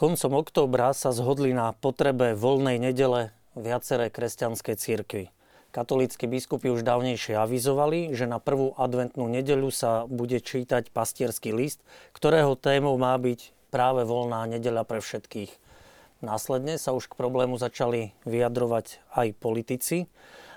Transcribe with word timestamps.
Koncom 0.00 0.40
októbra 0.40 0.96
sa 0.96 1.12
zhodli 1.12 1.52
na 1.52 1.76
potrebe 1.76 2.32
voľnej 2.32 2.80
nedele 2.80 3.36
viaceré 3.52 4.08
kresťanské 4.08 4.72
církvy. 4.72 5.28
Katolícky 5.76 6.24
biskupy 6.24 6.72
už 6.72 6.88
dávnejšie 6.88 7.36
avizovali, 7.36 8.16
že 8.16 8.24
na 8.24 8.40
prvú 8.40 8.72
adventnú 8.80 9.28
nedeľu 9.28 9.68
sa 9.68 10.08
bude 10.08 10.40
čítať 10.40 10.88
pastierský 10.88 11.52
list, 11.52 11.84
ktorého 12.16 12.56
témou 12.56 12.96
má 12.96 13.12
byť 13.20 13.52
práve 13.68 14.08
voľná 14.08 14.48
nedeľa 14.48 14.88
pre 14.88 15.04
všetkých. 15.04 15.52
Následne 16.24 16.80
sa 16.80 16.96
už 16.96 17.12
k 17.12 17.18
problému 17.20 17.60
začali 17.60 18.16
vyjadrovať 18.24 19.04
aj 19.12 19.36
politici 19.36 20.08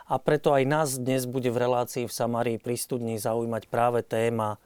a 0.07 0.23
preto 0.23 0.55
aj 0.55 0.63
nás 0.63 0.95
dnes 0.95 1.27
bude 1.27 1.52
v 1.52 1.67
relácii 1.67 2.07
v 2.07 2.16
Samárii 2.16 2.63
pri 2.63 2.80
zaujímať 3.19 3.67
práve 3.67 4.07
téma 4.07 4.55
e, 4.55 4.57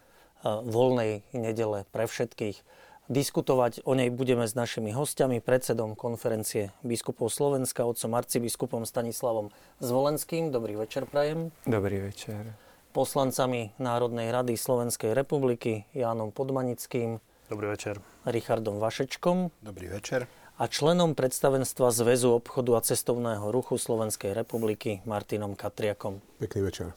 voľnej 0.46 1.26
nedele 1.34 1.90
pre 1.90 2.06
všetkých. 2.06 2.86
Diskutovať 3.08 3.88
o 3.88 3.96
nej 3.96 4.12
budeme 4.12 4.44
s 4.44 4.52
našimi 4.52 4.92
hostiami, 4.92 5.40
predsedom 5.40 5.96
konferencie 5.96 6.76
biskupov 6.84 7.32
Slovenska, 7.32 7.88
otcom 7.88 8.12
arcibiskupom 8.12 8.84
Stanislavom 8.84 9.48
Zvolenským. 9.80 10.52
Dobrý 10.52 10.76
večer, 10.76 11.08
prajem. 11.08 11.56
Dobrý 11.64 12.04
večer. 12.12 12.52
Poslancami 12.92 13.72
Národnej 13.80 14.28
rady 14.28 14.60
Slovenskej 14.60 15.16
republiky 15.16 15.88
Jánom 15.96 16.36
Podmanickým. 16.36 17.24
Dobrý 17.48 17.72
večer. 17.72 18.04
Richardom 18.28 18.84
Vašečkom. 18.84 19.56
Dobrý 19.64 19.88
večer. 19.88 20.28
A 20.60 20.68
členom 20.68 21.16
predstavenstva 21.16 21.96
Zväzu 21.96 22.36
obchodu 22.36 22.76
a 22.76 22.84
cestovného 22.84 23.56
ruchu 23.56 23.80
Slovenskej 23.80 24.36
republiky 24.36 25.00
Martinom 25.08 25.56
Katriakom. 25.56 26.20
Pekný 26.44 26.60
večer. 26.60 26.92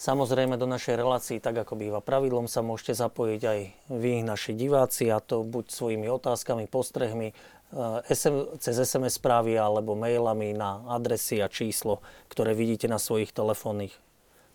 Samozrejme 0.00 0.56
do 0.56 0.64
našej 0.64 0.96
relácii, 0.96 1.44
tak 1.44 1.60
ako 1.60 1.76
býva 1.76 2.00
pravidlom, 2.00 2.48
sa 2.48 2.64
môžete 2.64 2.96
zapojiť 2.96 3.42
aj 3.44 3.60
vy, 3.92 4.24
naši 4.24 4.56
diváci, 4.56 5.12
a 5.12 5.20
to 5.20 5.44
buď 5.44 5.68
svojimi 5.68 6.08
otázkami, 6.08 6.64
postrehmi, 6.72 7.36
SM, 8.08 8.32
eh, 8.32 8.56
cez 8.64 8.80
SMS 8.80 9.20
správy 9.20 9.60
alebo 9.60 9.92
mailami 9.92 10.56
na 10.56 10.80
adresy 10.88 11.44
a 11.44 11.52
číslo, 11.52 12.00
ktoré 12.32 12.56
vidíte 12.56 12.88
na 12.88 12.96
svojich 12.96 13.28
telefónnych, 13.36 13.92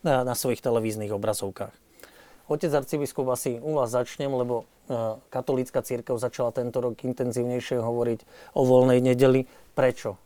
na, 0.01 0.25
na 0.25 0.33
svojich 0.33 0.65
televíznych 0.65 1.13
obrazovkách. 1.13 1.77
Otec 2.49 2.73
arcibiskup, 2.73 3.29
asi 3.29 3.61
u 3.61 3.77
vás 3.77 3.93
začnem, 3.93 4.33
lebo 4.33 4.65
eh, 4.89 5.21
katolícka 5.29 5.85
církev 5.85 6.17
začala 6.17 6.57
tento 6.57 6.81
rok 6.81 6.97
intenzívnejšie 7.05 7.85
hovoriť 7.85 8.19
o 8.57 8.65
voľnej 8.65 8.97
nedeli. 8.97 9.45
Prečo? 9.77 10.17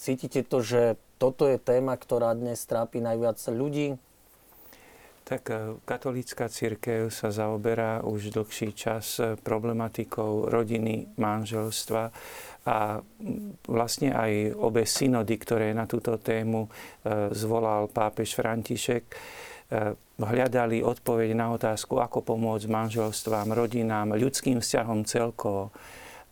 Cítite 0.00 0.40
to, 0.40 0.64
že 0.64 0.96
toto 1.20 1.52
je 1.52 1.60
téma, 1.60 2.00
ktorá 2.00 2.32
dnes 2.32 2.64
trápi 2.64 3.04
najviac 3.04 3.36
ľudí? 3.52 4.00
Tak 5.24 5.42
e, 5.48 5.80
katolícka 5.88 6.52
církev 6.52 7.08
sa 7.08 7.32
zaoberá 7.32 8.04
už 8.04 8.28
dlhší 8.28 8.76
čas 8.76 9.16
e, 9.16 9.40
problematikou 9.40 10.52
rodiny, 10.52 11.16
manželstva 11.16 12.12
a 12.68 13.00
vlastne 13.64 14.12
aj 14.12 14.52
obe 14.56 14.84
synody, 14.84 15.40
ktoré 15.40 15.72
na 15.72 15.88
túto 15.88 16.20
tému 16.20 16.68
e, 16.68 16.70
zvolal 17.32 17.88
pápež 17.88 18.36
František, 18.36 19.04
hľadali 20.20 20.84
odpoveď 20.84 21.34
na 21.34 21.50
otázku, 21.50 21.98
ako 21.98 22.22
pomôcť 22.22 22.68
manželstvám, 22.68 23.58
rodinám, 23.58 24.14
ľudským 24.14 24.62
vzťahom 24.62 25.02
celkovo. 25.08 25.74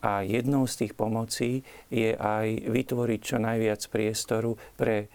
A 0.05 0.22
jednou 0.22 0.69
z 0.69 0.84
tých 0.84 0.93
pomocí 0.94 1.65
je 1.91 2.15
aj 2.15 2.71
vytvoriť 2.71 3.21
čo 3.22 3.37
najviac 3.43 3.83
priestoru 3.88 4.55
pre 4.78 5.11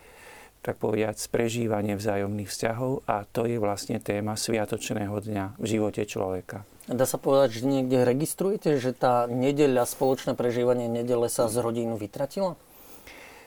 tak 0.68 0.84
povedať, 0.84 1.16
prežívanie 1.32 1.96
vzájomných 1.96 2.52
vzťahov 2.52 3.08
a 3.08 3.24
to 3.24 3.48
je 3.48 3.56
vlastne 3.56 4.04
téma 4.04 4.36
Sviatočného 4.36 5.16
dňa 5.16 5.56
v 5.56 5.66
živote 5.66 6.04
človeka. 6.04 6.68
Dá 6.92 7.08
sa 7.08 7.16
povedať, 7.16 7.64
že 7.64 7.72
niekde 7.72 8.04
registrujete, 8.04 8.76
že 8.76 8.92
tá 8.92 9.32
nedeľa, 9.32 9.88
spoločné 9.88 10.36
prežívanie 10.36 10.92
nedele 10.92 11.32
sa 11.32 11.48
z 11.48 11.64
rodín 11.64 11.96
vytratila? 11.96 12.60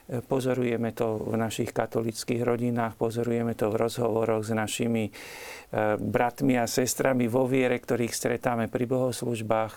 E, 0.08 0.24
pozorujeme 0.24 0.96
to 0.96 1.20
v 1.20 1.36
našich 1.36 1.76
katolických 1.76 2.40
rodinách, 2.40 2.96
pozorujeme 2.96 3.52
to 3.52 3.68
v 3.68 3.80
rozhovoroch 3.84 4.40
s 4.40 4.56
našimi 4.56 5.08
e, 5.08 5.12
bratmi 6.00 6.56
a 6.56 6.64
sestrami 6.64 7.28
vo 7.28 7.44
viere, 7.44 7.76
ktorých 7.76 8.16
stretáme 8.16 8.72
pri 8.72 8.88
bohoslužbách. 8.88 9.72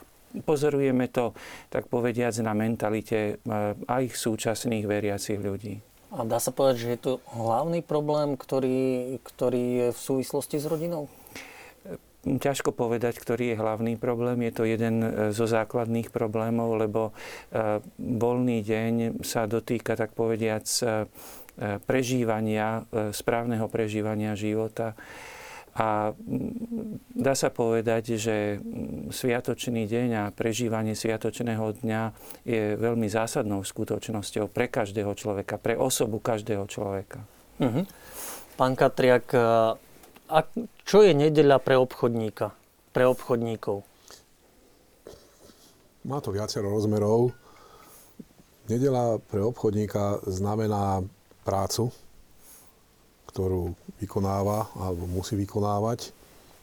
Pozorujeme 0.48 1.12
to, 1.12 1.36
tak 1.68 1.92
povediac, 1.92 2.40
na 2.40 2.56
mentalite 2.56 3.20
e, 3.20 3.34
aj 3.84 4.04
súčasných 4.16 4.88
veriacich 4.88 5.44
ľudí. 5.44 5.93
A 6.14 6.22
dá 6.30 6.38
sa 6.38 6.54
povedať, 6.54 6.78
že 6.86 6.90
je 6.94 7.00
to 7.02 7.14
hlavný 7.34 7.82
problém, 7.82 8.38
ktorý, 8.38 9.18
ktorý 9.26 9.64
je 9.66 9.88
v 9.98 10.00
súvislosti 10.00 10.62
s 10.62 10.70
rodinou? 10.70 11.10
Ťažko 12.24 12.72
povedať, 12.72 13.20
ktorý 13.20 13.52
je 13.52 13.60
hlavný 13.60 14.00
problém. 14.00 14.48
Je 14.48 14.54
to 14.56 14.64
jeden 14.64 15.04
e, 15.04 15.10
zo 15.36 15.44
základných 15.44 16.08
problémov, 16.08 16.80
lebo 16.80 17.12
e, 17.12 17.84
voľný 18.00 18.64
deň 18.64 19.26
sa 19.26 19.44
dotýka, 19.44 20.00
tak 20.00 20.16
povediac, 20.16 20.64
e, 20.64 21.10
prežívania, 21.86 22.82
správneho 23.14 23.70
prežívania 23.70 24.34
života 24.34 24.98
a 25.74 26.14
dá 27.18 27.34
sa 27.34 27.50
povedať, 27.50 28.22
že 28.22 28.62
Sviatočný 29.10 29.90
deň 29.90 30.10
a 30.14 30.24
prežívanie 30.30 30.94
Sviatočného 30.94 31.82
dňa 31.82 32.02
je 32.46 32.78
veľmi 32.78 33.10
zásadnou 33.10 33.66
skutočnosťou 33.66 34.54
pre 34.54 34.70
každého 34.70 35.10
človeka, 35.18 35.58
pre 35.58 35.74
osobu 35.74 36.22
každého 36.22 36.70
človeka. 36.70 37.26
Uh-huh. 37.58 37.90
Pán 38.54 38.78
Katriak, 38.78 39.34
a 40.30 40.38
čo 40.86 40.98
je 41.02 41.14
nedeľa 41.18 41.58
pre 41.58 41.74
obchodníka, 41.82 42.54
pre 42.94 43.10
obchodníkov? 43.10 43.82
Má 46.06 46.22
to 46.22 46.30
viacero 46.30 46.70
rozmerov. 46.70 47.34
Nedela 48.70 49.18
pre 49.18 49.42
obchodníka 49.42 50.22
znamená 50.30 51.02
prácu, 51.44 51.90
ktorú 53.34 53.74
vykonáva 54.04 54.70
alebo 54.76 55.08
musí 55.08 55.40
vykonávať, 55.40 56.12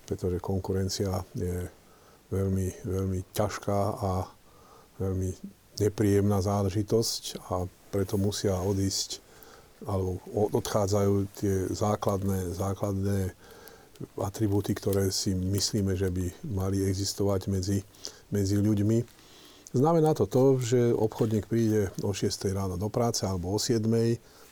pretože 0.04 0.44
konkurencia 0.44 1.24
je 1.32 1.66
veľmi, 2.30 2.68
veľmi 2.86 3.20
ťažká 3.34 3.80
a 4.00 4.10
veľmi 5.00 5.30
nepríjemná 5.80 6.38
záležitosť 6.44 7.22
a 7.50 7.64
preto 7.90 8.20
musia 8.20 8.54
odísť 8.60 9.18
alebo 9.88 10.20
odchádzajú 10.52 11.14
tie 11.40 11.56
základné, 11.72 12.52
základné 12.52 13.32
atribúty, 14.20 14.76
ktoré 14.76 15.08
si 15.08 15.32
myslíme, 15.32 15.96
že 15.96 16.12
by 16.12 16.52
mali 16.52 16.84
existovať 16.84 17.48
medzi, 17.48 17.80
medzi 18.28 18.60
ľuďmi. 18.60 18.98
Znamená 19.72 20.12
to 20.12 20.28
to, 20.28 20.60
že 20.60 20.80
obchodník 20.92 21.48
príde 21.48 21.88
o 22.04 22.12
6 22.12 22.28
ráno 22.52 22.76
do 22.76 22.92
práce 22.92 23.24
alebo 23.24 23.56
o 23.56 23.58
7 23.60 23.80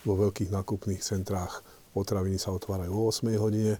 vo 0.07 0.15
veľkých 0.17 0.49
nákupných 0.49 1.03
centrách 1.05 1.61
potraviny 1.99 2.39
sa 2.39 2.55
otvárajú 2.55 2.95
o 2.95 3.11
8 3.11 3.35
hodine, 3.43 3.75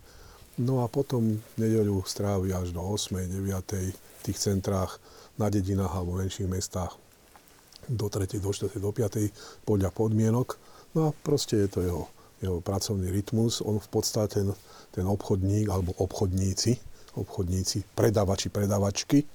no 0.59 0.83
a 0.83 0.91
potom 0.91 1.39
nedeľu 1.55 2.03
strávi 2.03 2.51
až 2.51 2.75
do 2.75 2.83
8, 2.83 3.15
9 3.31 3.95
v 3.95 4.21
tých 4.27 4.39
centrách 4.39 4.99
na 5.39 5.47
dedinách 5.47 5.95
alebo 5.95 6.19
menších 6.19 6.51
mestách 6.51 6.99
do 7.87 8.11
3, 8.11 8.27
do 8.43 8.51
4, 8.51 8.75
do 8.83 8.91
5 8.91 9.65
podľa 9.65 9.91
podmienok. 9.95 10.59
No 10.93 11.09
a 11.09 11.11
proste 11.15 11.65
je 11.65 11.69
to 11.71 11.81
jeho, 11.81 12.05
jeho 12.43 12.59
pracovný 12.61 13.09
rytmus. 13.09 13.63
On 13.63 13.79
v 13.79 13.89
podstate 13.89 14.43
ten, 14.43 14.49
ten 14.93 15.07
obchodník 15.07 15.71
alebo 15.71 15.95
obchodníci, 15.97 16.77
obchodníci, 17.17 17.95
predávači, 17.97 18.53
predavačky 18.53 19.25
e, 19.25 19.27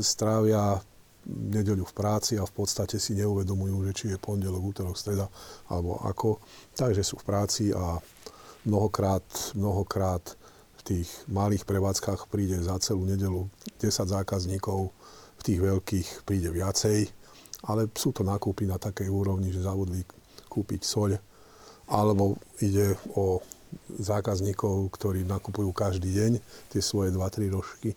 strávia 0.00 0.80
nedeľu 1.26 1.84
v 1.90 1.96
práci 1.96 2.38
a 2.38 2.46
v 2.46 2.54
podstate 2.54 3.02
si 3.02 3.18
neuvedomujú, 3.18 3.76
že 3.90 3.92
či 3.92 4.04
je 4.14 4.18
pondelok, 4.18 4.62
útorok, 4.62 4.96
streda 4.96 5.26
alebo 5.66 5.98
ako. 6.06 6.38
Takže 6.78 7.02
sú 7.02 7.18
v 7.18 7.26
práci 7.26 7.64
a 7.74 7.98
mnohokrát, 8.66 9.26
mnohokrát 9.58 10.22
v 10.78 10.82
tých 10.82 11.08
malých 11.26 11.66
prevádzkach 11.66 12.30
príde 12.30 12.62
za 12.62 12.78
celú 12.78 13.02
nedelu 13.02 13.50
10 13.82 13.90
zákazníkov, 13.90 14.94
v 15.36 15.42
tých 15.42 15.58
veľkých 15.60 16.08
príde 16.22 16.48
viacej, 16.54 17.10
ale 17.66 17.90
sú 17.92 18.14
to 18.14 18.22
nákupy 18.22 18.70
na 18.70 18.78
takej 18.78 19.10
úrovni, 19.10 19.50
že 19.50 19.66
zavodli 19.66 20.06
kúpiť 20.46 20.80
soľ, 20.86 21.18
alebo 21.90 22.38
ide 22.62 22.94
o 23.14 23.42
zákazníkov, 23.98 24.90
ktorí 24.94 25.26
nakupujú 25.26 25.70
každý 25.74 26.14
deň 26.14 26.32
tie 26.70 26.80
svoje 26.82 27.10
2-3 27.10 27.50
rožky 27.50 27.92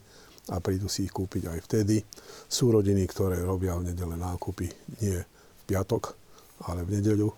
a 0.49 0.57
prídu 0.57 0.89
si 0.89 1.05
ich 1.05 1.13
kúpiť 1.13 1.49
aj 1.49 1.59
vtedy. 1.69 2.01
Sú 2.49 2.73
rodiny, 2.73 3.05
ktoré 3.05 3.41
robia 3.45 3.77
v 3.77 3.93
nedele 3.93 4.17
nákupy 4.17 4.67
nie 5.01 5.17
v 5.21 5.61
piatok, 5.69 6.17
ale 6.65 6.81
v 6.83 6.99
nedeľu. 6.99 7.29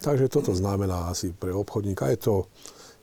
Takže 0.00 0.32
toto 0.32 0.54
znamená 0.54 1.12
asi 1.12 1.34
pre 1.34 1.52
obchodníka. 1.52 2.08
Je 2.14 2.18
to, 2.18 2.36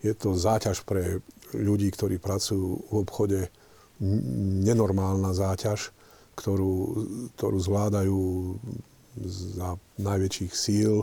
je 0.02 0.14
to 0.16 0.34
záťaž 0.34 0.81
pre 0.88 1.22
ľudí, 1.54 1.92
ktorí 1.94 2.18
pracujú 2.18 2.90
v 2.90 2.94
obchode, 2.96 3.40
nenormálna 4.64 5.34
záťaž, 5.34 5.90
ktorú, 6.38 6.74
ktorú 7.34 7.58
zvládajú 7.58 8.22
za 9.25 9.74
najväčších 9.98 10.54
síl 10.54 11.02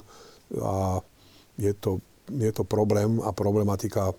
a 0.55 1.03
je 1.59 1.75
to, 1.75 1.99
je 2.31 2.51
to 2.55 2.63
problém 2.63 3.19
a 3.19 3.35
problematika, 3.35 4.15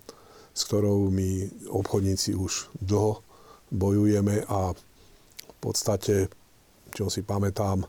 s 0.52 0.68
ktorou 0.68 1.08
my 1.08 1.48
obchodníci 1.72 2.36
už 2.36 2.68
dlho 2.84 3.25
bojujeme 3.70 4.44
a 4.46 4.72
v 4.72 5.54
podstate 5.58 6.30
čo 6.96 7.12
si 7.12 7.20
pamätám, 7.20 7.84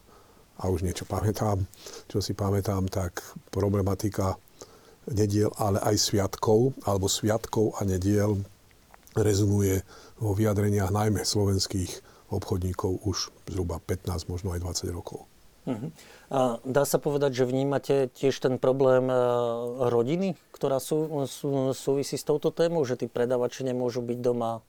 a 0.58 0.64
už 0.68 0.84
niečo 0.84 1.08
pamätám, 1.08 1.64
čo 2.12 2.20
si 2.20 2.36
pamätám, 2.36 2.92
tak 2.92 3.24
problematika 3.54 4.36
nediel, 5.08 5.54
ale 5.56 5.80
aj 5.80 5.96
sviatkov, 5.96 6.76
alebo 6.84 7.08
sviatkov 7.08 7.80
a 7.80 7.88
nediel 7.88 8.44
rezonuje 9.16 9.86
vo 10.20 10.36
vyjadreniach 10.36 10.92
najmä 10.92 11.24
slovenských 11.24 12.04
obchodníkov 12.34 13.08
už 13.08 13.32
zhruba 13.48 13.80
15, 13.80 14.28
možno 14.28 14.52
aj 14.52 14.60
20 14.84 14.92
rokov. 14.98 15.24
Uh-huh. 15.68 15.92
A 16.32 16.40
dá 16.64 16.84
sa 16.84 17.00
povedať, 17.00 17.44
že 17.44 17.48
vnímate 17.48 18.12
tiež 18.12 18.40
ten 18.40 18.56
problém 18.60 19.08
e, 19.08 19.16
rodiny, 19.88 20.36
ktorá 20.52 20.80
sú, 20.80 21.28
sú, 21.28 21.72
súvisí 21.76 22.16
s 22.16 22.28
touto 22.28 22.52
témou, 22.52 22.84
že 22.88 23.00
tí 23.00 23.08
predavači 23.08 23.68
nemôžu 23.68 24.04
byť 24.04 24.20
doma 24.20 24.64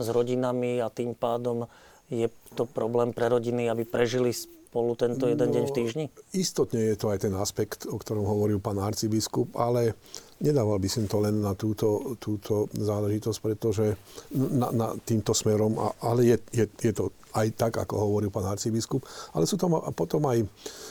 s 0.00 0.08
rodinami 0.08 0.80
a 0.80 0.88
tým 0.88 1.12
pádom 1.14 1.68
je 2.10 2.26
to 2.58 2.66
problém 2.66 3.14
pre 3.14 3.30
rodiny, 3.30 3.70
aby 3.70 3.86
prežili 3.86 4.34
spolu 4.70 4.94
tento 4.94 5.26
jeden 5.26 5.50
no, 5.50 5.54
deň 5.54 5.64
v 5.66 5.74
týždni? 5.74 6.04
Istotne 6.34 6.94
je 6.94 6.96
to 6.98 7.10
aj 7.10 7.26
ten 7.26 7.34
aspekt, 7.38 7.86
o 7.86 7.98
ktorom 7.98 8.22
hovoril 8.22 8.62
pán 8.62 8.78
arcibiskup, 8.78 9.54
ale 9.58 9.98
nedával 10.38 10.78
by 10.78 10.86
som 10.86 11.10
to 11.10 11.18
len 11.18 11.42
na 11.42 11.58
túto, 11.58 12.14
túto 12.22 12.70
záležitosť, 12.74 13.38
pretože 13.42 13.98
na, 14.34 14.70
na 14.70 14.88
týmto 15.02 15.34
smerom, 15.34 15.74
ale 16.02 16.34
je, 16.34 16.36
je, 16.54 16.64
je 16.70 16.92
to 16.94 17.10
aj 17.34 17.46
tak, 17.54 17.78
ako 17.78 17.94
hovoril 17.98 18.30
pán 18.30 18.46
arcibiskup, 18.46 19.02
ale 19.34 19.46
sú 19.46 19.58
tam 19.58 19.78
potom 19.94 20.26
aj 20.26 20.46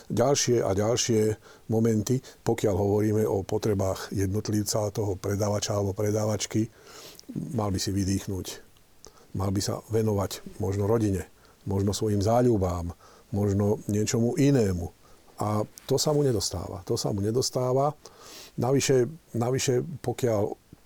ďalšie 0.08 0.60
a 0.60 0.72
ďalšie 0.76 1.36
momenty, 1.72 2.20
pokiaľ 2.44 2.76
hovoríme 2.76 3.24
o 3.28 3.44
potrebách 3.48 4.12
jednotlivca, 4.12 4.92
toho 4.92 5.16
predávača 5.16 5.76
alebo 5.76 5.96
predávačky, 5.96 6.68
mal 7.56 7.72
by 7.72 7.80
si 7.80 7.92
vydýchnuť. 7.96 8.69
Mal 9.38 9.50
by 9.54 9.62
sa 9.62 9.82
venovať 9.94 10.60
možno 10.62 10.90
rodine, 10.90 11.30
možno 11.70 11.94
svojim 11.94 12.22
záľubám, 12.22 12.94
možno 13.30 13.78
niečomu 13.86 14.34
inému. 14.38 14.90
A 15.40 15.64
to 15.88 15.96
sa 15.96 16.12
mu 16.12 16.26
nedostáva. 16.26 16.84
To 16.84 17.00
sa 17.00 17.14
mu 17.16 17.24
nedostáva. 17.24 17.96
Navyše, 18.60 19.08
navyše 19.38 19.86
pokiaľ 20.04 20.42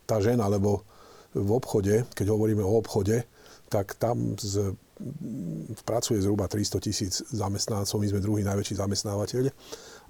tá 0.05 0.21
žena, 0.21 0.45
lebo 0.51 0.85
v 1.33 1.49
obchode, 1.49 2.05
keď 2.13 2.29
hovoríme 2.29 2.61
o 2.61 2.77
obchode, 2.77 3.25
tak 3.73 3.97
tam 3.97 4.37
z, 4.37 4.77
pracuje 5.81 6.21
zhruba 6.21 6.45
300 6.45 6.85
tisíc 6.85 7.13
zamestnancov, 7.33 7.97
my 7.97 8.07
sme 8.13 8.21
druhý 8.21 8.45
najväčší 8.45 8.77
zamestnávateľ 8.77 9.49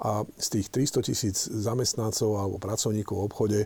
a 0.04 0.28
z 0.36 0.48
tých 0.60 0.68
300 0.68 1.08
tisíc 1.08 1.38
zamestnancov 1.48 2.36
alebo 2.36 2.58
pracovníkov 2.60 3.16
v 3.16 3.26
obchode 3.26 3.60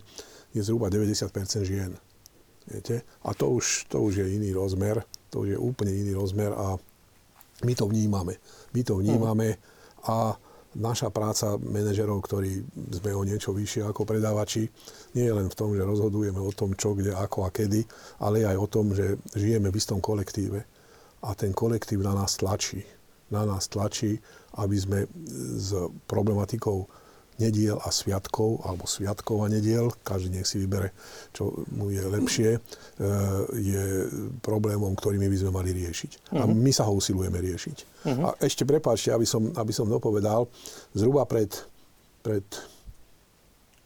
je 0.54 0.62
zhruba 0.62 0.94
90% 0.94 1.34
žien. 1.66 1.98
Viete? 2.68 3.08
A 3.24 3.32
to 3.32 3.56
už, 3.56 3.88
to 3.88 4.04
už 4.04 4.24
je 4.24 4.28
iný 4.28 4.52
rozmer, 4.52 5.04
to 5.32 5.48
už 5.48 5.56
je 5.56 5.60
úplne 5.60 5.92
iný 5.96 6.20
rozmer 6.20 6.52
a 6.52 6.76
my 7.64 7.74
to 7.74 7.88
vnímame. 7.88 8.36
My 8.76 8.82
to 8.84 9.00
vnímame 9.00 9.58
a 10.04 10.36
naša 10.78 11.10
práca 11.10 11.58
manažerov, 11.58 12.22
ktorí 12.22 12.62
sme 13.02 13.12
o 13.16 13.26
niečo 13.26 13.50
vyššie 13.56 13.88
ako 13.88 14.06
predávači, 14.06 14.70
nie 15.18 15.26
je 15.26 15.34
len 15.34 15.50
v 15.50 15.58
tom, 15.58 15.74
že 15.74 15.82
rozhodujeme 15.82 16.38
o 16.38 16.54
tom, 16.54 16.78
čo, 16.78 16.94
kde, 16.94 17.18
ako 17.18 17.48
a 17.48 17.50
kedy, 17.50 17.82
ale 18.22 18.46
aj 18.46 18.58
o 18.60 18.68
tom, 18.70 18.94
že 18.94 19.18
žijeme 19.34 19.74
v 19.74 19.80
istom 19.80 19.98
kolektíve. 19.98 20.62
A 21.26 21.34
ten 21.34 21.50
kolektív 21.50 22.06
na 22.06 22.14
nás 22.14 22.38
tlačí. 22.38 22.86
Na 23.34 23.44
nás 23.44 23.68
tlačí, 23.68 24.22
aby 24.62 24.78
sme 24.78 25.00
s 25.58 25.74
problematikou 26.06 26.86
nediel 27.38 27.78
a 27.86 27.94
sviatkov, 27.94 28.66
alebo 28.66 28.90
sviatkov 28.90 29.46
a 29.46 29.48
nediel, 29.48 29.94
každý 30.02 30.34
nech 30.34 30.50
si 30.50 30.58
vybere, 30.58 30.90
čo 31.34 31.54
mu 31.70 31.94
je 31.94 32.02
lepšie, 32.02 32.50
e, 32.58 32.60
je 33.62 33.84
problémom, 34.42 34.98
ktorý 34.98 35.22
my 35.22 35.30
by 35.30 35.38
sme 35.38 35.52
mali 35.54 35.70
riešiť. 35.74 36.12
Uh-huh. 36.34 36.42
A 36.42 36.44
mhm. 36.50 36.58
my 36.58 36.72
sa 36.74 36.90
ho 36.90 36.98
usilujeme 36.98 37.38
riešiť. 37.38 37.78
Uh-huh. 38.10 38.34
A 38.34 38.42
ešte 38.42 38.66
prepáčte, 38.66 39.14
aby 39.14 39.26
som, 39.30 39.54
aby 39.54 39.70
som 39.70 39.86
dopovedal, 39.86 40.50
zhruba 40.98 41.30
pred, 41.30 41.54
pred 42.26 42.46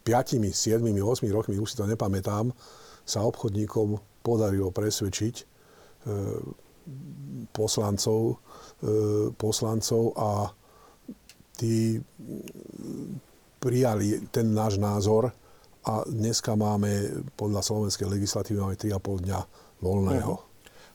5, 0.08 0.48
7, 0.48 0.80
8 0.82 1.36
rokmi, 1.36 1.60
už 1.60 1.76
si 1.76 1.78
to 1.78 1.86
nepamätám, 1.86 2.56
sa 3.04 3.28
obchodníkom 3.28 4.00
podarilo 4.24 4.72
presvedčiť 4.72 5.36
e, 5.36 5.44
poslancov, 7.52 8.40
e, 8.80 9.30
poslancov 9.36 10.04
a 10.16 10.32
tí 11.60 12.00
prijali 13.62 14.26
ten 14.34 14.58
náš 14.58 14.82
názor 14.82 15.38
a 15.86 16.02
dneska 16.10 16.58
máme 16.58 17.22
podľa 17.38 17.62
slovenskej 17.62 18.10
legislatívy 18.10 18.58
máme 18.58 18.76
3,5 18.76 19.26
dňa 19.30 19.40
voľného. 19.86 20.34
Uh-huh. 20.34 20.50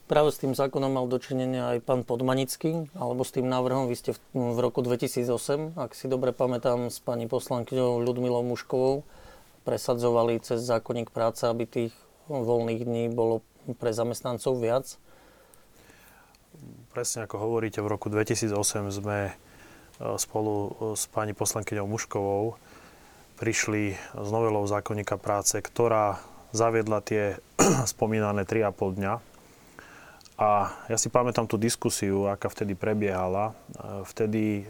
Práve 0.06 0.30
s 0.30 0.38
tým 0.38 0.54
zákonom 0.54 0.90
mal 0.90 1.06
dočinenia 1.10 1.74
aj 1.74 1.82
pán 1.82 2.02
Podmanický, 2.06 2.90
alebo 2.94 3.26
s 3.26 3.34
tým 3.34 3.50
návrhom, 3.50 3.90
vy 3.90 3.98
ste 3.98 4.14
v, 4.14 4.18
v 4.34 4.58
roku 4.62 4.82
2008, 4.82 5.74
ak 5.78 5.94
si 5.94 6.06
dobre 6.06 6.30
pamätám, 6.30 6.90
s 6.90 7.02
pani 7.02 7.26
poslankyňou 7.26 8.02
Ľudmilou 8.02 8.46
Muškovou 8.46 9.02
presadzovali 9.66 10.38
cez 10.42 10.62
zákonník 10.62 11.10
práce, 11.10 11.42
aby 11.42 11.66
tých 11.66 11.94
voľných 12.30 12.86
dní 12.86 13.04
bolo 13.10 13.42
pre 13.82 13.90
zamestnancov 13.90 14.62
viac. 14.62 14.86
Presne 16.94 17.26
ako 17.26 17.42
hovoríte, 17.42 17.82
v 17.82 17.90
roku 17.90 18.06
2008 18.06 18.54
sme 18.94 19.34
spolu 19.98 20.54
e, 20.54 20.70
s 20.96 21.08
pani 21.08 21.32
poslankyňou 21.32 21.88
Muškovou 21.88 22.56
prišli 23.36 23.96
s 23.96 24.28
novelou 24.32 24.64
zákonníka 24.64 25.20
práce, 25.20 25.60
ktorá 25.60 26.20
zaviedla 26.52 27.04
tie 27.04 27.36
spomínané 27.92 28.48
3,5 28.48 28.98
dňa. 29.00 29.14
A 30.36 30.68
ja 30.92 30.96
si 31.00 31.08
pamätám 31.08 31.48
tú 31.48 31.56
diskusiu, 31.56 32.28
aká 32.28 32.52
vtedy 32.52 32.76
prebiehala. 32.76 33.52
E, 33.52 34.04
vtedy 34.04 34.68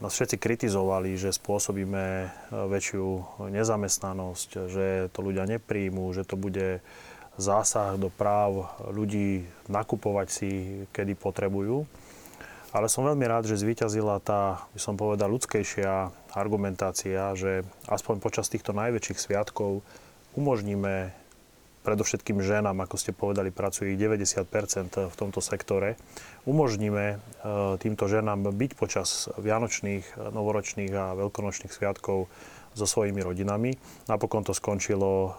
nás 0.00 0.16
všetci 0.16 0.40
kritizovali, 0.40 1.20
že 1.20 1.28
spôsobíme 1.28 2.32
väčšiu 2.72 3.06
nezamestnanosť, 3.52 4.48
že 4.64 4.86
to 5.12 5.20
ľudia 5.20 5.44
nepríjmú, 5.44 6.08
že 6.16 6.24
to 6.24 6.40
bude 6.40 6.80
zásah 7.36 8.00
do 8.00 8.08
práv 8.08 8.64
ľudí 8.88 9.44
nakupovať 9.68 10.28
si, 10.32 10.50
kedy 10.96 11.12
potrebujú. 11.20 11.84
Ale 12.68 12.92
som 12.92 13.08
veľmi 13.08 13.24
rád, 13.24 13.48
že 13.48 13.56
zvíťazila 13.56 14.20
tá, 14.20 14.68
by 14.76 14.80
som 14.80 14.94
povedal, 15.00 15.32
ľudskejšia 15.32 16.12
argumentácia, 16.36 17.32
že 17.32 17.64
aspoň 17.88 18.20
počas 18.20 18.52
týchto 18.52 18.76
najväčších 18.76 19.16
sviatkov 19.16 19.80
umožníme 20.36 21.16
predovšetkým 21.88 22.44
ženám, 22.44 22.84
ako 22.84 23.00
ste 23.00 23.16
povedali, 23.16 23.48
pracuje 23.48 23.96
ich 23.96 24.00
90% 24.00 25.08
v 25.08 25.14
tomto 25.16 25.40
sektore, 25.40 25.96
umožníme 26.44 27.04
e, 27.08 27.16
týmto 27.80 28.04
ženám 28.04 28.52
byť 28.52 28.70
počas 28.76 29.32
vianočných, 29.40 30.28
novoročných 30.36 30.92
a 30.92 31.16
veľkonočných 31.16 31.72
sviatkov 31.72 32.28
so 32.76 32.84
svojimi 32.84 33.24
rodinami. 33.24 33.80
Napokon 34.04 34.44
to 34.44 34.52
skončilo 34.52 35.10
e, 35.10 35.30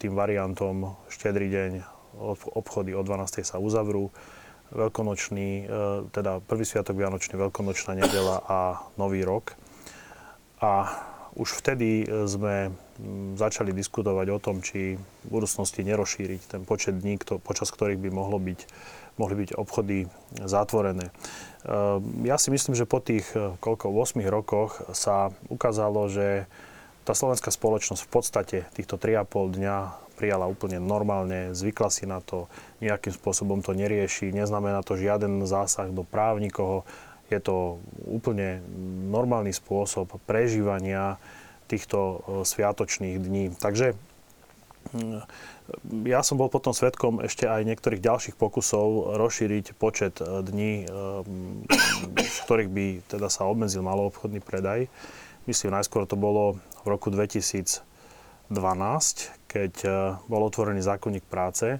tým 0.00 0.16
variantom 0.16 0.96
štedrý 1.12 1.52
deň, 1.52 1.72
obchody 2.56 2.96
o 2.96 3.04
12. 3.04 3.44
sa 3.44 3.60
uzavrú, 3.60 4.08
veľkonočný, 4.72 5.48
e, 5.48 5.64
teda 6.12 6.44
prvý 6.44 6.64
sviatok 6.68 6.96
Vianočný, 6.96 7.40
veľkonočná 7.40 7.96
nedela 7.96 8.42
a 8.44 8.58
Nový 9.00 9.24
rok. 9.24 9.56
A 10.60 10.90
už 11.38 11.62
vtedy 11.62 12.04
e, 12.04 12.26
sme 12.28 12.74
začali 13.38 13.70
diskutovať 13.70 14.26
o 14.34 14.38
tom, 14.42 14.58
či 14.60 14.98
v 14.98 15.26
budúcnosti 15.30 15.86
nerozšíriť 15.86 16.40
ten 16.50 16.62
počet 16.66 16.98
dní, 16.98 17.16
počas 17.40 17.70
ktorých 17.70 18.02
by 18.02 18.10
mohlo 18.10 18.42
byť, 18.42 18.60
mohli 19.22 19.46
byť 19.46 19.50
obchody 19.54 20.10
zatvorené. 20.36 21.08
E, 21.08 21.12
ja 22.26 22.36
si 22.36 22.50
myslím, 22.50 22.74
že 22.76 22.90
po 22.90 23.00
tých 23.00 23.24
koľko, 23.62 23.88
8 23.94 24.20
rokoch 24.28 24.84
sa 24.92 25.32
ukázalo, 25.48 26.10
že 26.10 26.50
tá 27.08 27.16
slovenská 27.16 27.48
spoločnosť 27.48 28.04
v 28.04 28.10
podstate 28.12 28.56
týchto 28.76 29.00
3,5 29.00 29.56
dňa 29.56 30.07
prijala 30.18 30.50
úplne 30.50 30.82
normálne, 30.82 31.54
zvykla 31.54 31.94
si 31.94 32.10
na 32.10 32.18
to, 32.18 32.50
nejakým 32.82 33.14
spôsobom 33.14 33.62
to 33.62 33.70
nerieši, 33.70 34.34
neznamená 34.34 34.82
to 34.82 34.98
žiaden 34.98 35.46
zásah 35.46 35.94
do 35.94 36.02
práv 36.02 36.42
nikoho, 36.42 36.82
je 37.30 37.38
to 37.38 37.78
úplne 38.08 38.64
normálny 39.12 39.52
spôsob 39.52 40.16
prežívania 40.24 41.20
týchto 41.68 41.98
e, 42.00 42.16
sviatočných 42.48 43.20
dní. 43.20 43.44
Takže 43.52 43.92
mm, 44.96 45.20
ja 46.08 46.24
som 46.24 46.40
bol 46.40 46.48
potom 46.48 46.72
svetkom 46.72 47.20
ešte 47.20 47.44
aj 47.44 47.68
niektorých 47.68 48.00
ďalších 48.00 48.36
pokusov 48.40 49.20
rozšíriť 49.20 49.76
počet 49.76 50.24
e, 50.24 50.40
dní, 50.40 50.72
e, 50.82 50.96
v 52.16 52.38
ktorých 52.48 52.70
by 52.72 52.86
teda 53.12 53.28
sa 53.28 53.44
obmedzil 53.44 53.84
maloobchodný 53.84 54.40
predaj. 54.40 54.88
Myslím, 55.44 55.76
najskôr 55.76 56.08
to 56.08 56.16
bolo 56.16 56.56
v 56.84 56.86
roku 56.88 57.12
2012, 57.12 57.87
keď 59.44 59.72
e, 59.84 59.88
bol 60.24 60.40
otvorený 60.48 60.80
zákonník 60.80 61.24
práce 61.28 61.76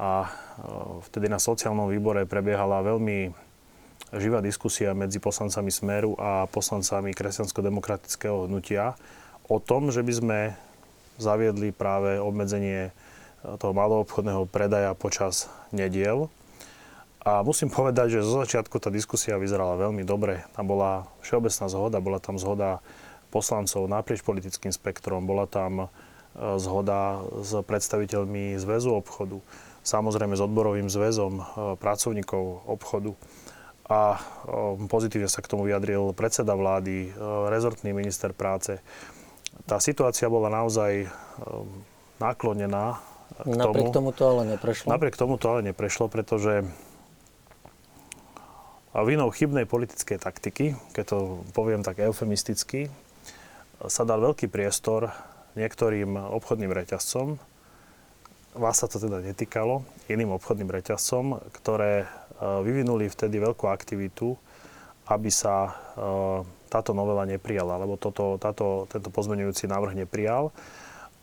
a 0.00 0.24
e, 0.24 0.28
vtedy 1.12 1.28
na 1.28 1.36
sociálnom 1.36 1.92
výbore 1.92 2.24
prebiehala 2.24 2.80
veľmi 2.80 3.32
živá 4.16 4.40
diskusia 4.40 4.96
medzi 4.96 5.20
poslancami 5.20 5.68
Smeru 5.68 6.16
a 6.16 6.48
poslancami 6.48 7.12
kresťansko-demokratického 7.12 8.48
hnutia 8.48 8.96
o 9.46 9.60
tom, 9.60 9.92
že 9.92 10.00
by 10.00 10.12
sme 10.16 10.38
zaviedli 11.20 11.68
práve 11.70 12.16
obmedzenie 12.16 12.88
e, 12.88 12.92
toho 13.60 13.76
maloobchodného 13.76 14.48
predaja 14.48 14.96
počas 14.96 15.52
nediel. 15.68 16.32
A 17.20 17.44
musím 17.44 17.68
povedať, 17.68 18.16
že 18.16 18.24
zo 18.24 18.40
začiatku 18.40 18.80
tá 18.80 18.88
diskusia 18.88 19.36
vyzerala 19.36 19.76
veľmi 19.76 20.00
dobre. 20.08 20.48
Tam 20.56 20.64
bola 20.64 21.04
všeobecná 21.20 21.68
zhoda, 21.68 22.00
bola 22.00 22.16
tam 22.16 22.40
zhoda 22.40 22.80
poslancov 23.30 23.86
naprieč 23.86 24.20
politickým 24.26 24.74
spektrom, 24.74 25.24
bola 25.24 25.46
tam 25.46 25.86
e, 25.86 25.88
zhoda 26.58 27.22
s 27.40 27.54
predstaviteľmi 27.62 28.58
zväzu 28.58 28.90
obchodu, 28.98 29.38
samozrejme 29.86 30.34
s 30.34 30.42
odborovým 30.42 30.90
zväzom 30.90 31.32
e, 31.38 31.42
pracovníkov 31.78 32.66
obchodu. 32.66 33.14
A 33.86 34.18
e, 34.18 34.20
pozitívne 34.90 35.30
sa 35.30 35.40
k 35.40 35.50
tomu 35.50 35.70
vyjadril 35.70 36.10
predseda 36.12 36.58
vlády, 36.58 37.14
rezortný 37.48 37.94
minister 37.94 38.34
práce. 38.34 38.82
Tá 39.64 39.78
situácia 39.78 40.26
bola 40.26 40.50
naozaj 40.50 41.06
naklonená 42.18 42.98
k 43.40 43.54
Napriek 43.56 43.94
tomu. 43.94 44.10
to 44.10 44.24
ale 44.26 44.42
neprešlo? 44.58 44.86
Napriek 44.90 45.14
tomu 45.14 45.38
to 45.38 45.46
ale 45.54 45.60
neprešlo, 45.62 46.10
pretože 46.10 46.66
a 48.90 49.06
vinou 49.06 49.30
chybnej 49.30 49.70
politickej 49.70 50.18
taktiky, 50.18 50.74
keď 50.90 51.04
to 51.14 51.18
poviem 51.54 51.86
tak 51.86 52.02
eufemisticky, 52.02 52.90
sa 53.88 54.02
dal 54.04 54.20
veľký 54.20 54.50
priestor 54.52 55.08
niektorým 55.56 56.16
obchodným 56.16 56.72
reťazcom, 56.74 57.40
vás 58.58 58.82
sa 58.82 58.90
to 58.90 58.98
teda 58.98 59.22
netýkalo, 59.22 59.86
iným 60.10 60.34
obchodným 60.34 60.68
reťazcom, 60.68 61.38
ktoré 61.54 62.02
e, 62.02 62.06
vyvinuli 62.66 63.06
vtedy 63.06 63.38
veľkú 63.38 63.70
aktivitu, 63.70 64.34
aby 65.06 65.30
sa 65.30 65.70
e, 65.70 65.72
táto 66.66 66.90
novela 66.90 67.22
neprijala, 67.24 67.78
lebo 67.78 67.94
toto, 67.94 68.42
táto, 68.42 68.90
tento 68.90 69.08
pozmeňujúci 69.14 69.70
návrh 69.70 69.94
neprijal. 70.02 70.50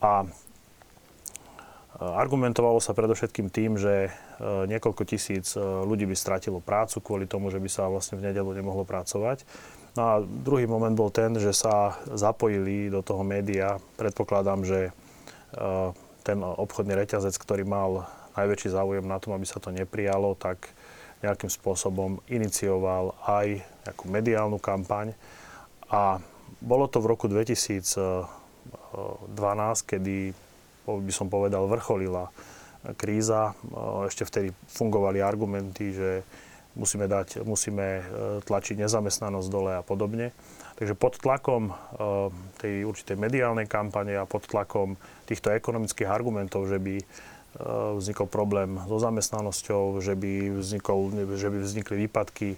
A 0.00 0.24
Argumentovalo 1.98 2.78
sa 2.78 2.94
predovšetkým 2.94 3.50
tým, 3.50 3.74
že 3.74 4.06
e, 4.06 4.10
niekoľko 4.70 5.02
tisíc 5.02 5.58
e, 5.58 5.60
ľudí 5.60 6.06
by 6.06 6.14
stratilo 6.14 6.62
prácu 6.62 7.02
kvôli 7.02 7.26
tomu, 7.26 7.50
že 7.50 7.58
by 7.58 7.66
sa 7.66 7.90
vlastne 7.90 8.22
v 8.22 8.30
nedelu 8.30 8.46
nemohlo 8.54 8.86
pracovať. 8.86 9.42
No 9.96 10.02
a 10.04 10.14
druhý 10.22 10.68
moment 10.68 10.92
bol 10.92 11.08
ten, 11.08 11.36
že 11.36 11.54
sa 11.56 11.96
zapojili 12.12 12.92
do 12.92 13.00
toho 13.00 13.24
média. 13.24 13.80
Predpokladám, 13.96 14.60
že 14.66 14.80
e, 14.88 14.92
ten 16.22 16.38
obchodný 16.40 16.92
reťazec, 16.98 17.34
ktorý 17.40 17.64
mal 17.64 18.04
najväčší 18.36 18.74
záujem 18.74 19.06
na 19.08 19.18
tom, 19.18 19.34
aby 19.34 19.46
sa 19.48 19.58
to 19.58 19.74
neprijalo, 19.74 20.36
tak 20.38 20.70
nejakým 21.24 21.50
spôsobom 21.50 22.22
inicioval 22.30 23.16
aj 23.26 23.64
nejakú 23.88 24.04
mediálnu 24.06 24.58
kampaň. 24.62 25.16
A 25.90 26.22
bolo 26.62 26.86
to 26.86 27.02
v 27.02 27.10
roku 27.10 27.26
2012, 27.26 28.28
kedy 29.82 30.30
by 30.86 31.12
som 31.12 31.26
povedal, 31.26 31.66
vrcholila 31.66 32.30
kríza. 32.94 33.52
Ešte 34.06 34.24
vtedy 34.24 34.48
fungovali 34.70 35.18
argumenty, 35.18 35.92
že 35.92 36.10
musíme, 36.78 37.10
dať, 37.10 37.42
musíme 37.42 37.86
e, 37.98 38.02
tlačiť 38.46 38.78
nezamestnanosť 38.78 39.48
dole 39.50 39.76
a 39.76 39.82
podobne. 39.82 40.30
Takže 40.78 40.94
pod 40.94 41.18
tlakom 41.18 41.68
e, 41.68 41.72
tej 42.62 42.86
určitej 42.86 43.18
mediálnej 43.18 43.66
kampane 43.66 44.14
a 44.14 44.24
pod 44.24 44.46
tlakom 44.46 44.94
týchto 45.26 45.50
ekonomických 45.50 46.06
argumentov, 46.06 46.70
že 46.70 46.78
by 46.78 46.96
e, 46.96 47.04
vznikol 47.98 48.30
problém 48.30 48.78
so 48.86 48.96
zamestnanosťou, 49.02 49.98
že 49.98 50.14
by, 50.14 50.62
vznikol, 50.62 51.10
že 51.34 51.48
by 51.50 51.58
vznikli 51.58 51.94
výpadky 52.06 52.48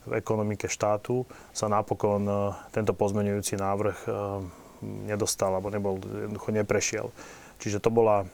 v 0.00 0.12
ekonomike 0.16 0.68
štátu, 0.68 1.24
sa 1.52 1.68
napokon 1.68 2.24
tento 2.72 2.96
pozmenujúci 2.96 3.60
návrh 3.60 4.08
nedostal 4.80 5.52
alebo 5.52 5.68
nebol, 5.68 6.00
jednoducho 6.00 6.56
neprešiel. 6.56 7.06
Čiže 7.60 7.84
to 7.84 7.92
bola 7.92 8.24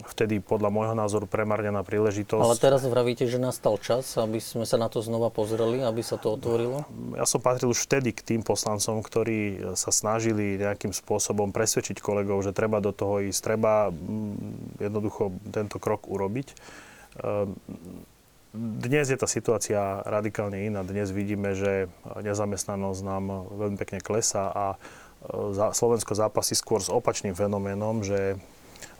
vtedy 0.00 0.40
podľa 0.40 0.72
môjho 0.72 0.94
názoru 0.96 1.28
premarnená 1.28 1.84
príležitosť. 1.84 2.40
Ale 2.40 2.56
teraz 2.56 2.80
vravíte, 2.88 3.28
že 3.28 3.36
nastal 3.36 3.76
čas, 3.76 4.16
aby 4.16 4.40
sme 4.40 4.64
sa 4.64 4.80
na 4.80 4.88
to 4.88 5.04
znova 5.04 5.28
pozreli, 5.28 5.84
aby 5.84 6.00
sa 6.00 6.16
to 6.16 6.40
otvorilo? 6.40 6.88
Ja 7.12 7.28
som 7.28 7.44
patril 7.44 7.76
už 7.76 7.84
vtedy 7.84 8.16
k 8.16 8.24
tým 8.24 8.40
poslancom, 8.40 9.04
ktorí 9.04 9.72
sa 9.76 9.92
snažili 9.92 10.56
nejakým 10.56 10.96
spôsobom 10.96 11.52
presvedčiť 11.52 12.00
kolegov, 12.00 12.40
že 12.40 12.56
treba 12.56 12.80
do 12.80 12.96
toho 12.96 13.20
ísť, 13.20 13.40
treba 13.44 13.92
mm, 13.92 14.80
jednoducho 14.80 15.36
tento 15.52 15.76
krok 15.76 16.08
urobiť. 16.08 16.48
Ehm, 17.20 17.52
dnes 18.52 19.08
je 19.08 19.16
tá 19.16 19.24
situácia 19.24 20.04
radikálne 20.04 20.60
iná. 20.68 20.84
Dnes 20.84 21.08
vidíme, 21.08 21.56
že 21.56 21.88
nezamestnanosť 22.04 23.00
nám 23.00 23.48
veľmi 23.48 23.80
pekne 23.80 24.04
klesá 24.04 24.52
a 24.52 24.66
Slovensko 25.72 26.12
zápasí 26.12 26.52
skôr 26.52 26.84
s 26.84 26.92
opačným 26.92 27.32
fenoménom, 27.32 28.04
že 28.04 28.36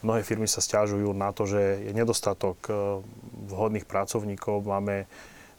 mnohé 0.03 0.27
firmy 0.27 0.51
sa 0.51 0.63
stiažujú 0.63 1.15
na 1.15 1.31
to, 1.31 1.47
že 1.47 1.83
je 1.89 1.93
nedostatok 1.95 2.59
e, 2.69 2.73
vhodných 3.51 3.87
pracovníkov. 3.87 4.67
Máme 4.67 5.07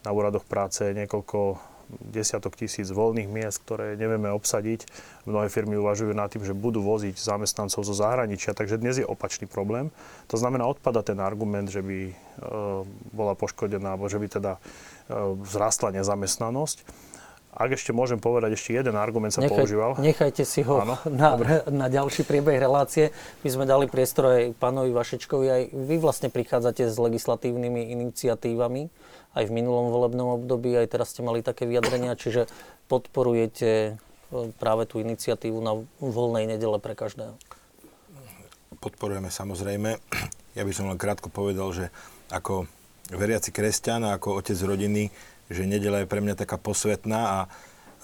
na 0.04 0.12
úradoch 0.12 0.44
práce 0.44 0.84
niekoľko 0.92 1.72
desiatok 2.00 2.56
tisíc 2.58 2.90
voľných 2.90 3.30
miest, 3.30 3.62
ktoré 3.64 4.00
nevieme 4.00 4.32
obsadiť. 4.32 4.88
Mnohé 5.28 5.48
firmy 5.52 5.78
uvažujú 5.78 6.12
nad 6.16 6.32
tým, 6.32 6.44
že 6.44 6.56
budú 6.56 6.82
voziť 6.82 7.16
zamestnancov 7.20 7.84
zo 7.86 7.96
zahraničia, 7.96 8.56
takže 8.56 8.80
dnes 8.80 9.00
je 9.00 9.08
opačný 9.08 9.46
problém. 9.46 9.94
To 10.32 10.40
znamená, 10.40 10.66
odpada 10.66 11.04
ten 11.06 11.20
argument, 11.20 11.70
že 11.70 11.84
by 11.84 12.00
e, 12.10 12.14
bola 13.14 13.34
poškodená, 13.38 13.96
alebo 13.96 14.10
že 14.10 14.20
by 14.20 14.28
teda 14.28 14.54
e, 14.58 14.60
vzrastla 15.44 15.96
nezamestnanosť. 16.02 16.78
Ak 17.54 17.70
ešte 17.70 17.94
môžem 17.94 18.18
povedať, 18.18 18.58
ešte 18.58 18.74
jeden 18.74 18.98
argument 18.98 19.30
sa 19.30 19.46
Nechaj, 19.46 19.54
používal. 19.54 19.92
Nechajte 20.02 20.42
si 20.42 20.66
ho 20.66 20.82
na, 21.06 21.38
na 21.86 21.88
ďalší 21.88 22.26
priebeh 22.26 22.58
relácie. 22.58 23.14
My 23.46 23.50
sme 23.54 23.66
dali 23.70 23.86
priestor 23.86 24.34
aj 24.34 24.58
pánovi 24.58 24.90
Vašečkovi. 24.90 25.46
Aj 25.46 25.64
vy 25.70 25.96
vlastne 26.02 26.34
prichádzate 26.34 26.90
s 26.90 26.98
legislatívnymi 26.98 27.94
iniciatívami 27.94 28.90
aj 29.34 29.50
v 29.50 29.56
minulom 29.56 29.90
volebnom 29.90 30.38
období, 30.38 30.78
aj 30.78 30.94
teraz 30.94 31.12
ste 31.12 31.26
mali 31.26 31.42
také 31.42 31.66
vyjadrenia, 31.66 32.14
čiže 32.14 32.46
podporujete 32.86 33.70
e, 33.70 33.92
práve 34.62 34.86
tú 34.86 35.02
iniciatívu 35.02 35.58
na 35.58 35.74
voľnej 35.98 36.46
nedele 36.46 36.78
pre 36.78 36.94
každého. 36.94 37.34
Podporujeme 38.78 39.30
samozrejme. 39.30 39.98
Ja 40.54 40.62
by 40.62 40.70
som 40.70 40.86
len 40.86 41.02
krátko 41.02 41.34
povedal, 41.34 41.74
že 41.74 41.90
ako 42.30 42.70
veriaci 43.10 43.50
kresťan 43.50 44.06
a 44.06 44.22
ako 44.22 44.38
otec 44.38 44.54
rodiny 44.62 45.10
že 45.54 45.70
nedela 45.70 46.02
je 46.02 46.10
pre 46.10 46.20
mňa 46.20 46.36
taká 46.36 46.58
posvetná 46.58 47.22
a 47.22 47.38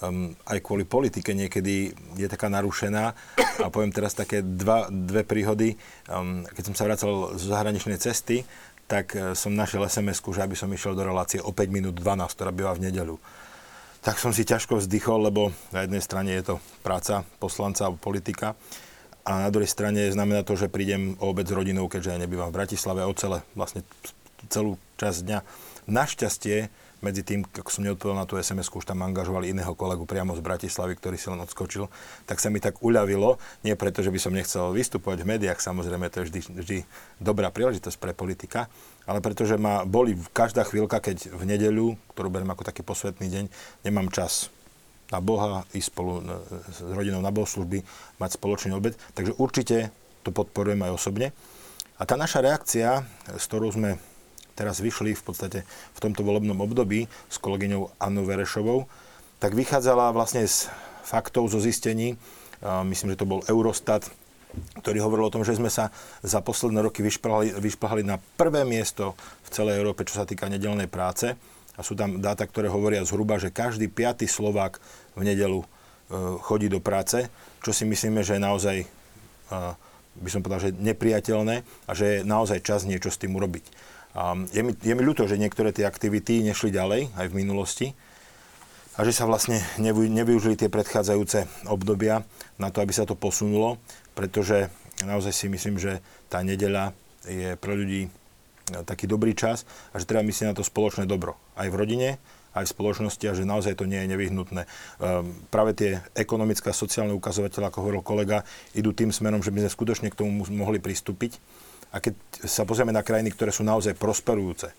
um, 0.06 0.32
aj 0.46 0.58
kvôli 0.62 0.86
politike 0.86 1.34
niekedy 1.34 1.92
je 2.16 2.26
taká 2.30 2.46
narušená. 2.48 3.12
A 3.60 3.68
poviem 3.68 3.92
teraz 3.92 4.16
také 4.16 4.40
dva, 4.40 4.88
dve 4.88 5.26
príhody. 5.26 5.76
Um, 6.06 6.46
keď 6.54 6.72
som 6.72 6.74
sa 6.78 6.86
vracal 6.86 7.36
z 7.36 7.42
zahraničnej 7.50 7.98
cesty, 7.98 8.46
tak 8.86 9.12
uh, 9.18 9.34
som 9.34 9.52
našiel 9.52 9.84
sms 9.84 10.22
že 10.22 10.40
aby 10.46 10.56
som 10.56 10.70
išiel 10.70 10.94
do 10.94 11.04
relácie 11.04 11.42
o 11.42 11.50
5 11.52 11.68
minút 11.68 11.98
12, 11.98 12.36
ktorá 12.38 12.54
býva 12.54 12.72
v 12.72 12.88
nedelu. 12.88 13.18
Tak 14.00 14.16
som 14.16 14.32
si 14.32 14.48
ťažko 14.48 14.80
vzdychol, 14.80 15.28
lebo 15.28 15.52
na 15.76 15.84
jednej 15.84 16.00
strane 16.00 16.32
je 16.32 16.54
to 16.54 16.56
práca 16.80 17.26
poslanca 17.36 17.84
alebo 17.84 18.00
politika 18.00 18.56
a 19.24 19.46
na 19.46 19.50
druhej 19.52 19.68
strane 19.68 20.08
znamená 20.08 20.42
to, 20.42 20.56
že 20.56 20.72
prídem 20.72 21.14
o 21.20 21.30
obec 21.30 21.44
s 21.44 21.54
rodinou, 21.54 21.86
keďže 21.86 22.10
ja 22.16 22.18
nebývam 22.18 22.48
v 22.48 22.56
Bratislave 22.56 23.04
o 23.04 23.12
celé, 23.12 23.44
vlastne 23.52 23.84
celú 24.48 24.80
časť 24.96 25.18
dňa. 25.22 25.38
Našťastie 25.86 26.72
medzi 27.00 27.24
tým, 27.24 27.44
ako 27.44 27.70
som 27.72 27.84
neodpovedal 27.84 28.16
na 28.20 28.28
tú 28.28 28.36
sms 28.36 28.68
už 28.70 28.84
tam 28.84 29.00
angažovali 29.00 29.52
iného 29.52 29.72
kolegu 29.72 30.04
priamo 30.04 30.36
z 30.36 30.44
Bratislavy, 30.44 30.96
ktorý 30.96 31.16
si 31.16 31.28
len 31.32 31.40
odskočil, 31.40 31.88
tak 32.28 32.40
sa 32.40 32.52
mi 32.52 32.60
tak 32.60 32.80
uľavilo, 32.84 33.40
nie 33.64 33.76
preto, 33.76 34.04
že 34.04 34.12
by 34.12 34.18
som 34.20 34.32
nechcel 34.36 34.72
vystupovať 34.72 35.24
v 35.24 35.30
médiách, 35.36 35.60
samozrejme 35.60 36.12
to 36.12 36.22
je 36.22 36.26
vždy, 36.28 36.40
vždy 36.60 36.78
dobrá 37.20 37.48
príležitosť 37.48 37.96
pre 37.96 38.12
politika, 38.12 38.68
ale 39.08 39.24
pretože 39.24 39.56
ma 39.56 39.82
boli 39.88 40.14
každá 40.30 40.62
chvíľka, 40.68 41.00
keď 41.00 41.32
v 41.32 41.42
nedeľu, 41.48 41.96
ktorú 42.14 42.28
beriem 42.28 42.52
ako 42.52 42.68
taký 42.68 42.84
posvetný 42.84 43.26
deň, 43.26 43.44
nemám 43.84 44.12
čas 44.12 44.52
na 45.10 45.18
Boha, 45.18 45.66
ísť 45.74 45.90
spolu 45.90 46.22
s 46.70 46.78
rodinou 46.86 47.18
na 47.18 47.34
bohoslužby, 47.34 47.82
mať 48.22 48.30
spoločný 48.38 48.70
obed. 48.78 48.94
Takže 49.18 49.34
určite 49.42 49.90
to 50.22 50.30
podporujem 50.30 50.86
aj 50.86 50.94
osobne. 50.94 51.34
A 51.98 52.06
tá 52.06 52.14
naša 52.16 52.40
reakcia, 52.40 53.04
s 53.28 53.44
ktorou 53.50 53.74
sme 53.74 53.98
teraz 54.54 54.82
vyšli 54.82 55.16
v 55.16 55.22
podstate 55.22 55.58
v 55.66 55.98
tomto 55.98 56.24
volebnom 56.24 56.58
období 56.60 57.06
s 57.30 57.36
kolegyňou 57.38 57.96
Annou 58.02 58.24
Verešovou, 58.24 58.86
tak 59.40 59.56
vychádzala 59.56 60.12
vlastne 60.12 60.44
z 60.44 60.68
faktov, 61.04 61.48
zo 61.48 61.58
zistení, 61.58 62.20
myslím, 62.62 63.16
že 63.16 63.20
to 63.20 63.30
bol 63.30 63.40
Eurostat, 63.48 64.06
ktorý 64.82 64.98
hovoril 65.00 65.30
o 65.30 65.34
tom, 65.34 65.46
že 65.46 65.56
sme 65.56 65.70
sa 65.70 65.94
za 66.20 66.42
posledné 66.42 66.82
roky 66.82 67.00
vyšplhali, 67.00 67.54
vyšplhali 67.56 68.02
na 68.02 68.18
prvé 68.36 68.66
miesto 68.66 69.14
v 69.46 69.48
celej 69.48 69.78
Európe, 69.78 70.04
čo 70.04 70.20
sa 70.20 70.26
týka 70.26 70.50
nedelnej 70.50 70.90
práce. 70.90 71.38
A 71.78 71.80
sú 71.80 71.96
tam 71.96 72.20
dáta, 72.20 72.44
ktoré 72.44 72.68
hovoria 72.68 73.06
zhruba, 73.06 73.40
že 73.40 73.54
každý 73.54 73.88
piatý 73.88 74.28
Slovák 74.28 74.82
v 75.16 75.22
nedelu 75.24 75.64
e, 75.64 75.66
chodí 76.44 76.68
do 76.68 76.82
práce, 76.82 77.30
čo 77.64 77.70
si 77.72 77.88
myslíme, 77.88 78.20
že 78.20 78.36
je 78.36 78.42
naozaj, 78.42 78.76
by 80.20 80.28
som 80.28 80.42
povedal, 80.42 80.68
že 80.68 80.76
nepriateľné 80.76 81.62
a 81.88 81.92
že 81.96 82.20
je 82.20 82.26
naozaj 82.26 82.60
čas 82.60 82.84
niečo 82.84 83.08
s 83.08 83.20
tým 83.20 83.32
urobiť. 83.32 83.64
Je, 84.50 84.62
mi, 84.66 84.74
je 84.74 84.94
mi 84.94 85.02
ľúto, 85.06 85.30
že 85.30 85.38
niektoré 85.38 85.70
tie 85.70 85.86
aktivity 85.86 86.42
nešli 86.42 86.74
ďalej 86.74 87.14
aj 87.14 87.26
v 87.30 87.36
minulosti 87.38 87.86
a 88.98 89.06
že 89.06 89.14
sa 89.14 89.24
vlastne 89.24 89.62
nevy, 89.78 90.10
nevyužili 90.10 90.58
tie 90.58 90.66
predchádzajúce 90.66 91.70
obdobia 91.70 92.26
na 92.58 92.74
to, 92.74 92.82
aby 92.82 92.90
sa 92.90 93.06
to 93.06 93.14
posunulo, 93.14 93.78
pretože 94.18 94.66
naozaj 95.06 95.30
si 95.30 95.46
myslím, 95.46 95.78
že 95.78 96.02
tá 96.26 96.42
nedeľa 96.42 96.90
je 97.22 97.54
pre 97.54 97.78
ľudí 97.78 98.10
taký 98.82 99.06
dobrý 99.06 99.34
čas 99.34 99.62
a 99.94 100.02
že 100.02 100.06
treba 100.10 100.26
myslieť 100.26 100.54
na 100.54 100.58
to 100.58 100.66
spoločné 100.66 101.06
dobro. 101.06 101.38
Aj 101.54 101.70
v 101.70 101.78
rodine, 101.78 102.08
aj 102.50 102.66
v 102.66 102.74
spoločnosti 102.74 103.24
a 103.30 103.36
že 103.36 103.46
naozaj 103.46 103.78
to 103.78 103.86
nie 103.86 104.02
je 104.02 104.10
nevyhnutné. 104.10 104.62
Um, 104.98 105.38
práve 105.54 105.74
tie 105.78 106.02
ekonomické 106.18 106.70
a 106.70 106.76
sociálne 106.76 107.14
ukazovatele, 107.14 107.70
ako 107.70 107.78
hovoril 107.82 108.02
kolega, 108.02 108.42
idú 108.74 108.90
tým 108.90 109.14
smerom, 109.14 109.38
že 109.42 109.54
by 109.54 109.66
sme 109.66 109.70
skutočne 109.70 110.08
k 110.10 110.18
tomu 110.18 110.42
mohli 110.50 110.82
pristúpiť. 110.82 111.38
A 111.90 111.98
keď 111.98 112.14
sa 112.46 112.62
pozrieme 112.62 112.94
na 112.94 113.02
krajiny, 113.02 113.34
ktoré 113.34 113.50
sú 113.50 113.66
naozaj 113.66 113.98
prosperujúce, 113.98 114.70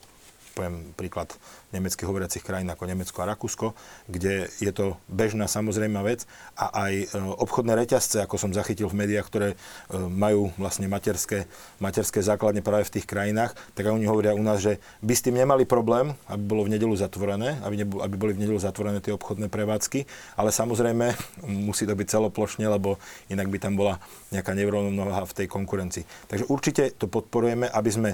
poviem 0.62 0.94
príklad 0.94 1.34
nemeckých 1.74 2.06
hovoriacich 2.06 2.46
krajín 2.46 2.70
ako 2.70 2.86
Nemecko 2.86 3.26
a 3.26 3.34
Rakúsko, 3.34 3.74
kde 4.06 4.46
je 4.62 4.70
to 4.70 4.94
bežná 5.10 5.50
samozrejmá 5.50 6.06
vec 6.06 6.30
a 6.54 6.86
aj 6.86 6.94
e, 6.94 7.06
obchodné 7.18 7.74
reťazce, 7.74 8.22
ako 8.22 8.38
som 8.38 8.54
zachytil 8.54 8.86
v 8.86 9.02
médiách, 9.02 9.26
ktoré 9.26 9.50
e, 9.50 9.56
majú 9.98 10.54
vlastne 10.62 10.86
materské, 10.86 11.50
materské 11.82 12.22
základne 12.22 12.62
práve 12.62 12.86
v 12.86 13.02
tých 13.02 13.10
krajinách, 13.10 13.58
tak 13.74 13.90
oni 13.90 14.06
hovoria 14.06 14.38
u 14.38 14.44
nás, 14.46 14.62
že 14.62 14.78
by 15.02 15.14
s 15.18 15.26
tým 15.26 15.42
nemali 15.42 15.66
problém, 15.66 16.14
aby 16.30 16.44
bolo 16.46 16.70
v 16.70 16.78
nedelu 16.78 16.94
zatvorené, 16.94 17.58
aby, 17.66 17.82
nebol, 17.82 18.06
aby 18.06 18.16
boli 18.22 18.38
v 18.38 18.46
nedelu 18.46 18.62
zatvorené 18.62 19.02
tie 19.02 19.18
obchodné 19.18 19.50
prevádzky, 19.50 20.06
ale 20.38 20.54
samozrejme 20.54 21.18
musí 21.50 21.90
to 21.90 21.98
byť 21.98 22.06
celoplošne, 22.06 22.70
lebo 22.70 23.02
inak 23.34 23.50
by 23.50 23.58
tam 23.58 23.74
bola 23.74 23.98
nejaká 24.30 24.54
nerovnováha 24.54 25.26
v 25.26 25.36
tej 25.42 25.48
konkurencii. 25.50 26.06
Takže 26.30 26.46
určite 26.54 26.94
to 26.94 27.10
podporujeme, 27.10 27.66
aby 27.66 27.90
sme 27.90 28.10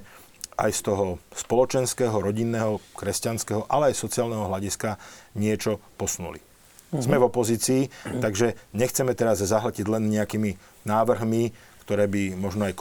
aj 0.58 0.72
z 0.74 0.82
toho 0.90 1.06
spoločenského, 1.38 2.18
rodinného, 2.18 2.82
kresťanského, 2.98 3.70
ale 3.70 3.94
aj 3.94 4.02
sociálneho 4.02 4.50
hľadiska 4.50 4.98
niečo 5.38 5.78
posunuli. 6.02 6.42
Uh-huh. 6.42 7.04
Sme 7.04 7.22
v 7.22 7.28
opozícii, 7.30 7.82
takže 8.24 8.58
nechceme 8.74 9.14
teraz 9.14 9.44
zahletiť 9.46 9.86
len 9.86 10.10
nejakými 10.10 10.58
návrhmi, 10.90 11.54
ktoré 11.86 12.10
by 12.10 12.36
možno 12.36 12.68
aj 12.68 12.74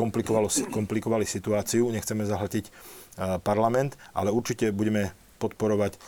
komplikovali 0.73 1.27
situáciu. 1.29 1.93
Nechceme 1.93 2.25
zahletiť 2.25 2.65
uh, 2.67 3.39
parlament, 3.45 3.95
ale 4.17 4.33
určite 4.33 4.73
budeme 4.73 5.13
podporovať 5.37 6.01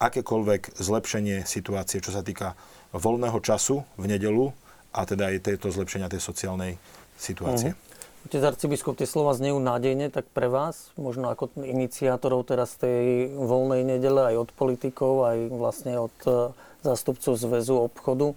akékoľvek 0.00 0.80
zlepšenie 0.80 1.44
situácie, 1.44 2.00
čo 2.00 2.16
sa 2.16 2.24
týka 2.24 2.56
voľného 2.96 3.36
času 3.44 3.84
v 4.00 4.04
nedelu 4.08 4.50
a 4.96 5.04
teda 5.04 5.30
aj 5.30 5.44
tejto 5.44 5.68
zlepšenia 5.68 6.08
tej 6.08 6.24
sociálnej 6.24 6.80
situácie. 7.20 7.76
Uh-huh. 7.76 7.89
Otec 8.20 8.42
arcibiskup, 8.52 9.00
tie 9.00 9.08
slova 9.08 9.32
znejú 9.32 9.56
nádejne, 9.56 10.12
tak 10.12 10.28
pre 10.28 10.52
vás, 10.52 10.92
možno 11.00 11.32
ako 11.32 11.56
iniciátorov 11.56 12.44
teraz 12.44 12.76
tej 12.76 13.32
voľnej 13.32 13.96
nedele, 13.96 14.34
aj 14.34 14.36
od 14.44 14.50
politikov, 14.52 15.24
aj 15.24 15.38
vlastne 15.48 15.96
od 15.96 16.16
e, 16.28 16.52
zástupcov 16.84 17.32
Zväzu 17.40 17.80
obchodu, 17.80 18.36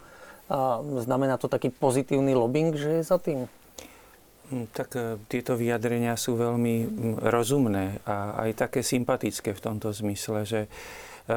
a 0.51 0.79
znamená 0.83 1.39
to 1.39 1.47
taký 1.47 1.71
pozitívny 1.71 2.35
lobbying, 2.35 2.75
že 2.75 2.99
je 2.99 3.03
za 3.03 3.19
tým? 3.19 3.47
Hm, 4.51 4.69
tak 4.75 4.95
e, 4.95 5.19
tieto 5.31 5.55
vyjadrenia 5.55 6.19
sú 6.19 6.35
veľmi 6.35 6.75
hm, 6.83 6.87
rozumné 7.25 8.03
a 8.03 8.47
aj 8.47 8.67
také 8.67 8.79
sympatické 8.83 9.55
v 9.55 9.63
tomto 9.63 9.89
zmysle, 9.95 10.43
že 10.43 10.61
e, 10.67 10.69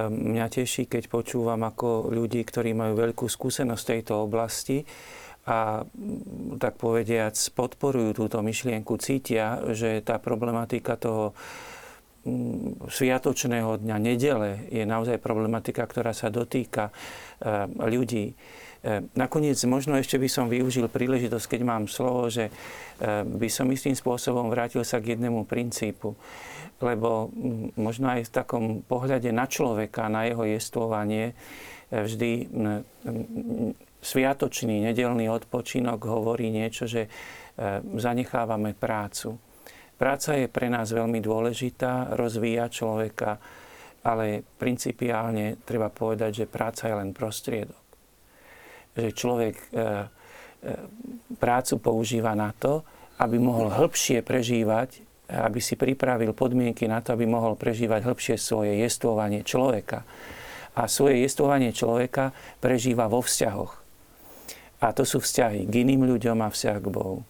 mňa 0.06 0.46
teší, 0.50 0.90
keď 0.90 1.06
počúvam 1.06 1.62
ako 1.62 2.10
ľudí, 2.10 2.42
ktorí 2.42 2.74
majú 2.74 2.98
veľkú 2.98 3.30
skúsenosť 3.30 3.82
v 3.82 3.90
tejto 3.96 4.14
oblasti, 4.20 4.82
a 5.46 5.86
tak 6.58 6.74
povediac 6.74 7.38
podporujú 7.54 8.18
túto 8.18 8.42
myšlienku, 8.42 8.98
cítia, 8.98 9.62
že 9.70 10.02
tá 10.02 10.18
problematika 10.18 10.98
toho 10.98 11.38
mm, 12.26 12.90
sviatočného 12.90 13.78
dňa 13.78 13.96
nedele 14.02 14.66
je 14.74 14.82
naozaj 14.82 15.22
problematika, 15.22 15.86
ktorá 15.86 16.10
sa 16.10 16.34
dotýka 16.34 16.90
e, 16.90 16.92
ľudí. 17.78 18.34
E, 18.34 19.06
nakoniec 19.14 19.54
možno 19.70 19.94
ešte 19.94 20.18
by 20.18 20.26
som 20.26 20.50
využil 20.50 20.90
príležitosť, 20.90 21.46
keď 21.46 21.60
mám 21.62 21.86
slovo, 21.86 22.26
že 22.26 22.50
e, 22.50 22.52
by 23.22 23.46
som 23.46 23.70
istým 23.70 23.94
spôsobom 23.94 24.50
vrátil 24.50 24.82
sa 24.82 24.98
k 24.98 25.14
jednému 25.14 25.46
princípu. 25.46 26.18
Lebo 26.82 27.30
mm, 27.30 27.78
možno 27.78 28.10
aj 28.10 28.26
v 28.26 28.34
takom 28.34 28.64
pohľade 28.82 29.30
na 29.30 29.46
človeka, 29.46 30.10
na 30.10 30.26
jeho 30.26 30.42
jestvovanie, 30.42 31.38
vždy 31.86 32.50
sviatočný 34.06 34.86
nedelný 34.86 35.26
odpočinok 35.26 35.98
hovorí 36.06 36.54
niečo, 36.54 36.86
že 36.86 37.02
e, 37.06 37.10
zanechávame 37.82 38.78
prácu. 38.78 39.34
Práca 39.98 40.38
je 40.38 40.46
pre 40.46 40.70
nás 40.70 40.94
veľmi 40.94 41.18
dôležitá, 41.18 42.14
rozvíja 42.14 42.70
človeka, 42.70 43.40
ale 44.06 44.46
principiálne 44.46 45.58
treba 45.66 45.90
povedať, 45.90 46.44
že 46.44 46.52
práca 46.52 46.86
je 46.86 46.94
len 46.94 47.10
prostriedok. 47.10 47.84
Že 48.94 49.10
človek 49.10 49.54
e, 49.58 49.66
e, 49.66 49.84
prácu 51.42 51.74
používa 51.82 52.38
na 52.38 52.54
to, 52.54 52.86
aby 53.18 53.40
mohol 53.42 53.72
hĺbšie 53.72 54.22
prežívať, 54.22 55.02
aby 55.26 55.58
si 55.58 55.74
pripravil 55.74 56.30
podmienky 56.30 56.86
na 56.86 57.02
to, 57.02 57.10
aby 57.10 57.26
mohol 57.26 57.58
prežívať 57.58 58.06
hĺbšie 58.06 58.36
svoje 58.38 58.78
jestvovanie 58.78 59.42
človeka. 59.42 60.06
A 60.76 60.86
svoje 60.86 61.24
jestvovanie 61.24 61.72
človeka 61.72 62.30
prežíva 62.60 63.08
vo 63.08 63.24
vzťahoch 63.24 63.85
a 64.86 64.94
to 64.94 65.02
sú 65.02 65.18
vzťahy 65.18 65.66
k 65.66 65.82
iným 65.82 66.06
ľuďom 66.06 66.38
a 66.46 66.48
vzťah 66.48 66.78
k 66.78 66.88
Bohu. 66.94 67.26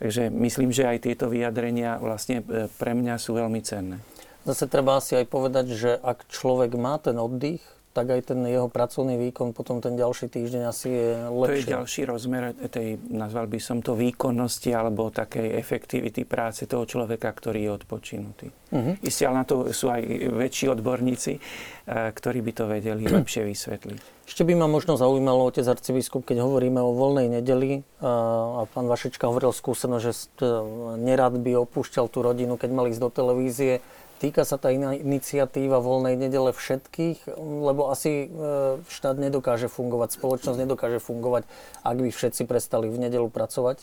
Takže 0.00 0.32
myslím, 0.32 0.72
že 0.72 0.88
aj 0.88 1.04
tieto 1.04 1.28
vyjadrenia 1.28 2.00
vlastne 2.00 2.40
e, 2.40 2.72
pre 2.80 2.96
mňa 2.96 3.20
sú 3.20 3.36
veľmi 3.36 3.60
cenné. 3.60 4.00
Zase 4.48 4.64
treba 4.64 4.96
asi 4.96 5.20
aj 5.20 5.28
povedať, 5.28 5.76
že 5.76 6.00
ak 6.00 6.24
človek 6.32 6.72
má 6.80 6.96
ten 6.96 7.20
oddych, 7.20 7.60
tak 7.90 8.06
aj 8.06 8.30
ten 8.30 8.38
jeho 8.46 8.70
pracovný 8.70 9.18
výkon 9.18 9.50
potom 9.50 9.82
ten 9.82 9.98
ďalší 9.98 10.30
týždeň 10.30 10.62
asi 10.70 10.88
je 10.94 11.08
lepší. 11.26 11.50
To 11.50 11.58
je 11.58 11.74
ďalší 11.74 12.00
rozmer 12.06 12.42
tej, 12.70 13.02
nazval 13.10 13.50
by 13.50 13.58
som 13.58 13.82
to 13.82 13.98
výkonnosti 13.98 14.70
alebo 14.70 15.10
takej 15.10 15.58
efektivity 15.58 16.22
práce 16.22 16.70
toho 16.70 16.86
človeka, 16.86 17.34
ktorý 17.34 17.66
je 17.66 17.70
odpočinutý. 17.82 18.46
Uh-huh. 18.70 18.94
Isté, 19.02 19.26
ale 19.26 19.42
na 19.42 19.46
to 19.46 19.74
sú 19.74 19.90
aj 19.90 20.06
väčší 20.30 20.70
odborníci, 20.70 21.32
eh, 21.34 22.14
ktorí 22.14 22.38
by 22.46 22.52
to 22.54 22.64
vedeli 22.70 23.02
lepšie 23.18 23.42
vysvetliť. 23.42 24.22
Ešte 24.30 24.46
by 24.46 24.54
ma 24.54 24.70
možno 24.70 24.94
zaujímalo, 24.94 25.50
otec 25.50 25.66
arcibiskup, 25.66 26.22
keď 26.22 26.46
hovoríme 26.46 26.78
o 26.78 26.94
voľnej 26.94 27.42
nedeli 27.42 27.82
eh, 27.82 28.06
a 28.06 28.62
pán 28.70 28.86
Vašečka 28.86 29.26
hovoril 29.26 29.50
skúseno, 29.50 29.98
že 29.98 30.14
eh, 30.14 30.46
nerad 30.94 31.34
by 31.42 31.58
opúšťal 31.66 32.06
tú 32.06 32.22
rodinu, 32.22 32.54
keď 32.54 32.70
mal 32.70 32.86
ísť 32.86 33.02
do 33.02 33.10
televízie 33.10 33.82
Týka 34.20 34.44
sa 34.44 34.60
tá 34.60 34.68
iniciatíva 34.68 35.80
voľnej 35.80 36.12
nedele 36.12 36.52
všetkých, 36.52 37.40
lebo 37.40 37.88
asi 37.88 38.28
e, 38.28 38.76
štát 38.84 39.16
nedokáže 39.16 39.72
fungovať, 39.72 40.20
spoločnosť 40.20 40.60
nedokáže 40.60 41.00
fungovať, 41.00 41.48
ak 41.80 41.96
by 41.96 42.10
všetci 42.12 42.44
prestali 42.44 42.92
v 42.92 43.08
nedelu 43.08 43.32
pracovať? 43.32 43.80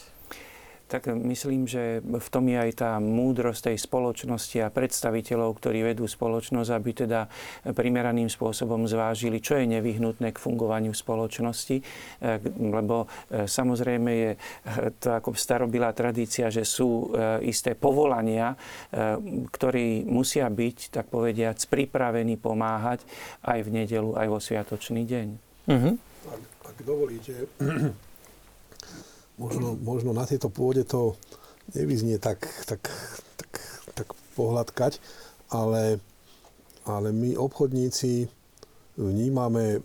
Tak 0.87 1.11
myslím, 1.11 1.67
že 1.67 1.99
v 1.99 2.29
tom 2.31 2.47
je 2.47 2.57
aj 2.57 2.71
tá 2.79 2.91
múdrosť 3.03 3.71
tej 3.71 3.77
spoločnosti 3.83 4.57
a 4.63 4.71
predstaviteľov, 4.71 5.59
ktorí 5.59 5.83
vedú 5.83 6.07
spoločnosť, 6.07 6.69
aby 6.71 6.91
teda 6.95 7.27
primeraným 7.75 8.31
spôsobom 8.31 8.87
zvážili, 8.87 9.43
čo 9.43 9.59
je 9.59 9.67
nevyhnutné 9.67 10.31
k 10.31 10.39
fungovaniu 10.39 10.95
spoločnosti. 10.95 11.77
E, 11.77 11.83
lebo 12.55 13.05
e, 13.27 13.45
samozrejme 13.45 14.11
je 14.15 14.31
e, 14.33 14.37
to 14.95 15.11
ako 15.11 15.35
starobilá 15.35 15.91
tradícia, 15.91 16.47
že 16.47 16.63
sú 16.63 17.11
isté 17.43 17.75
povolania, 17.75 18.55
ktorí 19.51 20.07
musia 20.07 20.47
byť, 20.47 20.77
tak 20.93 21.11
povediať, 21.11 21.67
pripravení 21.67 22.39
pomáhať 22.39 23.03
aj 23.43 23.59
v 23.65 23.69
nedelu, 23.83 24.15
aj 24.15 24.27
vo 24.31 24.39
sviatočný 24.39 25.03
deň. 25.03 25.27
Uh-huh. 25.67 25.93
Ak, 26.31 26.41
ak 26.71 26.77
dovolíte, 26.87 27.51
možno, 29.37 29.77
možno 29.77 30.11
na 30.11 30.25
tejto 30.25 30.49
pôde 30.49 30.83
to 30.83 31.13
nevyznie 31.77 32.17
tak, 32.17 32.43
tak, 32.65 32.81
tak, 33.37 33.51
tak 33.93 34.07
pohľadkať, 34.33 34.97
ale, 35.53 36.01
ale 36.83 37.09
my 37.13 37.37
obchodníci 37.37 38.27
vnímame 38.97 39.79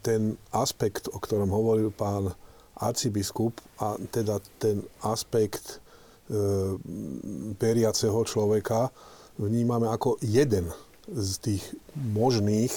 ten 0.00 0.38
aspekt, 0.54 1.10
o 1.10 1.18
ktorom 1.18 1.50
hovoril 1.50 1.90
pán 1.90 2.30
arcibiskup, 2.78 3.58
a 3.82 3.98
teda 4.10 4.38
ten 4.58 4.82
aspekt 5.02 5.78
e, 6.30 6.38
periaceho 7.58 8.22
človeka 8.26 8.90
vnímame 9.38 9.90
ako 9.90 10.18
jeden 10.22 10.70
z 11.10 11.30
tých 11.42 11.64
možných 11.94 12.70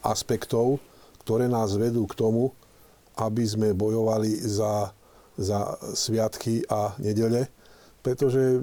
aspektov, 0.00 0.80
ktoré 1.24 1.44
nás 1.48 1.76
vedú 1.76 2.08
k 2.08 2.16
tomu, 2.16 2.56
aby 3.20 3.44
sme 3.44 3.76
bojovali 3.76 4.32
za 4.40 4.96
za 5.38 5.78
sviatky 5.94 6.66
a 6.66 6.98
nedele, 6.98 7.46
pretože 8.02 8.58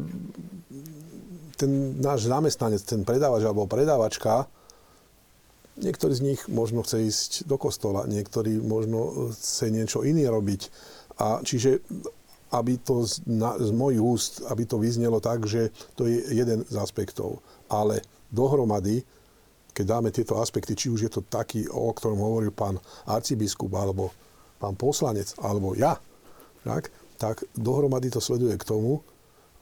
ten 1.56 1.96
náš 2.04 2.28
zamestnanec, 2.28 2.84
ten 2.84 3.08
predávač 3.08 3.48
alebo 3.48 3.64
predávačka, 3.64 4.52
niektorý 5.80 6.14
z 6.16 6.22
nich 6.24 6.42
možno 6.52 6.84
chce 6.84 6.98
ísť 7.08 7.32
do 7.48 7.56
kostola, 7.56 8.08
niektorý 8.08 8.60
možno 8.60 9.32
chce 9.32 9.72
niečo 9.72 10.04
iné 10.04 10.28
robiť. 10.28 10.62
A 11.16 11.40
čiže 11.44 11.80
aby 12.52 12.80
to 12.80 13.04
z, 13.04 13.26
na, 13.28 13.58
z 13.60 13.72
mojich 13.76 14.00
úst, 14.00 14.34
aby 14.48 14.64
to 14.64 14.80
vyznelo 14.80 15.20
tak, 15.20 15.44
že 15.44 15.74
to 15.98 16.08
je 16.08 16.24
jeden 16.32 16.64
z 16.64 16.76
aspektov. 16.80 17.44
Ale 17.68 18.00
dohromady, 18.32 19.04
keď 19.76 19.86
dáme 19.86 20.10
tieto 20.14 20.40
aspekty, 20.40 20.72
či 20.72 20.88
už 20.88 21.00
je 21.08 21.12
to 21.12 21.22
taký, 21.28 21.68
o 21.68 21.92
ktorom 21.92 22.20
hovoril 22.20 22.56
pán 22.56 22.80
arcibiskup, 23.04 23.72
alebo 23.76 24.16
pán 24.56 24.80
poslanec, 24.80 25.36
alebo 25.44 25.76
ja, 25.76 26.00
tak, 26.66 26.90
tak 27.22 27.46
dohromady 27.54 28.10
to 28.10 28.18
sleduje 28.18 28.58
k 28.58 28.66
tomu, 28.66 29.06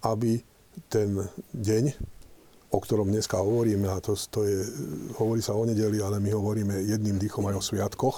aby 0.07 0.39
ten 0.89 1.27
deň 1.51 1.93
o 2.73 2.81
ktorom 2.81 3.13
dneska 3.13 3.37
hovoríme, 3.37 3.85
a 3.85 4.01
to, 4.01 4.17
to 4.17 4.49
je, 4.49 4.65
hovorí 5.21 5.45
sa 5.45 5.53
o 5.53 5.61
nedeli, 5.61 6.01
ale 6.01 6.17
my 6.17 6.33
hovoríme 6.33 6.73
jedným 6.89 7.21
dýchom 7.21 7.45
aj 7.53 7.55
o 7.61 7.67
sviatkoch, 7.69 8.17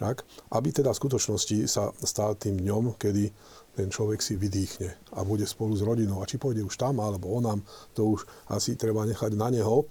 tak, 0.00 0.24
aby 0.56 0.72
teda 0.72 0.90
v 0.90 1.00
skutočnosti 1.04 1.58
sa 1.68 1.92
stal 2.00 2.34
tým 2.34 2.64
dňom, 2.64 2.96
kedy 2.96 3.28
ten 3.76 3.92
človek 3.92 4.24
si 4.24 4.40
vydýchne 4.40 5.14
a 5.14 5.22
bude 5.22 5.44
spolu 5.44 5.76
s 5.76 5.84
rodinou. 5.84 6.24
A 6.24 6.26
či 6.26 6.40
pôjde 6.40 6.64
už 6.64 6.80
tam, 6.80 6.98
alebo 6.98 7.30
onam, 7.30 7.62
to 7.92 8.16
už 8.16 8.24
asi 8.50 8.74
treba 8.74 9.04
nechať 9.04 9.36
na 9.36 9.52
neho. 9.52 9.84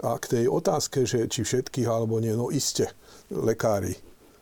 A 0.00 0.16
k 0.16 0.38
tej 0.38 0.44
otázke, 0.48 1.02
že 1.04 1.26
či 1.26 1.42
všetkých 1.44 1.88
alebo 1.90 2.22
nie, 2.22 2.32
no 2.32 2.54
iste, 2.54 2.88
lekári, 3.34 3.98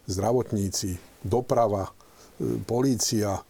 zdravotníci, 0.07 1.01
doprava, 1.25 1.91
polícia, 2.66 3.40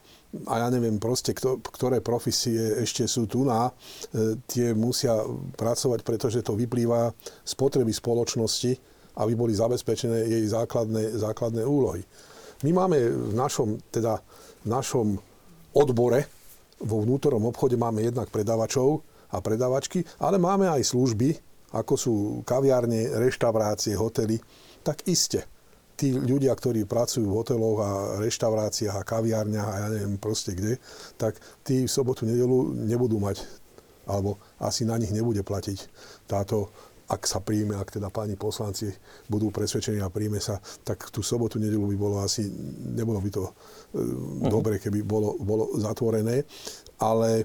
a 0.48 0.54
ja 0.64 0.68
neviem 0.72 0.96
proste, 0.96 1.36
kto, 1.36 1.60
ktoré 1.60 2.00
profesie 2.00 2.80
ešte 2.80 3.04
sú 3.04 3.28
tu 3.28 3.44
na, 3.44 3.68
e, 3.68 3.72
tie 4.48 4.72
musia 4.72 5.20
pracovať, 5.60 6.00
pretože 6.00 6.40
to 6.40 6.56
vyplýva 6.56 7.12
z 7.44 7.52
potreby 7.52 7.92
spoločnosti, 7.92 8.72
aby 9.20 9.32
boli 9.36 9.52
zabezpečené 9.52 10.24
jej 10.24 10.44
základné, 10.48 11.20
základné 11.20 11.60
úlohy. 11.68 12.00
My 12.64 12.72
máme 12.72 12.96
v 13.12 13.34
našom, 13.36 13.76
teda 13.92 14.24
v 14.64 14.68
našom 14.72 15.20
odbore, 15.76 16.24
vo 16.80 17.04
vnútornom 17.04 17.52
obchode 17.52 17.76
máme 17.76 18.00
jednak 18.00 18.32
predávačov 18.32 19.04
a 19.28 19.38
predávačky, 19.44 20.00
ale 20.16 20.40
máme 20.40 20.64
aj 20.64 20.96
služby, 20.96 21.36
ako 21.76 21.94
sú 21.96 22.14
kaviárne, 22.48 23.12
reštaurácie, 23.20 23.92
hotely, 23.96 24.40
tak 24.80 25.04
iste 25.04 25.44
tí 25.96 26.16
ľudia, 26.16 26.52
ktorí 26.56 26.84
pracujú 26.88 27.26
v 27.28 27.36
hoteloch 27.36 27.78
a 27.80 27.90
reštauráciách 28.22 28.96
a 28.96 29.06
kaviárniach 29.06 29.68
a 29.68 29.78
ja 29.86 29.88
neviem 29.92 30.16
proste 30.18 30.56
kde, 30.56 30.80
tak 31.16 31.38
tí 31.62 31.84
v 31.84 31.90
sobotu, 31.90 32.26
nedelu 32.26 32.72
nebudú 32.74 33.20
mať, 33.22 33.44
alebo 34.08 34.40
asi 34.58 34.82
na 34.82 34.98
nich 34.98 35.14
nebude 35.14 35.46
platiť 35.46 35.78
táto 36.26 36.72
ak 37.12 37.28
sa 37.28 37.44
príjme, 37.44 37.76
ak 37.76 38.00
teda 38.00 38.08
páni 38.08 38.40
poslanci 38.40 38.88
budú 39.28 39.52
presvedčení 39.52 40.00
a 40.00 40.08
príjme 40.08 40.40
sa, 40.40 40.56
tak 40.80 41.12
tú 41.12 41.20
sobotu, 41.20 41.60
nedelu 41.60 41.84
by 41.92 41.96
bolo 42.00 42.16
asi, 42.24 42.48
nebolo 42.96 43.20
by 43.20 43.28
to 43.28 43.44
uh, 43.44 43.52
dobre, 44.48 44.80
keby 44.80 45.04
bolo, 45.04 45.36
bolo 45.36 45.76
zatvorené. 45.76 46.48
Ale, 47.04 47.44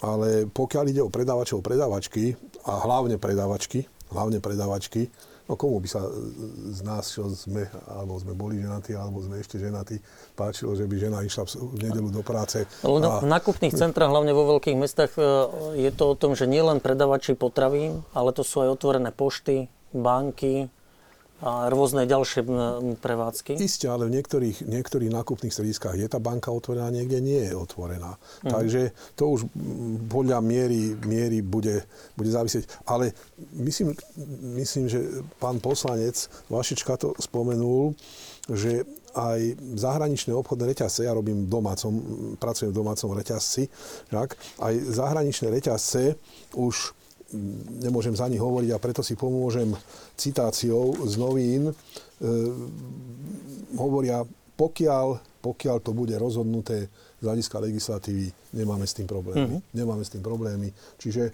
ale 0.00 0.48
pokiaľ 0.48 0.84
ide 0.88 1.02
o 1.04 1.12
predávačov, 1.12 1.60
predávačky 1.60 2.32
a 2.64 2.72
hlavne 2.88 3.20
predávačky, 3.20 3.84
hlavne 4.08 4.40
predávačky, 4.40 5.12
No 5.52 5.60
komu 5.60 5.84
by 5.84 5.88
sa 5.92 6.00
z 6.72 6.80
nás, 6.80 7.12
čo 7.12 7.28
sme, 7.28 7.68
alebo 7.84 8.16
sme 8.16 8.32
boli 8.32 8.56
ženatí, 8.56 8.96
alebo 8.96 9.20
sme 9.20 9.36
ešte 9.36 9.60
ženatí, 9.60 10.00
páčilo, 10.32 10.72
že 10.72 10.88
by 10.88 10.96
žena 10.96 11.20
išla 11.20 11.44
v 11.44 11.76
nedelu 11.76 12.08
do 12.08 12.24
práce. 12.24 12.64
A... 12.64 13.20
v 13.20 13.28
nakupných 13.28 13.76
centrách, 13.76 14.08
hlavne 14.08 14.32
vo 14.32 14.48
veľkých 14.56 14.80
mestách, 14.80 15.12
e, 15.20 15.28
je 15.76 15.92
to 15.92 16.16
o 16.16 16.16
tom, 16.16 16.32
že 16.32 16.48
nielen 16.48 16.80
predavači 16.80 17.36
potravín, 17.36 18.00
ale 18.16 18.32
to 18.32 18.40
sú 18.40 18.64
aj 18.64 18.80
otvorené 18.80 19.12
pošty, 19.12 19.68
banky, 19.92 20.72
a 21.42 21.66
rôzne 21.66 22.06
ďalšie 22.06 22.46
prevádzky? 23.02 23.58
Isté, 23.58 23.90
ale 23.90 24.06
v 24.06 24.14
niektorých, 24.14 24.62
niektorých 24.62 25.10
nákupných 25.10 25.50
strediskách 25.50 25.98
je 25.98 26.06
tá 26.06 26.22
banka 26.22 26.54
otvorená, 26.54 26.86
niekde 26.94 27.18
nie 27.18 27.42
je 27.50 27.52
otvorená. 27.58 28.14
Mm. 28.46 28.50
Takže 28.54 28.80
to 29.18 29.34
už 29.34 29.40
podľa 30.06 30.38
miery, 30.38 30.94
miery 31.02 31.42
bude, 31.42 31.82
bude 32.14 32.30
závisieť. 32.30 32.70
Ale 32.86 33.10
myslím, 33.58 33.90
myslím, 34.54 34.86
že 34.86 35.02
pán 35.42 35.58
poslanec 35.58 36.30
Vašička 36.46 36.94
to 36.94 37.18
spomenul, 37.18 37.98
že 38.46 38.86
aj 39.12 39.60
zahraničné 39.76 40.32
obchodné 40.32 40.72
reťazce, 40.72 41.04
ja 41.04 41.12
robím 41.12 41.50
domácom, 41.50 41.92
pracujem 42.40 42.72
v 42.72 42.78
domácom 42.80 43.12
reťazci, 43.12 43.68
tak, 44.08 44.40
aj 44.62 44.74
zahraničné 44.88 45.52
reťazce 45.52 46.16
už 46.56 46.96
nemôžem 47.82 48.12
za 48.12 48.28
nich 48.28 48.40
hovoriť 48.40 48.70
a 48.72 48.82
preto 48.82 49.00
si 49.00 49.16
pomôžem 49.16 49.72
citáciou 50.14 50.94
z 51.08 51.14
novín. 51.16 51.72
E, 51.72 51.74
hovoria, 53.76 54.22
pokiaľ, 54.56 55.40
pokiaľ 55.40 55.76
to 55.80 55.92
bude 55.96 56.14
rozhodnuté 56.20 56.92
z 57.18 57.24
hľadiska 57.24 57.56
legislatívy, 57.58 58.30
nemáme 58.52 58.84
s 58.84 58.94
tým 58.94 59.08
problémy. 59.08 59.58
Mm-hmm. 59.58 59.74
Nemáme 59.74 60.02
s 60.04 60.12
tým 60.12 60.22
problémy. 60.22 60.68
Čiže 61.00 61.32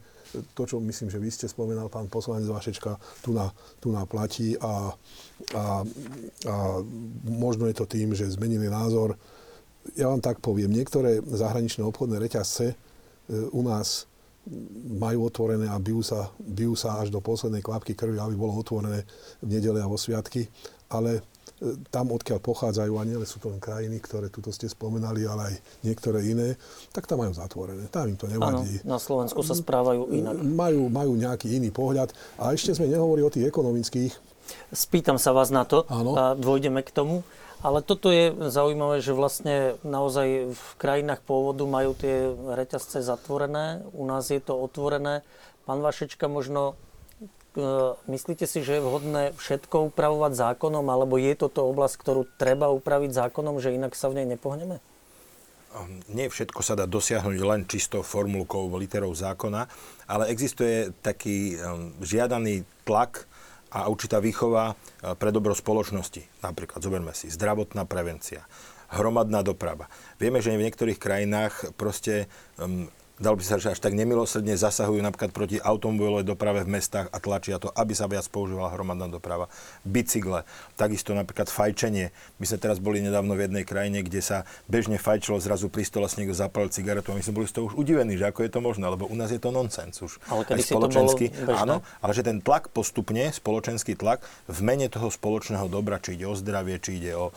to, 0.55 0.63
čo 0.69 0.77
myslím, 0.81 1.09
že 1.09 1.19
vy 1.21 1.31
ste 1.33 1.49
spomenal, 1.49 1.89
pán 1.89 2.09
poslanec 2.13 2.45
Vašečka, 2.45 3.01
tu 3.25 3.33
na, 3.33 3.49
tu 3.81 3.89
na 3.89 4.05
platí 4.05 4.57
a, 4.61 4.93
a, 5.57 5.65
a 6.45 6.55
možno 7.25 7.65
je 7.69 7.77
to 7.77 7.89
tým, 7.89 8.13
že 8.13 8.29
zmenili 8.29 8.69
názor. 8.69 9.17
Ja 9.97 10.13
vám 10.13 10.21
tak 10.21 10.45
poviem, 10.45 10.69
niektoré 10.69 11.25
zahraničné 11.25 11.81
obchodné 11.81 12.21
reťazce 12.21 12.73
e, 12.73 12.77
u 13.49 13.65
nás 13.65 14.08
majú 14.99 15.29
otvorené 15.29 15.69
a 15.69 15.77
bijú 15.77 16.01
sa, 16.01 16.33
bijú 16.41 16.73
sa 16.73 16.99
až 17.01 17.13
do 17.13 17.21
poslednej 17.21 17.61
kvapky 17.61 17.93
krvi, 17.93 18.17
aby 18.17 18.35
bolo 18.35 18.57
otvorené 18.57 19.05
v 19.45 19.47
nedele 19.49 19.81
a 19.81 19.91
vo 19.91 20.01
sviatky. 20.01 20.49
Ale 20.89 21.21
e, 21.21 21.23
tam, 21.93 22.09
odkiaľ 22.17 22.41
pochádzajú, 22.41 22.93
a 22.97 23.03
nie 23.05 23.17
sú 23.29 23.39
to 23.45 23.53
krajiny, 23.61 24.01
ktoré 24.01 24.33
tuto 24.33 24.49
ste 24.49 24.65
spomenali, 24.65 25.29
ale 25.29 25.43
aj 25.53 25.55
niektoré 25.85 26.25
iné, 26.25 26.57
tak 26.97 27.05
tam 27.05 27.21
majú 27.21 27.37
zatvorené. 27.37 27.93
Tam 27.93 28.09
im 28.09 28.17
to 28.17 28.25
nevadí. 28.25 28.81
Áno, 28.81 28.97
na 28.97 28.99
Slovensku 28.99 29.45
sa 29.45 29.53
správajú 29.53 30.09
inak. 30.17 30.41
Majú, 30.41 30.89
majú 30.89 31.13
nejaký 31.13 31.61
iný 31.61 31.69
pohľad. 31.69 32.09
A 32.41 32.57
ešte 32.57 32.73
sme 32.73 32.89
nehovorili 32.89 33.29
o 33.29 33.33
tých 33.33 33.53
ekonomických. 33.53 34.13
Spýtam 34.73 35.21
sa 35.21 35.37
vás 35.37 35.53
na 35.53 35.69
to 35.69 35.85
Áno. 35.93 36.17
a 36.17 36.33
dôjdeme 36.33 36.81
k 36.81 36.89
tomu. 36.89 37.21
Ale 37.59 37.83
toto 37.83 38.15
je 38.15 38.31
zaujímavé, 38.31 39.03
že 39.03 39.11
vlastne 39.11 39.75
naozaj 39.83 40.55
v 40.55 40.71
krajinách 40.79 41.27
pôvodu 41.27 41.67
majú 41.67 41.91
tie 41.91 42.31
reťazce 42.31 43.03
zatvorené, 43.03 43.83
u 43.91 44.07
nás 44.07 44.31
je 44.31 44.39
to 44.39 44.55
otvorené. 44.55 45.27
Pán 45.67 45.83
Vašečka, 45.83 46.31
možno 46.31 46.79
e, 47.59 47.95
myslíte 48.07 48.47
si, 48.47 48.63
že 48.63 48.79
je 48.79 48.87
vhodné 48.87 49.35
všetko 49.35 49.91
upravovať 49.91 50.39
zákonom, 50.39 50.87
alebo 50.87 51.19
je 51.19 51.35
toto 51.35 51.67
oblasť, 51.67 51.99
ktorú 51.99 52.31
treba 52.39 52.71
upraviť 52.71 53.27
zákonom, 53.27 53.59
že 53.59 53.75
inak 53.75 53.99
sa 53.99 54.07
v 54.07 54.23
nej 54.23 54.39
nepohneme? 54.39 54.79
Ehm, 55.75 56.01
nie 56.15 56.31
všetko 56.31 56.63
sa 56.63 56.79
dá 56.79 56.87
dosiahnuť 56.87 57.39
len 57.43 57.67
čistou 57.67 58.07
formulkou, 58.07 58.71
literou 58.79 59.11
zákona, 59.11 59.67
ale 60.07 60.31
existuje 60.31 60.95
taký 61.03 61.59
ehm, 61.59 61.91
žiadaný 62.07 62.63
tlak 62.87 63.27
a 63.73 63.89
určitá 63.89 64.19
výchova 64.19 64.73
e, 64.73 64.75
pre 65.15 65.31
dobro 65.33 65.53
spoločnosti. 65.53 66.45
Napríklad, 66.45 66.81
zoberme 66.81 67.13
si, 67.13 67.29
zdravotná 67.29 67.85
prevencia, 67.85 68.45
hromadná 68.93 69.45
doprava. 69.45 69.89
Vieme, 70.17 70.41
že 70.41 70.57
v 70.57 70.65
niektorých 70.69 70.99
krajinách 71.01 71.77
proste 71.77 72.27
dalo 73.19 73.39
by 73.39 73.45
sa, 73.45 73.59
že 73.59 73.75
až 73.75 73.79
tak 73.83 73.95
nemilosrdne 73.95 74.55
zasahujú 74.55 75.03
napríklad 75.03 75.31
proti 75.35 75.59
automobilovej 75.59 76.27
doprave 76.27 76.65
v 76.65 76.79
mestách 76.79 77.11
a 77.11 77.19
tlačia 77.19 77.59
to, 77.59 77.71
aby 77.75 77.93
sa 77.95 78.07
viac 78.07 78.27
používala 78.31 78.73
hromadná 78.73 79.11
doprava. 79.11 79.51
Bicykle, 79.83 80.47
takisto 80.79 81.13
napríklad 81.15 81.51
fajčenie. 81.51 82.15
My 82.39 82.45
sme 82.47 82.59
teraz 82.59 82.79
boli 82.79 83.03
nedávno 83.03 83.35
v 83.35 83.51
jednej 83.51 83.65
krajine, 83.67 84.03
kde 84.07 84.23
sa 84.23 84.47
bežne 84.71 84.97
fajčilo, 84.97 85.43
zrazu 85.43 85.69
pri 85.69 85.85
stole 85.85 86.07
si 86.07 86.23
niekto 86.23 86.39
zapalil 86.39 86.71
cigaretu 86.71 87.13
a 87.13 87.19
my 87.19 87.23
sme 87.23 87.43
boli 87.43 87.47
z 87.51 87.59
toho 87.59 87.71
už 87.71 87.75
udivení, 87.77 88.15
že 88.15 88.31
ako 88.31 88.47
je 88.47 88.51
to 88.55 88.61
možné, 88.63 88.87
lebo 88.87 89.11
u 89.11 89.17
nás 89.19 89.35
je 89.35 89.43
to 89.43 89.51
nonsens 89.51 89.99
už. 89.99 90.23
Ale 90.31 90.47
to 90.47 90.79
bolo 90.79 90.89
áno, 91.55 91.77
ale 92.01 92.13
že 92.15 92.23
ten 92.23 92.39
tlak 92.39 92.71
postupne, 92.71 93.35
spoločenský 93.35 93.99
tlak 93.99 94.23
v 94.47 94.59
mene 94.63 94.87
toho 94.87 95.11
spoločného 95.11 95.67
dobra, 95.67 95.99
či 95.99 96.15
ide 96.15 96.27
o 96.31 96.35
zdravie, 96.39 96.79
či 96.79 97.03
ide 97.03 97.13
o 97.19 97.35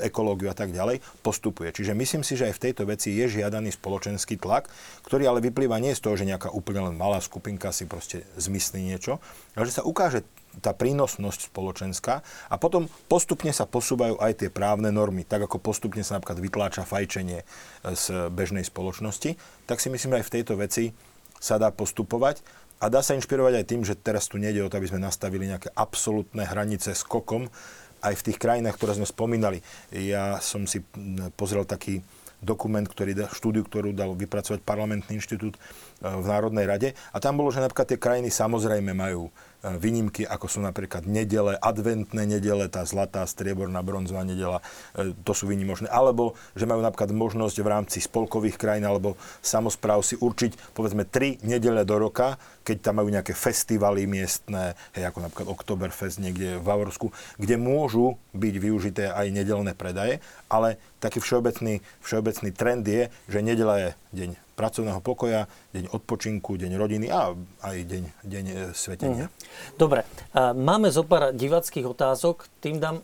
ekológiu 0.00 0.48
a 0.50 0.56
tak 0.56 0.72
ďalej, 0.72 1.04
postupuje. 1.20 1.70
Čiže 1.70 1.92
myslím 1.92 2.22
si, 2.24 2.34
že 2.34 2.48
aj 2.50 2.56
v 2.56 2.62
tejto 2.70 2.82
veci 2.88 3.12
je 3.12 3.40
žiadaný 3.40 3.70
spoločenský 3.74 4.40
tlak, 4.40 4.72
ktorý 5.04 5.28
ale 5.28 5.44
vyplýva 5.44 5.76
nie 5.78 5.92
z 5.92 6.02
toho, 6.02 6.16
že 6.16 6.28
nejaká 6.28 6.50
úplne 6.50 6.88
len 6.90 6.94
malá 6.96 7.20
skupinka 7.20 7.70
si 7.70 7.84
proste 7.84 8.24
zmyslí 8.40 8.80
niečo, 8.80 9.20
ale 9.54 9.68
že 9.68 9.80
sa 9.80 9.86
ukáže 9.86 10.24
tá 10.62 10.70
prínosnosť 10.70 11.50
spoločenská 11.50 12.22
a 12.22 12.54
potom 12.62 12.86
postupne 13.10 13.50
sa 13.50 13.66
posúvajú 13.66 14.22
aj 14.22 14.44
tie 14.44 14.50
právne 14.50 14.94
normy, 14.94 15.26
tak 15.26 15.50
ako 15.50 15.58
postupne 15.58 16.06
sa 16.06 16.18
napríklad 16.18 16.38
vytláča 16.38 16.86
fajčenie 16.86 17.42
e, 17.42 17.44
z 17.94 18.30
bežnej 18.30 18.62
spoločnosti, 18.62 19.34
tak 19.66 19.82
si 19.82 19.90
myslím, 19.90 20.14
že 20.14 20.18
aj 20.22 20.26
v 20.30 20.34
tejto 20.38 20.54
veci 20.54 20.84
sa 21.42 21.58
dá 21.58 21.74
postupovať 21.74 22.40
a 22.82 22.90
dá 22.92 23.00
sa 23.00 23.16
inšpirovať 23.16 23.54
aj 23.62 23.68
tým, 23.68 23.82
že 23.86 23.98
teraz 23.98 24.28
tu 24.28 24.36
nejde 24.36 24.60
o 24.60 24.70
to, 24.70 24.76
aby 24.76 24.90
sme 24.90 25.00
nastavili 25.02 25.48
nejaké 25.48 25.72
absolútne 25.72 26.44
hranice 26.44 26.92
skokom, 26.92 27.48
aj 28.04 28.14
v 28.20 28.24
tých 28.30 28.38
krajinách, 28.38 28.76
ktoré 28.76 29.00
sme 29.00 29.08
spomínali. 29.08 29.64
Ja 29.90 30.36
som 30.44 30.68
si 30.68 30.84
pozrel 31.40 31.64
taký 31.64 32.04
dokument, 32.44 32.84
ktorý, 32.84 33.16
štúdiu, 33.32 33.64
ktorú 33.64 33.96
dal 33.96 34.12
vypracovať 34.12 34.60
parlamentný 34.60 35.16
inštitút 35.16 35.56
e, 35.56 35.60
v 36.04 36.26
Národnej 36.28 36.68
rade. 36.68 36.88
A 37.10 37.16
tam 37.16 37.40
bolo, 37.40 37.48
že 37.48 37.64
napríklad 37.64 37.88
tie 37.88 37.98
krajiny 37.98 38.28
samozrejme 38.28 38.92
majú 38.92 39.32
výnimky, 39.64 40.28
ako 40.28 40.46
sú 40.46 40.58
napríklad 40.60 41.08
nedele, 41.08 41.56
adventné 41.56 42.28
nedele, 42.28 42.68
tá 42.68 42.84
zlatá, 42.84 43.24
strieborná, 43.24 43.80
bronzová 43.80 44.20
nedela, 44.22 44.60
e, 44.92 45.16
to 45.24 45.32
sú 45.32 45.48
výnimočné. 45.48 45.88
Alebo, 45.88 46.36
že 46.52 46.68
majú 46.68 46.84
napríklad 46.84 47.16
možnosť 47.16 47.56
v 47.64 47.68
rámci 47.68 47.98
spolkových 48.04 48.60
krajín 48.60 48.84
alebo 48.84 49.16
samozpráv 49.40 50.04
si 50.04 50.20
určiť, 50.20 50.76
povedzme, 50.76 51.08
tri 51.08 51.40
nedele 51.40 51.88
do 51.88 51.96
roka, 51.96 52.36
keď 52.64 52.76
tam 52.80 53.00
majú 53.00 53.08
nejaké 53.08 53.32
festivaly 53.32 54.04
miestne, 54.04 54.76
hej, 54.92 55.08
ako 55.08 55.18
napríklad 55.24 55.48
Oktoberfest 55.48 56.20
niekde 56.20 56.60
v 56.60 56.64
Bavorsku, 56.64 57.12
kde 57.40 57.56
môžu 57.56 58.20
byť 58.36 58.54
využité 58.60 59.04
aj 59.12 59.32
nedelné 59.32 59.72
predaje, 59.72 60.20
ale 60.48 60.76
taký 61.00 61.20
všeobecný, 61.20 61.80
všeobecný 62.04 62.50
trend 62.52 62.84
je, 62.84 63.08
že 63.28 63.38
nedela 63.44 63.76
je 63.80 63.90
deň 64.12 64.43
pracovného 64.54 65.02
pokoja, 65.02 65.50
deň 65.74 65.90
odpočinku, 65.90 66.54
deň 66.54 66.72
rodiny 66.78 67.06
a 67.10 67.34
aj 67.66 67.76
deň, 67.84 68.04
deň 68.22 68.44
e, 68.46 68.54
svetenia. 68.72 69.26
Mm. 69.26 69.34
Dobre, 69.74 70.06
máme 70.54 70.88
zo 70.94 71.02
pár 71.02 71.34
divackých 71.34 71.86
otázok, 71.86 72.46
tým 72.62 72.78
dám... 72.78 73.02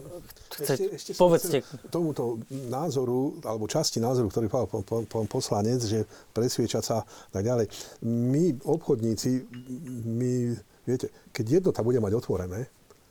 Chce, 0.50 0.74
ešte, 0.74 0.86
ešte 0.94 1.10
povedzte. 1.14 1.58
Tomuto 1.94 2.42
názoru, 2.50 3.38
alebo 3.46 3.70
časti 3.70 4.02
názoru, 4.02 4.30
ktorý 4.30 4.46
povedal 4.50 4.68
pán, 4.70 4.82
pán, 4.82 5.04
pán 5.06 5.26
poslanec, 5.30 5.78
že 5.82 6.06
presviečať 6.34 6.82
sa 6.82 7.02
tak 7.30 7.46
ďalej. 7.46 7.70
My, 8.06 8.58
obchodníci, 8.62 9.46
my, 10.06 10.54
viete, 10.86 11.10
keď 11.30 11.62
jednota 11.62 11.86
bude 11.86 12.02
mať 12.02 12.12
otvorené, 12.18 12.66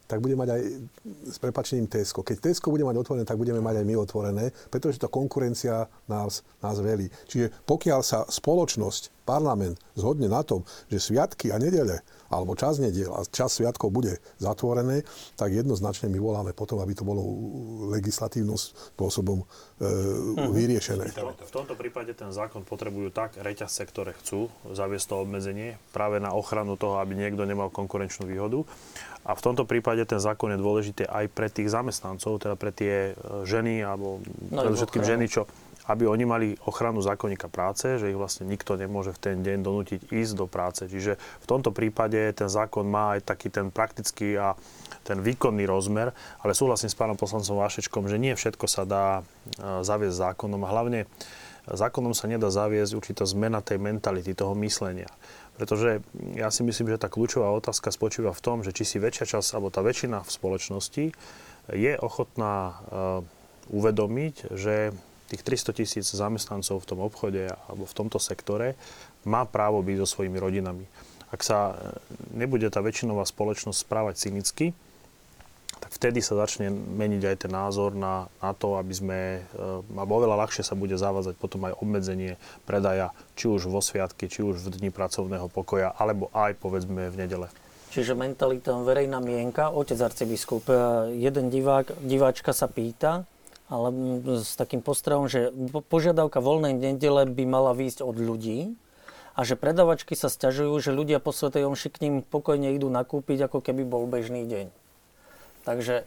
tak 0.09 0.25
bude 0.25 0.33
mať 0.33 0.49
aj 0.57 0.61
s 1.29 1.37
prepačením 1.37 1.85
Tesco. 1.85 2.25
Keď 2.25 2.49
Tesco 2.49 2.73
bude 2.73 2.81
mať 2.81 2.97
otvorené, 2.97 3.29
tak 3.29 3.37
budeme 3.37 3.61
mať 3.61 3.77
aj 3.77 3.85
my 3.85 3.95
otvorené, 4.01 4.45
pretože 4.73 4.97
tá 4.97 5.05
konkurencia 5.05 5.85
nás, 6.09 6.41
nás 6.65 6.81
velí. 6.81 7.13
Čiže 7.29 7.53
pokiaľ 7.69 8.01
sa 8.01 8.25
spoločnosť, 8.25 9.13
parlament 9.29 9.77
zhodne 9.93 10.25
na 10.25 10.41
tom, 10.41 10.65
že 10.89 10.97
sviatky 10.97 11.53
a 11.53 11.61
nedele 11.61 12.01
alebo 12.29 12.53
čas 12.53 12.77
nediel 12.77 13.09
a 13.13 13.25
čas 13.25 13.57
sviatkov 13.57 13.89
bude 13.89 14.21
zatvorené, 14.37 15.03
tak 15.33 15.53
jednoznačne 15.53 16.07
my 16.13 16.19
voláme 16.21 16.51
potom, 16.53 16.77
aby 16.79 16.93
to 16.93 17.03
bolo 17.03 17.21
legislatívnym 17.89 18.55
spôsobom 18.55 19.41
e, 19.41 19.45
hmm. 19.85 20.49
vyriešené. 20.53 21.05
V 21.45 21.53
tomto 21.53 21.73
prípade 21.73 22.13
ten 22.13 22.29
zákon 22.29 22.61
potrebujú 22.61 23.09
tak 23.09 23.37
reťazce, 23.41 23.81
ktoré 23.89 24.13
chcú 24.21 24.47
zaviesť 24.69 25.05
to 25.09 25.15
obmedzenie 25.25 25.81
práve 25.89 26.21
na 26.21 26.31
ochranu 26.31 26.77
toho, 26.77 27.01
aby 27.01 27.17
niekto 27.17 27.43
nemal 27.49 27.73
konkurenčnú 27.73 28.29
výhodu. 28.29 28.61
A 29.27 29.35
v 29.35 29.41
tomto 29.43 29.67
prípade 29.67 30.01
ten 30.07 30.17
zákon 30.17 30.53
je 30.53 30.59
dôležitý 30.61 31.03
aj 31.05 31.25
pre 31.35 31.51
tých 31.51 31.69
zamestnancov, 31.69 32.39
teda 32.39 32.55
pre 32.55 32.71
tie 32.71 33.11
e, 33.11 33.43
ženy, 33.43 33.81
alebo 33.83 34.21
no, 34.49 34.63
predovšetkým 34.63 35.03
ženy, 35.03 35.25
čo, 35.27 35.49
aby 35.89 36.05
oni 36.05 36.25
mali 36.29 36.47
ochranu 36.69 37.01
zákonníka 37.01 37.49
práce, 37.49 37.97
že 37.97 38.13
ich 38.13 38.19
vlastne 38.19 38.45
nikto 38.45 38.77
nemôže 38.77 39.09
v 39.09 39.19
ten 39.19 39.35
deň 39.41 39.57
donútiť 39.65 40.01
ísť 40.13 40.33
do 40.37 40.45
práce. 40.45 40.85
Čiže 40.85 41.17
v 41.17 41.45
tomto 41.49 41.73
prípade 41.73 42.21
ten 42.37 42.45
zákon 42.45 42.85
má 42.85 43.17
aj 43.17 43.25
taký 43.25 43.49
ten 43.49 43.73
praktický 43.73 44.37
a 44.37 44.53
ten 45.01 45.17
výkonný 45.17 45.65
rozmer, 45.65 46.13
ale 46.45 46.53
súhlasím 46.53 46.93
s 46.93 46.99
pánom 46.99 47.17
poslancom 47.17 47.57
Vášečkom, 47.57 48.05
že 48.05 48.21
nie 48.21 48.37
všetko 48.37 48.69
sa 48.69 48.85
dá 48.85 49.05
e, 49.17 49.81
zaviesť 49.81 50.29
zákonom 50.29 50.61
a 50.61 50.69
hlavne 50.69 51.09
zákonom 51.65 52.13
sa 52.13 52.29
nedá 52.29 52.53
zaviesť 52.53 52.93
určitá 52.93 53.25
zmena 53.25 53.65
tej 53.65 53.81
mentality, 53.81 54.37
toho 54.37 54.53
myslenia. 54.61 55.09
Pretože 55.57 56.05
ja 56.37 56.53
si 56.53 56.61
myslím, 56.63 56.93
že 56.93 57.01
tá 57.01 57.09
kľúčová 57.11 57.49
otázka 57.51 57.89
spočíva 57.89 58.29
v 58.31 58.43
tom, 58.45 58.61
že 58.61 58.71
či 58.71 58.85
si 58.85 59.01
väčšia 59.01 59.37
časť, 59.37 59.57
alebo 59.57 59.73
tá 59.73 59.83
väčšina 59.83 60.23
v 60.23 60.29
spoločnosti 60.31 61.05
je 61.69 61.93
ochotná 61.99 62.55
uh, 62.71 63.21
uvedomiť, 63.67 64.55
že 64.55 64.95
tých 65.29 65.45
300 65.45 65.77
tisíc 65.77 66.05
zamestnancov 66.09 66.81
v 66.81 66.89
tom 66.89 66.99
obchode 67.05 67.45
alebo 67.69 67.85
v 67.85 67.97
tomto 67.97 68.17
sektore 68.17 68.73
má 69.23 69.45
právo 69.45 69.79
byť 69.85 69.95
so 70.03 70.07
svojimi 70.19 70.37
rodinami. 70.41 70.85
Ak 71.29 71.45
sa 71.45 71.73
eh, 71.73 71.77
nebude 72.33 72.65
tá 72.73 72.81
väčšinová 72.81 73.23
spoločnosť 73.25 73.77
správať 73.77 74.15
cynicky, 74.29 74.73
tak 75.79 75.95
vtedy 75.95 76.19
sa 76.19 76.35
začne 76.35 76.67
meniť 76.75 77.23
aj 77.23 77.35
ten 77.47 77.51
názor 77.55 77.95
na, 77.95 78.27
na 78.43 78.51
to, 78.51 78.75
aby 78.75 78.91
sme, 78.91 79.19
e, 79.39 79.95
a 79.95 80.03
oveľa 80.03 80.35
ľahšie 80.45 80.61
sa 80.67 80.75
bude 80.75 80.99
zavázať 80.99 81.39
potom 81.39 81.63
aj 81.71 81.79
obmedzenie 81.79 82.35
predaja, 82.67 83.15
či 83.39 83.47
už 83.47 83.71
vo 83.71 83.79
sviatky, 83.79 84.27
či 84.27 84.43
už 84.43 84.59
v 84.59 84.75
dni 84.75 84.89
pracovného 84.91 85.47
pokoja, 85.47 85.95
alebo 85.95 86.27
aj 86.35 86.59
povedzme 86.59 87.07
v 87.07 87.15
nedele. 87.15 87.47
Čiže 87.89 88.13
mentalita 88.13 88.75
verejná 88.75 89.17
mienka, 89.23 89.71
otec 89.71 89.97
arcibiskup, 89.97 90.67
e, 90.67 90.75
jeden 91.15 91.47
divák, 91.47 91.95
diváčka 92.03 92.51
sa 92.51 92.67
pýta, 92.67 93.23
ale 93.69 93.93
s 94.41 94.57
takým 94.57 94.81
postrehom, 94.81 95.29
že 95.29 95.53
požiadavka 95.87 96.41
voľnej 96.41 96.73
nedele 96.73 97.29
by 97.29 97.43
mala 97.45 97.77
výjsť 97.77 98.01
od 98.01 98.17
ľudí 98.17 98.73
a 99.37 99.45
že 99.45 99.55
predavačky 99.55 100.17
sa 100.17 100.27
stiažujú, 100.27 100.73
že 100.81 100.91
ľudia 100.91 101.21
po 101.21 101.29
Svetej 101.29 101.69
Omši 101.69 101.89
k 101.93 102.01
ním 102.03 102.15
pokojne 102.25 102.73
idú 102.73 102.89
nakúpiť, 102.89 103.45
ako 103.45 103.61
keby 103.61 103.85
bol 103.85 104.09
bežný 104.09 104.43
deň. 104.49 104.67
Takže 105.63 105.95
eh, 106.01 106.05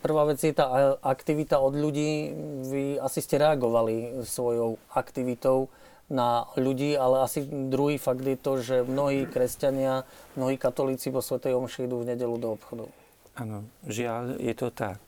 prvá 0.00 0.22
vec 0.24 0.40
je 0.40 0.56
tá 0.56 0.96
aktivita 1.04 1.60
od 1.60 1.76
ľudí. 1.76 2.32
Vy 2.64 2.96
asi 2.96 3.20
ste 3.20 3.36
reagovali 3.36 4.24
svojou 4.24 4.80
aktivitou 4.96 5.68
na 6.10 6.48
ľudí, 6.58 6.96
ale 6.98 7.22
asi 7.22 7.46
druhý 7.46 8.00
fakt 8.00 8.26
je 8.26 8.34
to, 8.34 8.52
že 8.58 8.76
mnohí 8.82 9.30
kresťania, 9.30 10.02
mnohí 10.34 10.58
katolíci 10.58 11.12
po 11.14 11.22
Svetej 11.22 11.54
Omši 11.54 11.86
idú 11.86 12.02
v 12.02 12.16
nedelu 12.16 12.34
do 12.34 12.58
obchodu. 12.58 12.90
Áno, 13.38 13.62
žiaľ, 13.86 14.42
je 14.42 14.54
to 14.58 14.74
tak. 14.74 14.98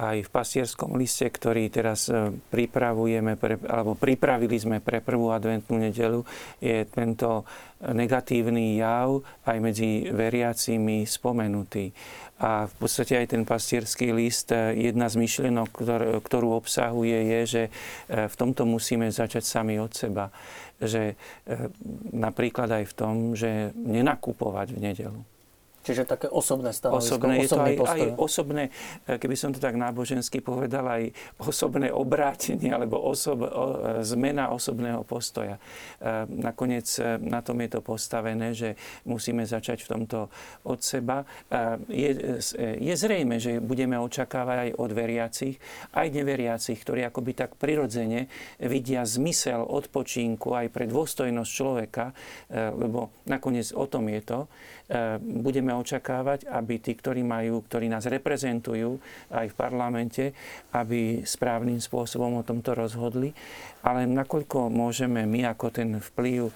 Aj 0.00 0.16
v 0.16 0.32
pasierskom 0.32 0.96
liste, 0.96 1.28
ktorý 1.28 1.68
teraz 1.68 2.08
eh, 2.08 2.32
pripravujeme, 2.32 3.36
pre, 3.36 3.60
alebo 3.68 3.92
pripravili 3.92 4.56
sme 4.56 4.80
pre 4.80 5.04
prvú 5.04 5.28
adventnú 5.28 5.76
nedelu, 5.76 6.24
je 6.56 6.88
tento 6.88 7.44
negatívny 7.80 8.76
jav 8.76 9.24
aj 9.48 9.56
medzi 9.60 10.04
veriacimi 10.12 11.08
spomenutý. 11.08 11.92
A 12.40 12.68
v 12.68 12.74
podstate 12.80 13.20
aj 13.20 13.36
ten 13.36 13.44
pastierský 13.44 14.16
list, 14.16 14.52
e, 14.52 14.88
jedna 14.88 15.12
z 15.12 15.20
myšlienok, 15.20 15.68
ktorú 16.24 16.56
obsahuje, 16.56 17.18
je, 17.36 17.40
že 17.44 17.62
e, 17.68 17.70
v 18.28 18.34
tomto 18.36 18.64
musíme 18.64 19.12
začať 19.12 19.44
sami 19.44 19.76
od 19.76 19.92
seba. 19.92 20.32
Že 20.80 21.12
e, 21.12 21.14
napríklad 22.16 22.72
aj 22.80 22.84
v 22.88 22.96
tom, 22.96 23.14
že 23.36 23.76
nenakupovať 23.76 24.68
v 24.72 24.80
nedelu 24.80 25.20
Čiže 25.90 26.06
také 26.06 26.30
osobné 26.30 26.70
stanovisko, 26.70 27.18
osobné, 27.18 27.42
je 27.42 27.50
to 27.50 27.58
aj, 27.58 27.74
aj 27.82 28.00
osobné, 28.14 28.64
e, 29.10 29.18
keby 29.18 29.34
som 29.34 29.50
to 29.50 29.58
tak 29.58 29.74
nábožensky 29.74 30.38
povedal, 30.38 30.86
aj 30.86 31.10
osobné 31.42 31.90
obrátenie 31.90 32.70
alebo 32.70 32.94
osob, 33.02 33.42
e, 33.42 33.50
zmena 34.06 34.54
osobného 34.54 35.02
postoja. 35.02 35.58
E, 35.98 36.30
nakoniec 36.30 36.86
na 37.18 37.42
tom 37.42 37.58
je 37.58 37.74
to 37.74 37.80
postavené, 37.82 38.54
že 38.54 38.78
musíme 39.02 39.42
začať 39.42 39.82
v 39.82 39.88
tomto 39.98 40.18
od 40.62 40.78
seba. 40.78 41.26
Je, 41.90 42.38
je 42.78 42.94
zrejme, 42.94 43.42
že 43.42 43.58
budeme 43.58 43.98
očakávať 43.98 44.70
aj 44.70 44.70
od 44.78 44.90
veriacich, 44.94 45.56
aj 45.90 46.06
neveriacich, 46.06 46.78
ktorí 46.78 47.02
akoby 47.02 47.34
tak 47.34 47.58
prirodzene 47.58 48.30
vidia 48.62 49.02
zmysel 49.02 49.66
odpočinku 49.66 50.54
aj 50.54 50.70
pre 50.70 50.86
dôstojnosť 50.86 51.50
človeka, 51.50 52.14
lebo 52.52 53.10
nakoniec 53.26 53.72
o 53.74 53.86
tom 53.88 54.06
je 54.12 54.20
to, 54.22 54.40
budeme 55.22 55.70
očakávať, 55.70 56.50
aby 56.50 56.82
tí, 56.82 56.98
ktorí 56.98 57.22
majú, 57.22 57.62
ktorí 57.62 57.86
nás 57.86 58.10
reprezentujú 58.10 58.98
aj 59.30 59.46
v 59.50 59.58
parlamente, 59.58 60.24
aby 60.74 61.22
správnym 61.22 61.78
spôsobom 61.78 62.42
o 62.42 62.46
tomto 62.46 62.74
rozhodli. 62.74 63.30
Ale 63.80 64.04
nakoľko 64.04 64.68
môžeme 64.68 65.24
my 65.24 65.56
ako 65.56 65.66
ten 65.72 65.96
vplyv 65.96 66.52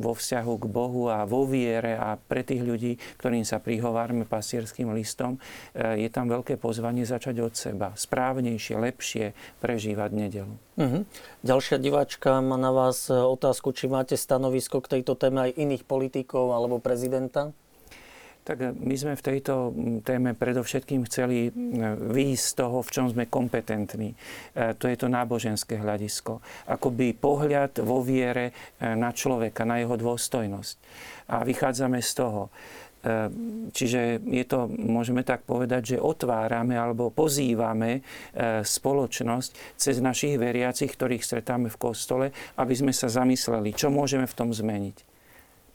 vo 0.00 0.12
vzťahu 0.16 0.52
k 0.58 0.66
Bohu 0.66 1.06
a 1.06 1.22
vo 1.22 1.46
viere 1.46 1.94
a 1.94 2.18
pre 2.18 2.42
tých 2.42 2.66
ľudí, 2.66 2.98
ktorým 3.20 3.46
sa 3.46 3.62
prihovárme 3.62 4.26
pasierským 4.26 4.90
listom, 4.90 5.38
je 5.76 6.08
tam 6.10 6.26
veľké 6.26 6.58
pozvanie 6.58 7.06
začať 7.06 7.36
od 7.44 7.54
seba. 7.54 7.94
Správnejšie, 7.94 8.74
lepšie 8.74 9.36
prežívať 9.62 10.10
nedelu. 10.16 10.65
Uh-huh. 10.76 11.08
Ďalšia 11.40 11.80
diváčka 11.80 12.44
má 12.44 12.60
na 12.60 12.68
vás 12.68 13.08
otázku, 13.08 13.72
či 13.72 13.88
máte 13.88 14.12
stanovisko 14.12 14.84
k 14.84 15.00
tejto 15.00 15.16
téme 15.16 15.48
aj 15.48 15.56
iných 15.56 15.88
politikov 15.88 16.52
alebo 16.52 16.76
prezidenta? 16.76 17.56
Tak 18.46 18.78
my 18.78 18.94
sme 18.94 19.18
v 19.18 19.26
tejto 19.26 19.74
téme 20.06 20.30
predovšetkým 20.38 21.02
chceli 21.10 21.50
výjsť 21.98 22.44
z 22.46 22.54
toho, 22.54 22.78
v 22.78 22.92
čom 22.94 23.10
sme 23.10 23.26
kompetentní. 23.26 24.14
E, 24.14 24.16
to 24.78 24.86
je 24.86 24.94
to 24.94 25.10
náboženské 25.10 25.82
hľadisko. 25.82 26.38
Akoby 26.70 27.10
pohľad 27.10 27.82
vo 27.82 28.06
viere 28.06 28.54
e, 28.78 28.94
na 28.94 29.10
človeka, 29.10 29.66
na 29.66 29.82
jeho 29.82 29.98
dôstojnosť. 29.98 30.76
A 31.26 31.42
vychádzame 31.42 31.98
z 31.98 32.12
toho. 32.22 32.54
E, 33.06 33.30
čiže 33.70 34.18
je 34.26 34.44
to, 34.44 34.66
môžeme 34.66 35.22
tak 35.22 35.46
povedať, 35.46 35.94
že 35.94 36.02
otvárame 36.02 36.74
alebo 36.74 37.14
pozývame 37.14 38.02
spoločnosť 38.66 39.78
cez 39.78 40.02
našich 40.02 40.34
veriacich, 40.36 40.90
ktorých 40.90 41.22
stretáme 41.22 41.70
v 41.70 41.78
kostole, 41.78 42.26
aby 42.58 42.74
sme 42.74 42.90
sa 42.90 43.06
zamysleli, 43.06 43.70
čo 43.72 43.94
môžeme 43.94 44.26
v 44.26 44.36
tom 44.36 44.50
zmeniť 44.50 45.15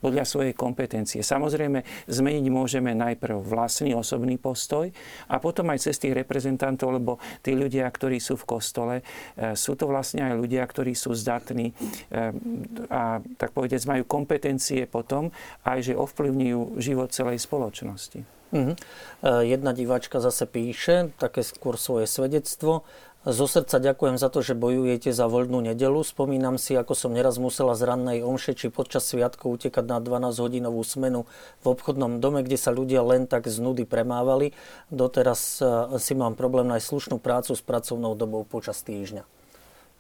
podľa 0.02 0.26
svojej 0.26 0.54
kompetencie. 0.58 1.22
Samozrejme, 1.22 2.10
zmeniť 2.10 2.46
môžeme 2.50 2.92
najprv 2.98 3.38
vlastný 3.40 3.94
osobný 3.94 4.42
postoj 4.42 4.90
a 5.30 5.38
potom 5.38 5.70
aj 5.70 5.88
cez 5.88 6.02
tých 6.02 6.18
reprezentantov, 6.18 6.98
lebo 6.98 7.22
tí 7.46 7.54
ľudia, 7.54 7.86
ktorí 7.86 8.18
sú 8.18 8.36
v 8.42 8.58
kostole, 8.58 8.96
e, 9.38 9.54
sú 9.54 9.78
to 9.78 9.86
vlastne 9.86 10.26
aj 10.26 10.34
ľudia, 10.36 10.66
ktorí 10.66 10.98
sú 10.98 11.14
zdatní 11.14 11.72
e, 11.72 11.74
a 12.90 13.22
tak 13.38 13.54
povedec 13.54 13.80
majú 13.86 14.04
kompetencie 14.10 14.90
potom 14.90 15.30
aj, 15.64 15.94
že 15.94 15.94
ovplyvňujú 15.94 16.82
život 16.82 17.14
celej 17.14 17.46
spoločnosti. 17.46 18.42
Uh-huh. 18.52 18.76
Jedna 19.24 19.72
diváčka 19.72 20.20
zase 20.20 20.44
píše, 20.44 21.16
také 21.16 21.40
skôr 21.40 21.80
svoje 21.80 22.04
svedectvo. 22.04 22.84
Zo 23.22 23.46
srdca 23.46 23.78
ďakujem 23.78 24.18
za 24.18 24.34
to, 24.34 24.42
že 24.42 24.58
bojujete 24.58 25.14
za 25.14 25.30
voľnú 25.30 25.62
nedelu. 25.62 26.02
Spomínam 26.02 26.58
si, 26.58 26.74
ako 26.74 26.98
som 26.98 27.14
neraz 27.14 27.38
musela 27.38 27.78
z 27.78 27.86
rannej 27.86 28.26
omše 28.26 28.58
či 28.58 28.74
počas 28.74 29.06
sviatkov 29.06 29.62
utekať 29.62 29.86
na 29.86 30.02
12-hodinovú 30.02 30.82
smenu 30.82 31.30
v 31.62 31.66
obchodnom 31.70 32.18
dome, 32.18 32.42
kde 32.42 32.58
sa 32.58 32.74
ľudia 32.74 33.06
len 33.06 33.30
tak 33.30 33.46
z 33.46 33.62
nudy 33.62 33.86
premávali. 33.86 34.58
Doteraz 34.90 35.62
eh, 35.62 36.02
si 36.02 36.18
mám 36.18 36.34
problém 36.34 36.66
nájsť 36.66 36.88
slušnú 36.90 37.18
prácu 37.22 37.54
s 37.54 37.62
pracovnou 37.62 38.18
dobou 38.18 38.42
počas 38.42 38.82
týždňa. 38.82 39.22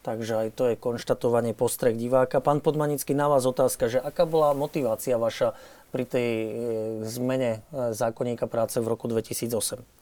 Takže 0.01 0.34
aj 0.41 0.47
to 0.57 0.73
je 0.73 0.81
konštatovanie 0.81 1.53
postrek 1.53 2.01
diváka. 2.01 2.41
Pán 2.41 2.57
Podmanický, 2.57 3.13
na 3.13 3.29
vás 3.29 3.45
otázka, 3.45 3.86
že 3.86 4.01
aká 4.01 4.25
bola 4.25 4.57
motivácia 4.57 5.21
vaša 5.21 5.53
pri 5.93 6.10
tej 6.10 6.29
e, 6.34 6.49
zmene 7.05 7.62
e, 7.69 7.93
zákonníka 7.93 8.49
práce 8.49 8.81
v 8.81 8.89
roku 8.89 9.05
2008? 9.05 10.00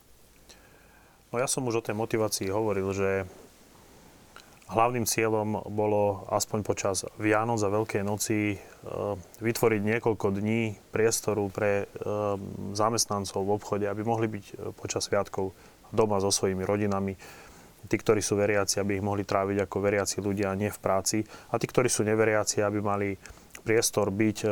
No 1.30 1.38
ja 1.38 1.46
som 1.46 1.66
už 1.70 1.82
o 1.82 1.86
tej 1.86 1.94
motivácii 1.94 2.50
hovoril, 2.50 2.90
že 2.90 3.30
hlavným 4.70 5.06
cieľom 5.06 5.62
bolo 5.70 6.26
aspoň 6.30 6.60
počas 6.66 7.06
Vianoc 7.22 7.62
a 7.62 7.70
Veľkej 7.70 8.02
noci 8.02 8.54
e, 8.54 8.58
vytvoriť 9.42 9.82
niekoľko 9.82 10.28
dní 10.34 10.78
priestoru 10.90 11.50
pre 11.54 11.86
zamestnancov 12.74 13.46
v 13.46 13.54
obchode, 13.54 13.86
aby 13.86 14.02
mohli 14.02 14.26
byť 14.30 14.74
počas 14.78 15.06
sviatkov 15.06 15.54
doma 15.94 16.22
so 16.22 16.34
svojimi 16.34 16.66
rodinami 16.66 17.14
tí, 17.88 17.96
ktorí 17.96 18.20
sú 18.20 18.36
veriaci, 18.36 18.82
aby 18.82 19.00
ich 19.00 19.06
mohli 19.06 19.24
tráviť 19.24 19.64
ako 19.64 19.78
veriaci 19.80 20.20
ľudia, 20.20 20.58
nie 20.58 20.68
v 20.68 20.80
práci. 20.82 21.18
A 21.54 21.56
tí, 21.56 21.70
ktorí 21.70 21.88
sú 21.88 22.04
neveriaci, 22.04 22.60
aby 22.60 22.84
mali 22.84 23.16
priestor 23.62 24.10
byť 24.10 24.38
e, 24.44 24.50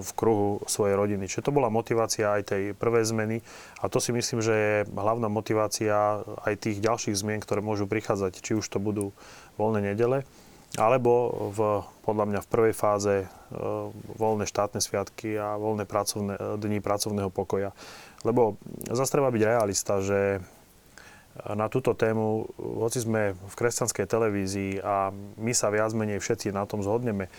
v 0.00 0.10
kruhu 0.14 0.62
svojej 0.68 0.94
rodiny. 0.94 1.26
Čiže 1.26 1.48
to 1.48 1.56
bola 1.56 1.72
motivácia 1.72 2.32
aj 2.32 2.52
tej 2.54 2.62
prvej 2.76 3.04
zmeny 3.08 3.36
a 3.80 3.88
to 3.88 3.98
si 3.98 4.14
myslím, 4.14 4.40
že 4.44 4.54
je 4.54 4.76
hlavná 4.92 5.26
motivácia 5.26 6.22
aj 6.44 6.54
tých 6.62 6.78
ďalších 6.80 7.16
zmien, 7.16 7.40
ktoré 7.40 7.64
môžu 7.64 7.88
prichádzať, 7.88 8.40
či 8.40 8.56
už 8.56 8.66
to 8.68 8.78
budú 8.78 9.10
voľné 9.56 9.92
nedele, 9.92 10.24
alebo 10.80 11.12
v, 11.52 11.58
podľa 12.04 12.24
mňa 12.32 12.40
v 12.44 12.50
prvej 12.52 12.74
fáze 12.76 13.14
e, 13.22 13.26
voľné 14.16 14.48
štátne 14.48 14.80
sviatky 14.80 15.36
a 15.36 15.60
voľné 15.60 15.84
pracovné, 15.84 16.58
dní 16.60 16.80
pracovného 16.80 17.28
pokoja. 17.28 17.76
Lebo 18.22 18.56
zase 18.86 19.12
treba 19.12 19.34
byť 19.34 19.42
realista, 19.42 19.98
že 19.98 20.38
na 21.40 21.66
túto 21.72 21.96
tému, 21.96 22.44
hoci 22.60 23.00
sme 23.00 23.32
v 23.32 23.54
kresťanskej 23.56 24.04
televízii 24.04 24.72
a 24.84 25.10
my 25.40 25.52
sa 25.56 25.72
viac 25.72 25.96
menej 25.96 26.20
všetci 26.20 26.52
na 26.52 26.68
tom 26.68 26.84
zhodneme, 26.84 27.32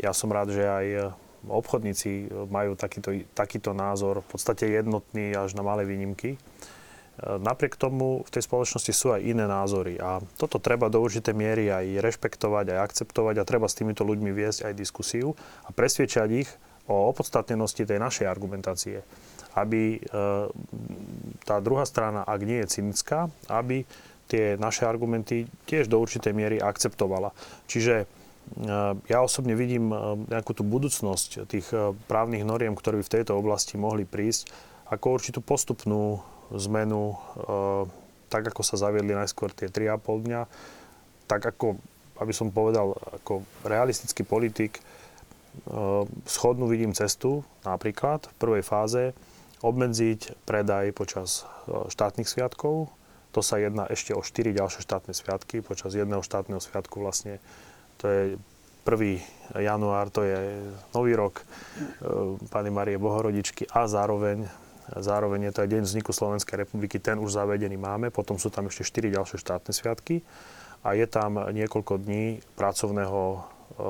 ja 0.00 0.12
som 0.12 0.32
rád, 0.32 0.52
že 0.52 0.64
aj 0.64 1.16
obchodníci 1.46 2.32
majú 2.50 2.74
takýto, 2.74 3.22
takýto 3.32 3.70
názor, 3.70 4.24
v 4.26 4.28
podstate 4.34 4.66
jednotný 4.66 5.30
až 5.36 5.54
na 5.54 5.62
malé 5.62 5.86
výnimky. 5.86 6.38
Napriek 7.16 7.80
tomu 7.80 8.20
v 8.26 8.30
tej 8.34 8.44
spoločnosti 8.44 8.92
sú 8.92 9.08
aj 9.14 9.24
iné 9.24 9.48
názory 9.48 9.96
a 9.96 10.20
toto 10.36 10.60
treba 10.60 10.92
do 10.92 11.00
určitej 11.00 11.32
miery 11.32 11.72
aj 11.72 12.04
rešpektovať, 12.04 12.76
aj 12.76 12.82
akceptovať 12.92 13.40
a 13.40 13.48
treba 13.48 13.70
s 13.70 13.78
týmito 13.78 14.04
ľuďmi 14.04 14.36
viesť 14.36 14.68
aj 14.68 14.74
diskusiu 14.76 15.32
a 15.64 15.72
presviečať 15.72 16.28
ich 16.36 16.50
o 16.84 17.08
opodstatnenosti 17.08 17.88
tej 17.88 17.96
našej 17.96 18.28
argumentácie 18.28 19.00
aby 19.56 19.96
e, 19.96 19.98
tá 21.48 21.56
druhá 21.64 21.88
strana, 21.88 22.22
ak 22.28 22.40
nie 22.44 22.60
je 22.62 22.78
cynická, 22.78 23.32
aby 23.48 23.88
tie 24.28 24.60
naše 24.60 24.84
argumenty 24.84 25.48
tiež 25.64 25.88
do 25.88 25.96
určitej 25.96 26.36
miery 26.36 26.56
akceptovala. 26.60 27.32
Čiže 27.64 28.04
e, 28.04 28.06
ja 29.10 29.18
osobne 29.20 29.58
vidím 29.58 29.90
e, 29.90 29.96
nejakú 30.30 30.54
tú 30.54 30.62
budúcnosť 30.62 31.50
tých 31.50 31.66
právnych 32.06 32.46
noriem, 32.46 32.78
ktoré 32.78 33.02
by 33.02 33.04
v 33.04 33.14
tejto 33.20 33.32
oblasti 33.34 33.74
mohli 33.76 34.06
prísť, 34.06 34.48
ako 34.86 35.18
určitú 35.18 35.40
postupnú 35.42 36.22
zmenu, 36.54 37.18
tak 38.30 38.54
ako 38.54 38.62
sa 38.62 38.78
zaviedli 38.78 39.18
najskôr 39.18 39.50
tie 39.50 39.66
3,5 39.66 39.98
dňa, 40.30 40.40
tak 41.26 41.42
ako, 41.42 41.74
aby 42.22 42.30
som 42.30 42.54
povedal, 42.54 42.94
ako 42.94 43.42
realistický 43.66 44.22
politik, 44.22 44.78
schodnú 46.26 46.70
vidím 46.70 46.94
cestu 46.94 47.42
napríklad 47.66 48.28
v 48.30 48.34
prvej 48.38 48.62
fáze, 48.62 49.04
obmedziť 49.64 50.44
predaj 50.44 50.92
počas 50.92 51.48
štátnych 51.66 52.28
sviatkov. 52.28 52.92
To 53.32 53.40
sa 53.44 53.60
jedná 53.60 53.88
ešte 53.88 54.16
o 54.16 54.20
4 54.20 54.52
ďalšie 54.52 54.80
štátne 54.84 55.12
sviatky. 55.12 55.64
Počas 55.64 55.96
jedného 55.96 56.24
štátneho 56.24 56.60
sviatku 56.60 57.00
vlastne 57.00 57.40
to 57.96 58.06
je 58.08 58.22
1. 58.86 59.58
január, 59.58 60.10
to 60.14 60.22
je 60.22 60.38
Nový 60.94 61.18
rok 61.18 61.42
e, 61.42 61.44
Pani 62.46 62.70
Marie 62.70 63.02
Bohorodičky 63.02 63.66
a 63.74 63.90
zároveň, 63.90 64.46
zároveň 64.94 65.50
je 65.50 65.52
to 65.52 65.62
aj 65.66 65.68
deň 65.74 65.82
vzniku 65.82 66.10
Slovenskej 66.14 66.62
republiky, 66.62 67.02
ten 67.02 67.18
už 67.18 67.34
zavedený 67.34 67.74
máme, 67.74 68.14
potom 68.14 68.38
sú 68.38 68.46
tam 68.52 68.70
ešte 68.70 68.86
4 68.86 69.18
ďalšie 69.18 69.38
štátne 69.42 69.72
sviatky 69.74 70.22
a 70.86 70.94
je 70.94 71.06
tam 71.10 71.50
niekoľko 71.50 71.98
dní 71.98 72.38
pracovného 72.54 73.20
e, 73.34 73.38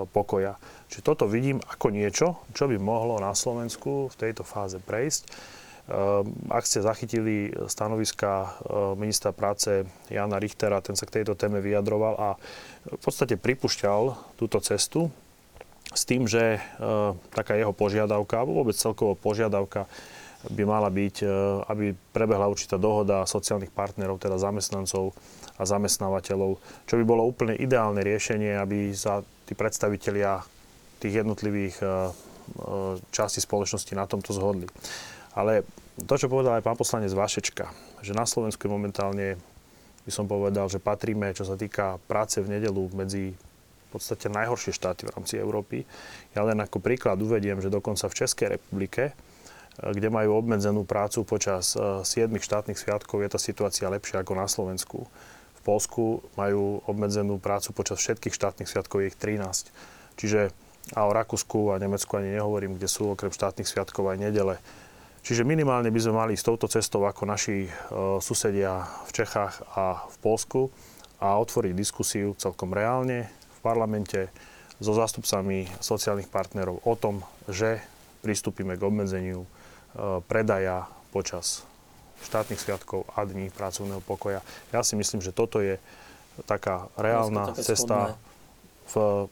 pokoja. 0.08 0.56
Čiže 0.88 1.02
toto 1.04 1.28
vidím 1.28 1.60
ako 1.60 1.86
niečo, 1.92 2.26
čo 2.56 2.64
by 2.64 2.80
mohlo 2.80 3.20
na 3.20 3.36
Slovensku 3.36 4.08
v 4.08 4.16
tejto 4.16 4.48
fáze 4.48 4.80
prejsť. 4.80 5.28
Ehm, 5.86 6.34
ak 6.50 6.66
ste 6.66 6.82
zachytili 6.82 7.54
stanoviska 7.70 8.30
ehm, 8.42 8.98
ministra 8.98 9.30
práce 9.30 9.86
Jana 10.10 10.42
Richtera, 10.42 10.82
ten 10.82 10.98
sa 10.98 11.06
k 11.06 11.22
tejto 11.22 11.38
téme 11.38 11.62
vyjadroval 11.62 12.14
a 12.18 12.28
v 12.90 13.00
podstate 13.02 13.38
pripúšťal 13.38 14.34
túto 14.34 14.58
cestu 14.62 15.10
s 15.94 16.02
tým, 16.02 16.26
že 16.26 16.58
taká 17.30 17.54
jeho 17.54 17.70
požiadavka, 17.70 18.42
alebo 18.42 18.62
vôbec 18.62 18.74
celkovo 18.74 19.14
požiadavka 19.14 19.86
by 20.50 20.62
mala 20.66 20.90
byť, 20.90 21.22
aby 21.70 21.94
prebehla 22.10 22.50
určitá 22.50 22.74
dohoda 22.74 23.22
sociálnych 23.22 23.70
partnerov, 23.70 24.18
teda 24.18 24.34
zamestnancov 24.36 25.14
a 25.56 25.62
zamestnávateľov, 25.62 26.58
čo 26.90 26.94
by 26.98 27.04
bolo 27.06 27.22
úplne 27.24 27.54
ideálne 27.54 28.02
riešenie, 28.02 28.58
aby 28.58 28.90
sa 28.92 29.22
tí 29.46 29.54
predstavitelia 29.54 30.42
tých 30.98 31.22
jednotlivých 31.22 31.78
častí 33.14 33.38
spoločnosti 33.38 33.94
na 33.94 34.10
tomto 34.10 34.34
zhodli. 34.34 34.66
Ale 35.36 35.68
to, 36.00 36.16
čo 36.16 36.32
povedal 36.32 36.56
aj 36.56 36.64
pán 36.64 36.80
poslanec 36.80 37.12
Vašečka, 37.12 37.68
že 38.00 38.16
na 38.16 38.24
Slovensku 38.24 38.64
je 38.64 38.72
momentálne, 38.72 39.26
by 40.08 40.10
som 40.10 40.24
povedal, 40.24 40.72
že 40.72 40.80
patríme, 40.80 41.36
čo 41.36 41.44
sa 41.44 41.60
týka 41.60 42.00
práce 42.08 42.40
v 42.40 42.56
nedelu 42.56 42.88
medzi 42.96 43.36
v 43.86 43.88
podstate 43.92 44.32
najhoršie 44.32 44.74
štáty 44.74 45.06
v 45.06 45.14
rámci 45.14 45.38
Európy. 45.38 45.84
Ja 46.34 46.42
len 46.42 46.58
ako 46.58 46.82
príklad 46.82 47.20
uvediem, 47.22 47.62
že 47.62 47.70
dokonca 47.70 48.10
v 48.10 48.18
Českej 48.18 48.58
republike, 48.58 49.12
eh, 49.12 49.92
kde 49.92 50.08
majú 50.08 50.40
obmedzenú 50.40 50.88
prácu 50.88 51.22
počas 51.22 51.76
7 51.76 52.40
eh, 52.40 52.42
štátnych 52.42 52.80
sviatkov, 52.80 53.20
je 53.22 53.30
tá 53.30 53.38
situácia 53.38 53.86
lepšia 53.92 54.24
ako 54.24 54.32
na 54.34 54.48
Slovensku. 54.48 55.04
V 55.56 55.60
Polsku 55.62 56.24
majú 56.34 56.80
obmedzenú 56.88 57.38
prácu 57.38 57.76
počas 57.76 58.00
všetkých 58.00 58.34
štátnych 58.34 58.70
sviatkov, 58.70 59.04
je 59.04 59.10
ich 59.12 59.18
13. 59.18 59.70
Čiže 60.16 60.50
a 60.94 61.02
o 61.02 61.10
Rakúsku 61.10 61.74
a 61.74 61.82
Nemecku 61.82 62.14
ani 62.14 62.38
nehovorím, 62.38 62.78
kde 62.78 62.86
sú 62.86 63.10
okrem 63.10 63.34
štátnych 63.34 63.66
sviatkov 63.66 64.06
aj 64.06 64.22
nedele. 64.22 64.62
Čiže 65.26 65.42
minimálne 65.42 65.90
by 65.90 65.98
sme 65.98 66.14
mali 66.22 66.34
s 66.38 66.46
touto 66.46 66.70
cestou 66.70 67.02
ako 67.02 67.26
naši 67.26 67.66
e, 67.66 67.70
susedia 68.22 68.86
v 68.86 69.10
Čechách 69.10 69.58
a 69.74 70.06
v 70.06 70.16
Polsku 70.22 70.70
a 71.18 71.34
otvoriť 71.42 71.74
diskusiu 71.74 72.38
celkom 72.38 72.70
reálne 72.70 73.26
v 73.26 73.58
parlamente 73.58 74.30
so 74.78 74.94
zástupcami 74.94 75.66
sociálnych 75.82 76.30
partnerov 76.30 76.78
o 76.86 76.94
tom, 76.94 77.26
že 77.50 77.82
pristúpime 78.22 78.78
k 78.78 78.86
obmedzeniu 78.86 79.42
e, 79.42 79.48
predaja 80.30 80.86
počas 81.10 81.66
štátnych 82.22 82.62
sviatkov 82.62 83.10
a 83.10 83.26
dní 83.26 83.50
pracovného 83.50 84.06
pokoja. 84.06 84.46
Ja 84.70 84.86
si 84.86 84.94
myslím, 84.94 85.26
že 85.26 85.34
toto 85.34 85.58
je 85.58 85.82
taká 86.46 86.86
reálna 86.94 87.50
cesta 87.58 88.14
v, 88.94 89.26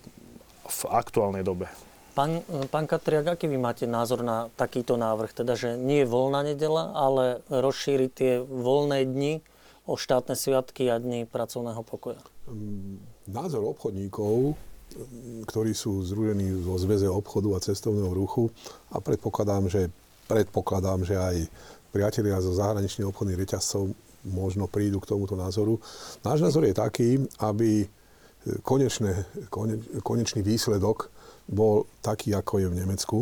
v 0.67 0.81
aktuálnej 0.91 1.47
dobe. 1.47 1.71
Pán, 2.15 2.47
pán 2.71 2.87
Katriak, 2.87 3.35
aký 3.35 3.51
vy 3.51 3.59
máte 3.59 3.91
názor 3.91 4.23
na 4.23 4.47
takýto 4.55 4.95
návrh? 4.95 5.35
Teda, 5.35 5.59
že 5.59 5.75
nie 5.75 6.07
je 6.07 6.11
voľná 6.11 6.47
nedela, 6.47 6.95
ale 6.95 7.43
rozšíriť 7.51 8.11
tie 8.15 8.33
voľné 8.39 9.03
dni 9.03 9.43
o 9.91 9.99
štátne 9.99 10.39
sviatky 10.39 10.95
a 10.95 11.03
dni 11.03 11.27
pracovného 11.27 11.83
pokoja? 11.83 12.23
Mm, 12.47 13.03
názor 13.35 13.67
obchodníkov, 13.75 14.55
ktorí 15.51 15.75
sú 15.75 16.07
zružení 16.07 16.55
vo 16.63 16.79
zväze 16.79 17.11
obchodu 17.11 17.59
a 17.59 17.65
cestovného 17.67 18.15
ruchu 18.15 18.47
a 18.95 19.03
predpokladám, 19.03 19.67
že, 19.67 19.91
predpokladám, 20.31 21.03
že 21.03 21.19
aj 21.19 21.37
priatelia 21.91 22.39
zo 22.39 22.55
zahraničných 22.55 23.11
obchodných 23.11 23.43
reťazcov 23.43 23.91
možno 24.23 24.71
prídu 24.71 25.03
k 25.03 25.11
tomuto 25.11 25.35
názoru. 25.35 25.83
Náš 26.23 26.47
názor 26.47 26.63
je 26.63 26.75
taký, 26.79 27.09
aby 27.43 27.91
konečné, 28.63 29.27
kone, 29.51 29.83
konečný 30.01 30.47
výsledok 30.47 31.11
bol 31.49 31.85
taký, 32.01 32.33
ako 32.33 32.65
je 32.65 32.69
v 32.71 32.79
Nemecku. 32.79 33.19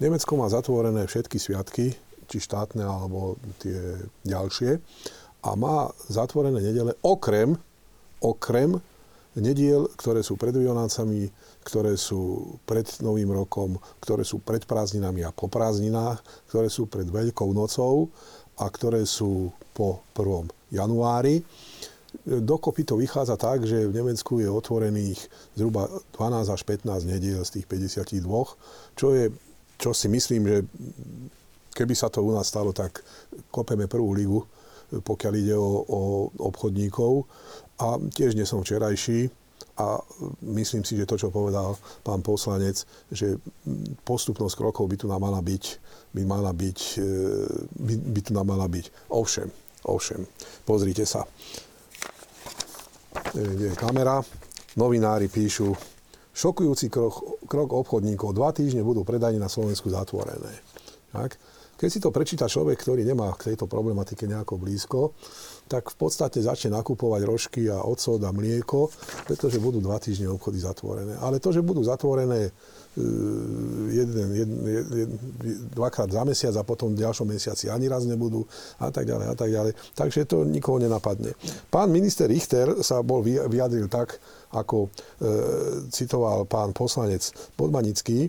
Nemecko 0.00 0.32
má 0.34 0.48
zatvorené 0.48 1.04
všetky 1.06 1.36
sviatky, 1.38 1.94
či 2.26 2.36
štátne, 2.40 2.82
alebo 2.82 3.36
tie 3.60 4.00
ďalšie. 4.24 4.80
A 5.42 5.50
má 5.58 5.90
zatvorené 6.08 6.62
nedele 6.62 6.96
okrem, 7.04 7.58
okrem 8.22 8.78
nediel, 9.36 9.88
ktoré 9.96 10.20
sú 10.20 10.36
pred 10.36 10.52
Vianocami, 10.52 11.28
ktoré 11.64 11.96
sú 11.96 12.54
pred 12.68 12.84
Novým 13.00 13.32
rokom, 13.32 13.80
ktoré 14.02 14.26
sú 14.26 14.42
pred 14.44 14.64
prázdninami 14.68 15.24
a 15.24 15.32
po 15.32 15.48
prázdninách, 15.48 16.20
ktoré 16.52 16.68
sú 16.68 16.90
pred 16.90 17.08
Veľkou 17.08 17.48
nocou 17.56 18.12
a 18.60 18.68
ktoré 18.68 19.08
sú 19.08 19.48
po 19.72 20.04
1. 20.12 20.76
januári. 20.76 21.40
Dokopy 22.22 22.84
to 22.84 23.00
vychádza 23.00 23.34
tak, 23.40 23.66
že 23.66 23.88
v 23.88 23.96
Nemecku 23.98 24.38
je 24.38 24.46
otvorených 24.46 25.18
zhruba 25.58 25.88
12 26.14 26.54
až 26.54 26.60
15 26.62 27.08
nediel 27.08 27.42
z 27.42 27.58
tých 27.58 27.66
52, 27.66 28.28
čo 28.94 29.06
je, 29.16 29.32
čo 29.80 29.90
si 29.90 30.06
myslím, 30.06 30.42
že 30.46 30.58
keby 31.72 31.94
sa 31.96 32.12
to 32.12 32.22
u 32.22 32.30
nás 32.30 32.46
stalo, 32.46 32.70
tak 32.70 33.00
kopeme 33.48 33.88
prvú 33.88 34.12
ligu, 34.12 34.40
pokiaľ 34.92 35.32
ide 35.40 35.56
o, 35.56 35.82
o 35.88 36.00
obchodníkov. 36.52 37.24
A 37.80 37.96
tiež 37.98 38.36
nie 38.36 38.44
som 38.44 38.60
včerajší. 38.60 39.32
a 39.80 39.98
myslím 40.52 40.84
si, 40.84 41.00
že 41.00 41.08
to, 41.08 41.16
čo 41.16 41.32
povedal 41.32 41.80
pán 42.04 42.20
poslanec, 42.20 42.84
že 43.08 43.40
postupnosť 44.04 44.54
krokov 44.54 44.84
by 44.84 44.96
tu 45.00 45.06
nám 45.08 45.24
mala 45.24 45.40
byť, 45.40 45.64
by, 46.12 46.22
mala 46.28 46.52
byť, 46.52 46.78
e, 47.00 47.10
by, 47.80 47.94
by 48.12 48.20
tu 48.20 48.30
nám 48.36 48.46
mala 48.52 48.68
byť. 48.68 49.08
Ovšem, 49.08 49.48
ovšem, 49.88 50.28
pozrite 50.68 51.08
sa. 51.08 51.24
Kde 53.32 53.72
je 53.72 53.76
kamera. 53.76 54.20
Novinári 54.72 55.28
píšu, 55.28 55.76
šokujúci 56.32 56.88
krok, 56.88 57.44
krok 57.44 57.76
obchodníkov. 57.76 58.32
Dva 58.32 58.56
týždne 58.56 58.80
budú 58.80 59.04
predajne 59.04 59.36
na 59.36 59.52
Slovensku 59.52 59.92
zatvorené. 59.92 60.64
Tak? 61.12 61.36
Keď 61.76 61.88
si 61.90 61.98
to 61.98 62.14
prečíta 62.14 62.46
človek, 62.46 62.78
ktorý 62.78 63.02
nemá 63.02 63.34
k 63.34 63.52
tejto 63.52 63.66
problematike 63.66 64.24
nejako 64.24 64.54
blízko, 64.54 65.18
tak 65.66 65.90
v 65.90 65.96
podstate 65.98 66.38
začne 66.38 66.78
nakupovať 66.78 67.20
rožky 67.26 67.66
a 67.66 67.82
ocot 67.82 68.22
a 68.22 68.30
mlieko, 68.30 68.86
pretože 69.26 69.58
budú 69.58 69.82
dva 69.82 69.98
týždne 69.98 70.30
obchody 70.30 70.62
zatvorené. 70.62 71.18
Ale 71.18 71.42
to, 71.42 71.50
že 71.50 71.58
budú 71.58 71.82
zatvorené 71.82 72.54
jeden, 73.88 74.28
jeden, 74.36 74.58
jeden, 74.68 75.10
dvakrát 75.72 76.12
za 76.12 76.28
mesiac 76.28 76.52
a 76.60 76.66
potom 76.66 76.92
v 76.92 77.00
ďalšom 77.00 77.24
mesiaci 77.24 77.72
ani 77.72 77.88
raz 77.88 78.04
nebudú 78.04 78.44
a 78.76 78.92
tak 78.92 79.08
ďalej 79.08 79.26
a 79.32 79.34
tak 79.34 79.48
ďalej. 79.48 79.72
Takže 79.96 80.28
to 80.28 80.44
nikoho 80.44 80.76
nenapadne. 80.76 81.32
Pán 81.72 81.88
minister 81.88 82.28
Richter 82.28 82.84
sa 82.84 83.00
bol 83.00 83.24
vyjadril 83.24 83.88
tak, 83.88 84.20
ako 84.52 84.92
e, 84.92 85.88
citoval 85.88 86.44
pán 86.44 86.76
poslanec 86.76 87.32
Podmanický 87.56 88.28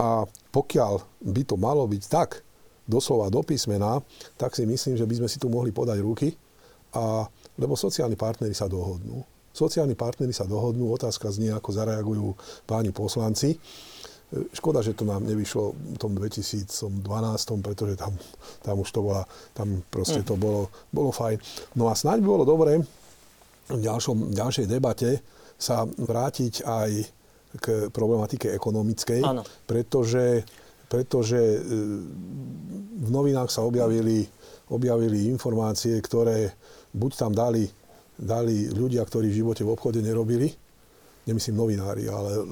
a 0.00 0.24
pokiaľ 0.56 1.04
by 1.28 1.42
to 1.44 1.60
malo 1.60 1.84
byť 1.84 2.04
tak, 2.08 2.40
doslova 2.88 3.28
do 3.28 3.44
písmena, 3.44 4.00
tak 4.40 4.56
si 4.56 4.64
myslím, 4.64 4.96
že 4.96 5.04
by 5.04 5.14
sme 5.20 5.28
si 5.28 5.36
tu 5.36 5.52
mohli 5.52 5.68
podať 5.68 6.00
ruky, 6.00 6.32
a, 6.96 7.28
lebo 7.60 7.76
sociálni 7.76 8.16
partnery 8.16 8.56
sa 8.56 8.64
dohodnú. 8.64 9.20
Sociálni 9.52 9.92
partnery 9.92 10.32
sa 10.32 10.48
dohodnú, 10.48 10.88
otázka 10.88 11.28
znie, 11.28 11.52
ako 11.52 11.68
zareagujú 11.76 12.32
páni 12.64 12.94
poslanci. 12.96 13.60
Škoda, 14.28 14.84
že 14.84 14.92
to 14.92 15.08
nám 15.08 15.24
nevyšlo 15.24 15.72
v 15.72 15.96
tom 15.96 16.12
2012, 16.12 16.68
pretože 17.64 17.96
tam, 17.96 18.12
tam 18.60 18.76
už 18.84 18.88
to 18.92 19.00
bola, 19.00 19.24
tam 19.56 19.80
proste 19.88 20.20
to 20.20 20.36
bolo, 20.36 20.68
bolo 20.92 21.08
fajn. 21.08 21.40
No 21.80 21.88
a 21.88 21.96
snáď 21.96 22.20
by 22.20 22.28
bolo 22.28 22.44
dobré 22.44 22.76
v 23.72 23.80
ďalšom, 23.80 24.36
ďalšej 24.36 24.66
debate 24.68 25.24
sa 25.56 25.88
vrátiť 25.88 26.60
aj 26.60 26.90
k 27.56 27.66
problematike 27.88 28.52
ekonomickej, 28.52 29.24
Áno. 29.24 29.42
pretože 29.64 30.44
pretože 30.88 31.36
e, 31.36 31.60
v 32.98 33.08
novinách 33.12 33.52
sa 33.52 33.62
objavili, 33.62 34.24
objavili 34.72 35.28
informácie, 35.28 36.00
ktoré 36.00 36.56
buď 36.96 37.12
tam 37.12 37.32
dali, 37.36 37.68
dali 38.16 38.72
ľudia, 38.72 39.04
ktorí 39.04 39.28
v 39.28 39.38
živote 39.44 39.62
v 39.68 39.72
obchode 39.76 40.00
nerobili, 40.00 40.48
nemyslím 41.28 41.56
novinári, 41.60 42.08
ale 42.08 42.32
e, 42.32 42.42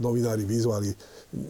novinári 0.00 0.48
vyzvali 0.48 0.90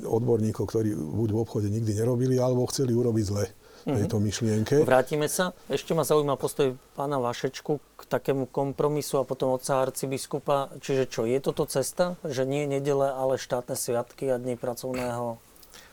odborníkov, 0.03 0.67
ktorí 0.67 0.91
buď 0.95 1.29
v 1.31 1.39
obchode 1.39 1.69
nikdy 1.71 1.95
nerobili, 1.95 2.43
alebo 2.43 2.67
chceli 2.67 2.91
urobiť 2.91 3.25
zle 3.25 3.45
mm-hmm. 3.47 3.97
tejto 4.03 4.17
myšlienke. 4.19 4.75
Vrátime 4.83 5.31
sa. 5.31 5.55
Ešte 5.71 5.95
ma 5.95 6.03
zaujíma 6.03 6.35
postoj 6.35 6.75
pána 6.99 7.23
Vašečku 7.23 7.73
k 7.99 8.03
takému 8.11 8.51
kompromisu 8.51 9.23
a 9.23 9.27
potom 9.27 9.55
otca 9.55 9.79
arcibiskupa. 9.79 10.75
Čiže 10.83 11.07
čo, 11.07 11.23
je 11.25 11.39
toto 11.39 11.65
cesta, 11.71 12.19
že 12.27 12.43
nie 12.43 12.67
nedele, 12.67 13.07
ale 13.07 13.39
štátne 13.39 13.79
sviatky 13.79 14.29
a 14.29 14.37
dní 14.43 14.59
pracovného 14.59 15.39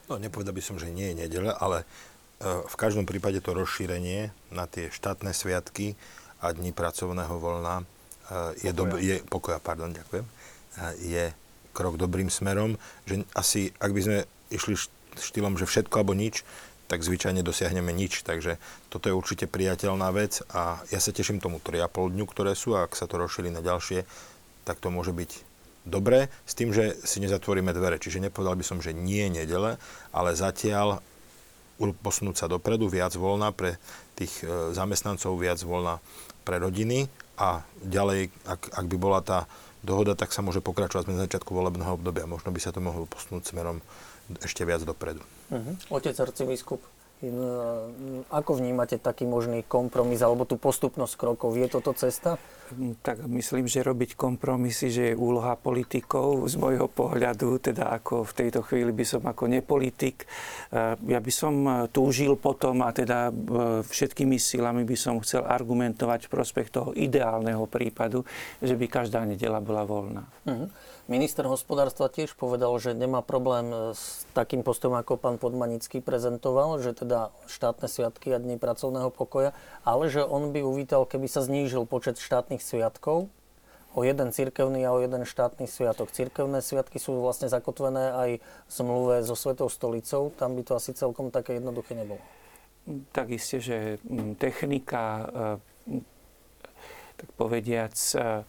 No, 0.10 0.18
nepovedal 0.18 0.58
by 0.58 0.64
som, 0.66 0.82
že 0.82 0.90
nie 0.90 1.14
je 1.14 1.30
nedele, 1.30 1.54
ale 1.54 1.86
e, 1.86 2.66
v 2.66 2.76
každom 2.76 3.06
prípade 3.06 3.38
to 3.46 3.54
rozšírenie 3.54 4.34
na 4.50 4.66
tie 4.66 4.90
štátne 4.90 5.30
sviatky 5.38 5.94
a 6.42 6.50
dni 6.50 6.74
pracovného 6.74 7.38
voľna 7.38 7.86
e, 7.86 8.66
je, 8.66 8.72
dob- 8.74 8.98
je 8.98 9.22
pokoja, 9.30 9.62
pardon, 9.62 9.94
ďakujem, 9.94 10.26
je 11.02 11.32
krok 11.74 11.96
dobrým 11.96 12.28
smerom, 12.28 12.76
že 13.08 13.24
asi, 13.38 13.72
ak 13.80 13.92
by 13.94 14.02
sme 14.04 14.18
išli 14.50 14.76
štýlom, 15.18 15.56
že 15.56 15.70
všetko 15.70 15.96
alebo 16.02 16.18
nič, 16.18 16.44
tak 16.90 17.06
zvyčajne 17.06 17.46
dosiahneme 17.46 17.94
nič. 17.94 18.26
Takže 18.26 18.58
toto 18.90 19.08
je 19.08 19.14
určite 19.14 19.46
priateľná 19.46 20.10
vec 20.10 20.42
a 20.50 20.82
ja 20.90 20.98
sa 20.98 21.14
teším 21.14 21.38
tomu 21.38 21.62
3,5 21.62 22.18
dňu, 22.18 22.26
ktoré 22.26 22.58
sú 22.58 22.74
a 22.74 22.90
ak 22.90 22.98
sa 22.98 23.06
to 23.06 23.22
rozšíri 23.22 23.54
na 23.54 23.62
ďalšie, 23.62 24.10
tak 24.66 24.82
to 24.82 24.90
môže 24.90 25.14
byť 25.14 25.32
dobre, 25.86 26.28
s 26.50 26.54
tým, 26.58 26.74
že 26.74 26.98
si 27.06 27.22
nezatvoríme 27.22 27.72
dvere. 27.72 28.02
Čiže 28.02 28.26
nepovedal 28.26 28.58
by 28.58 28.66
som, 28.66 28.82
že 28.82 28.92
nie 28.92 29.30
nedele, 29.30 29.78
ale 30.12 30.30
zatiaľ 30.34 31.00
posunúť 31.80 32.36
sa 32.44 32.52
dopredu, 32.52 32.92
viac 32.92 33.16
voľna 33.16 33.56
pre 33.56 33.80
tých 34.20 34.44
e, 34.44 34.76
zamestnancov, 34.76 35.40
viac 35.40 35.64
voľna 35.64 36.04
pre 36.44 36.60
rodiny 36.60 37.08
a 37.40 37.64
ďalej, 37.80 38.36
ak, 38.44 38.62
ak 38.76 38.86
by 38.90 38.98
bola 39.00 39.24
tá 39.24 39.48
dohoda, 39.84 40.16
tak 40.16 40.32
sa 40.36 40.44
môže 40.44 40.60
pokračovať 40.60 41.08
na 41.12 41.16
začiatku 41.26 41.52
volebného 41.52 41.96
obdobia. 41.96 42.28
Možno 42.30 42.52
by 42.52 42.60
sa 42.60 42.76
to 42.76 42.84
mohlo 42.84 43.08
posunúť 43.08 43.54
smerom 43.54 43.80
ešte 44.44 44.62
viac 44.68 44.84
dopredu. 44.86 45.24
Uh-huh. 45.50 45.74
Otec 45.90 46.14
arcibiskup, 46.14 46.84
ako 48.32 48.52
vnímate 48.64 48.96
taký 48.96 49.28
možný 49.28 49.68
kompromis 49.68 50.24
alebo 50.24 50.48
tú 50.48 50.56
postupnosť 50.56 51.20
krokov? 51.20 51.60
Je 51.60 51.68
toto 51.68 51.92
cesta? 51.92 52.40
tak 53.02 53.26
myslím, 53.26 53.66
že 53.66 53.82
robiť 53.82 54.14
kompromisy, 54.14 54.94
že 54.94 55.04
je 55.12 55.16
úloha 55.18 55.58
politikov 55.58 56.46
z 56.46 56.56
môjho 56.60 56.86
pohľadu, 56.86 57.58
teda 57.58 57.90
ako 57.98 58.22
v 58.26 58.34
tejto 58.36 58.62
chvíli 58.66 58.94
by 58.94 59.06
som 59.06 59.22
ako 59.26 59.50
nepolitik. 59.50 60.30
Eh, 60.70 60.94
ja 61.10 61.20
by 61.20 61.32
som 61.34 61.56
eh, 61.66 61.74
túžil 61.90 62.38
potom 62.38 62.86
a 62.86 62.94
teda 62.94 63.32
všetkými 63.86 64.38
silami 64.38 64.86
by 64.86 64.98
som 64.98 65.18
chcel 65.22 65.46
argumentovať 65.46 66.30
v 66.30 66.34
prospech 66.34 66.68
toho 66.70 66.90
ideálneho 66.94 67.66
prípadu, 67.66 68.24
že 68.62 68.78
by 68.78 68.86
každá 68.86 69.26
nedela 69.26 69.58
bola 69.60 69.84
voľná. 69.84 70.24
Uh-huh. 70.46 70.70
Minister 71.10 71.42
hospodárstva 71.50 72.06
tiež 72.06 72.38
povedal, 72.38 72.70
že 72.78 72.94
nemá 72.94 73.26
problém 73.26 73.98
s 73.98 74.30
takým 74.38 74.62
postom, 74.62 74.94
ako 74.94 75.18
pán 75.18 75.42
Podmanický 75.42 76.06
prezentoval, 76.06 76.78
že 76.86 76.94
teda 76.94 77.34
štátne 77.50 77.90
sviatky 77.90 78.30
a 78.30 78.38
dni 78.38 78.62
pracovného 78.62 79.10
pokoja, 79.10 79.58
ale 79.82 80.14
že 80.14 80.22
on 80.22 80.54
by 80.54 80.62
uvítal, 80.62 81.10
keby 81.10 81.26
sa 81.26 81.42
znížil 81.42 81.90
počet 81.90 82.22
štátnych 82.22 82.62
sviatkov 82.62 83.26
o 83.98 84.06
jeden 84.06 84.30
cirkevný 84.30 84.86
a 84.86 84.94
o 84.94 85.02
jeden 85.02 85.26
štátny 85.26 85.66
sviatok. 85.66 86.14
Cirkevné 86.14 86.62
sviatky 86.62 87.02
sú 87.02 87.18
vlastne 87.26 87.50
zakotvené 87.50 88.14
aj 88.14 88.30
v 88.38 88.70
zmluve 88.70 89.26
so 89.26 89.34
Svetou 89.34 89.66
stolicou, 89.66 90.30
tam 90.38 90.54
by 90.54 90.62
to 90.62 90.78
asi 90.78 90.94
celkom 90.94 91.34
také 91.34 91.58
jednoduché 91.58 91.98
nebolo. 91.98 92.22
Tak 93.18 93.34
isté, 93.34 93.58
že 93.58 93.78
technika, 94.38 95.26
e, 95.90 96.06
tak 97.18 97.30
povediac, 97.34 97.98
e, 97.98 98.46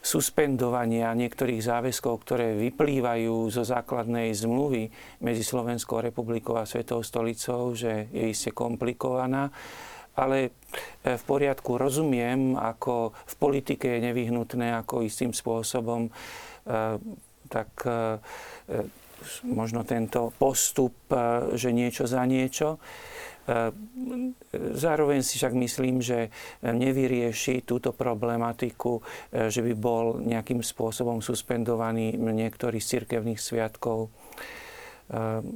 suspendovania 0.00 1.12
niektorých 1.12 1.60
záväzkov, 1.60 2.24
ktoré 2.24 2.56
vyplývajú 2.56 3.52
zo 3.52 3.62
základnej 3.62 4.32
zmluvy 4.32 4.88
medzi 5.20 5.44
Slovenskou 5.44 6.00
republikou 6.00 6.56
a 6.56 6.64
Svetou 6.64 7.04
stolicou, 7.04 7.76
že 7.76 8.08
je 8.08 8.32
iste 8.32 8.50
komplikovaná. 8.56 9.52
Ale 10.16 10.50
e, 11.04 11.16
v 11.16 11.22
poriadku 11.28 11.76
rozumiem, 11.76 12.56
ako 12.56 13.12
v 13.12 13.34
politike 13.36 14.00
je 14.00 14.04
nevyhnutné, 14.10 14.74
ako 14.80 15.04
istým 15.04 15.36
spôsobom 15.36 16.08
e, 16.08 16.10
tak 17.52 17.70
e, 17.84 18.18
možno 19.44 19.84
tento 19.84 20.32
postup, 20.40 20.96
že 21.52 21.76
niečo 21.76 22.08
za 22.08 22.24
niečo. 22.24 22.80
Zároveň 24.74 25.20
si 25.24 25.40
však 25.40 25.54
myslím, 25.56 26.02
že 26.04 26.30
nevyrieši 26.62 27.66
túto 27.66 27.90
problematiku, 27.96 29.02
že 29.32 29.60
by 29.64 29.72
bol 29.74 30.20
nejakým 30.22 30.62
spôsobom 30.62 31.18
suspendovaný 31.24 32.14
niektorý 32.14 32.78
z 32.78 33.00
cirkevných 33.00 33.40
sviatkov 33.40 34.12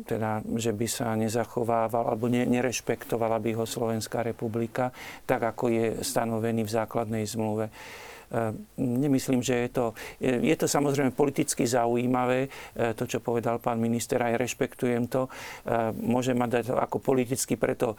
teda, 0.04 0.42
že 0.58 0.74
by 0.74 0.86
sa 0.90 1.14
nezachovával 1.14 2.10
alebo 2.10 2.26
ne, 2.26 2.42
nerešpektovala 2.42 3.38
by 3.38 3.50
ho 3.54 3.64
Slovenská 3.64 4.26
republika, 4.26 4.90
tak 5.30 5.46
ako 5.46 5.70
je 5.70 5.86
stanovený 6.02 6.66
v 6.66 6.74
základnej 6.74 7.22
zmluve. 7.22 7.70
Ehm, 8.34 8.66
nemyslím, 8.76 9.46
že 9.46 9.54
je 9.54 9.68
to, 9.70 9.86
je 10.18 10.56
to 10.58 10.66
samozrejme 10.66 11.14
politicky 11.14 11.70
zaujímavé, 11.70 12.50
e, 12.74 12.90
to, 12.98 13.06
čo 13.06 13.22
povedal 13.22 13.62
pán 13.62 13.78
minister, 13.78 14.18
aj 14.18 14.42
rešpektujem 14.42 15.06
to. 15.06 15.30
Ehm, 15.30 15.94
môže 16.02 16.34
mať 16.34 16.50
dať 16.50 16.66
ako 16.74 16.98
politicky 16.98 17.54
preto 17.54 17.94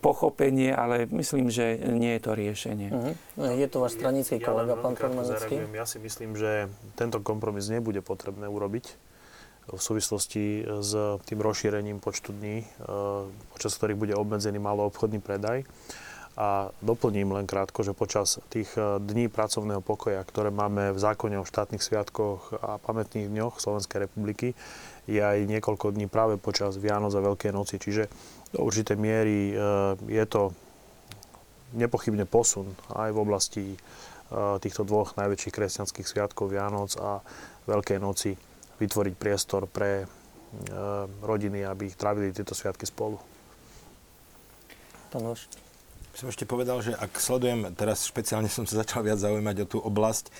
pochopenie, 0.00 0.72
ale 0.72 1.04
myslím, 1.12 1.52
že 1.52 1.76
nie 1.92 2.16
je 2.16 2.22
to 2.24 2.32
riešenie. 2.32 2.88
Uh-huh. 2.88 3.12
Je 3.52 3.68
to 3.68 3.84
váš 3.84 4.00
stranický 4.00 4.40
ja 4.40 4.48
kolega, 4.48 4.72
pán 4.80 4.96
Kormanický? 4.96 5.68
Ja 5.76 5.84
si 5.84 6.00
myslím, 6.00 6.32
že 6.32 6.72
tento 6.96 7.20
kompromis 7.20 7.68
nebude 7.68 8.00
potrebné 8.00 8.48
urobiť 8.48 8.96
v 9.64 9.80
súvislosti 9.80 10.64
s 10.80 10.92
tým 11.24 11.40
rozšírením 11.40 12.00
počtu 12.00 12.36
dní, 12.36 12.64
e, 12.64 12.66
počas 13.52 13.76
ktorých 13.76 14.00
bude 14.00 14.14
obmedzený 14.16 14.60
maloobchodný 14.60 15.20
predaj. 15.20 15.64
A 16.34 16.74
doplním 16.82 17.30
len 17.30 17.46
krátko, 17.46 17.86
že 17.86 17.94
počas 17.94 18.42
tých 18.50 18.74
e, 18.74 18.98
dní 18.98 19.30
pracovného 19.30 19.78
pokoja, 19.78 20.18
ktoré 20.26 20.50
máme 20.50 20.90
v 20.90 20.98
zákone 20.98 21.38
o 21.38 21.46
štátnych 21.46 21.78
sviatkoch 21.78 22.58
a 22.58 22.82
pamätných 22.82 23.30
dňoch 23.30 23.62
Slovenskej 23.62 24.10
republiky, 24.10 24.58
je 25.06 25.22
aj 25.22 25.46
niekoľko 25.46 25.94
dní 25.94 26.10
práve 26.10 26.34
počas 26.34 26.74
Vianoc 26.74 27.14
a 27.14 27.22
Veľkej 27.22 27.54
noci. 27.54 27.78
Čiže 27.78 28.10
do 28.50 28.66
určitej 28.66 28.98
miery 28.98 29.54
e, 29.54 29.56
je 30.10 30.24
to 30.26 30.50
nepochybne 31.78 32.26
posun 32.26 32.70
aj 32.94 33.10
v 33.14 33.18
oblasti 33.18 33.64
týchto 34.34 34.82
dvoch 34.82 35.14
najväčších 35.14 35.54
kresťanských 35.54 36.06
sviatkov 36.06 36.50
Vianoc 36.50 36.98
a 36.98 37.22
Veľkej 37.70 37.98
noci 38.02 38.34
vytvoriť 38.82 39.14
priestor 39.14 39.70
pre 39.70 40.06
rodiny, 41.22 41.66
aby 41.66 41.90
ich 41.90 41.98
trávili 41.98 42.34
tieto 42.34 42.54
sviatky 42.54 42.86
spolu. 42.86 43.18
Tomáš? 45.10 45.46
Som 46.14 46.30
ešte 46.30 46.46
povedal, 46.46 46.78
že 46.78 46.94
ak 46.94 47.18
sledujem, 47.18 47.74
teraz 47.74 48.06
špeciálne 48.06 48.46
som 48.46 48.62
sa 48.62 48.86
začal 48.86 49.02
viac 49.02 49.18
zaujímať 49.18 49.66
o 49.66 49.66
tú 49.66 49.78
oblasť, 49.82 50.30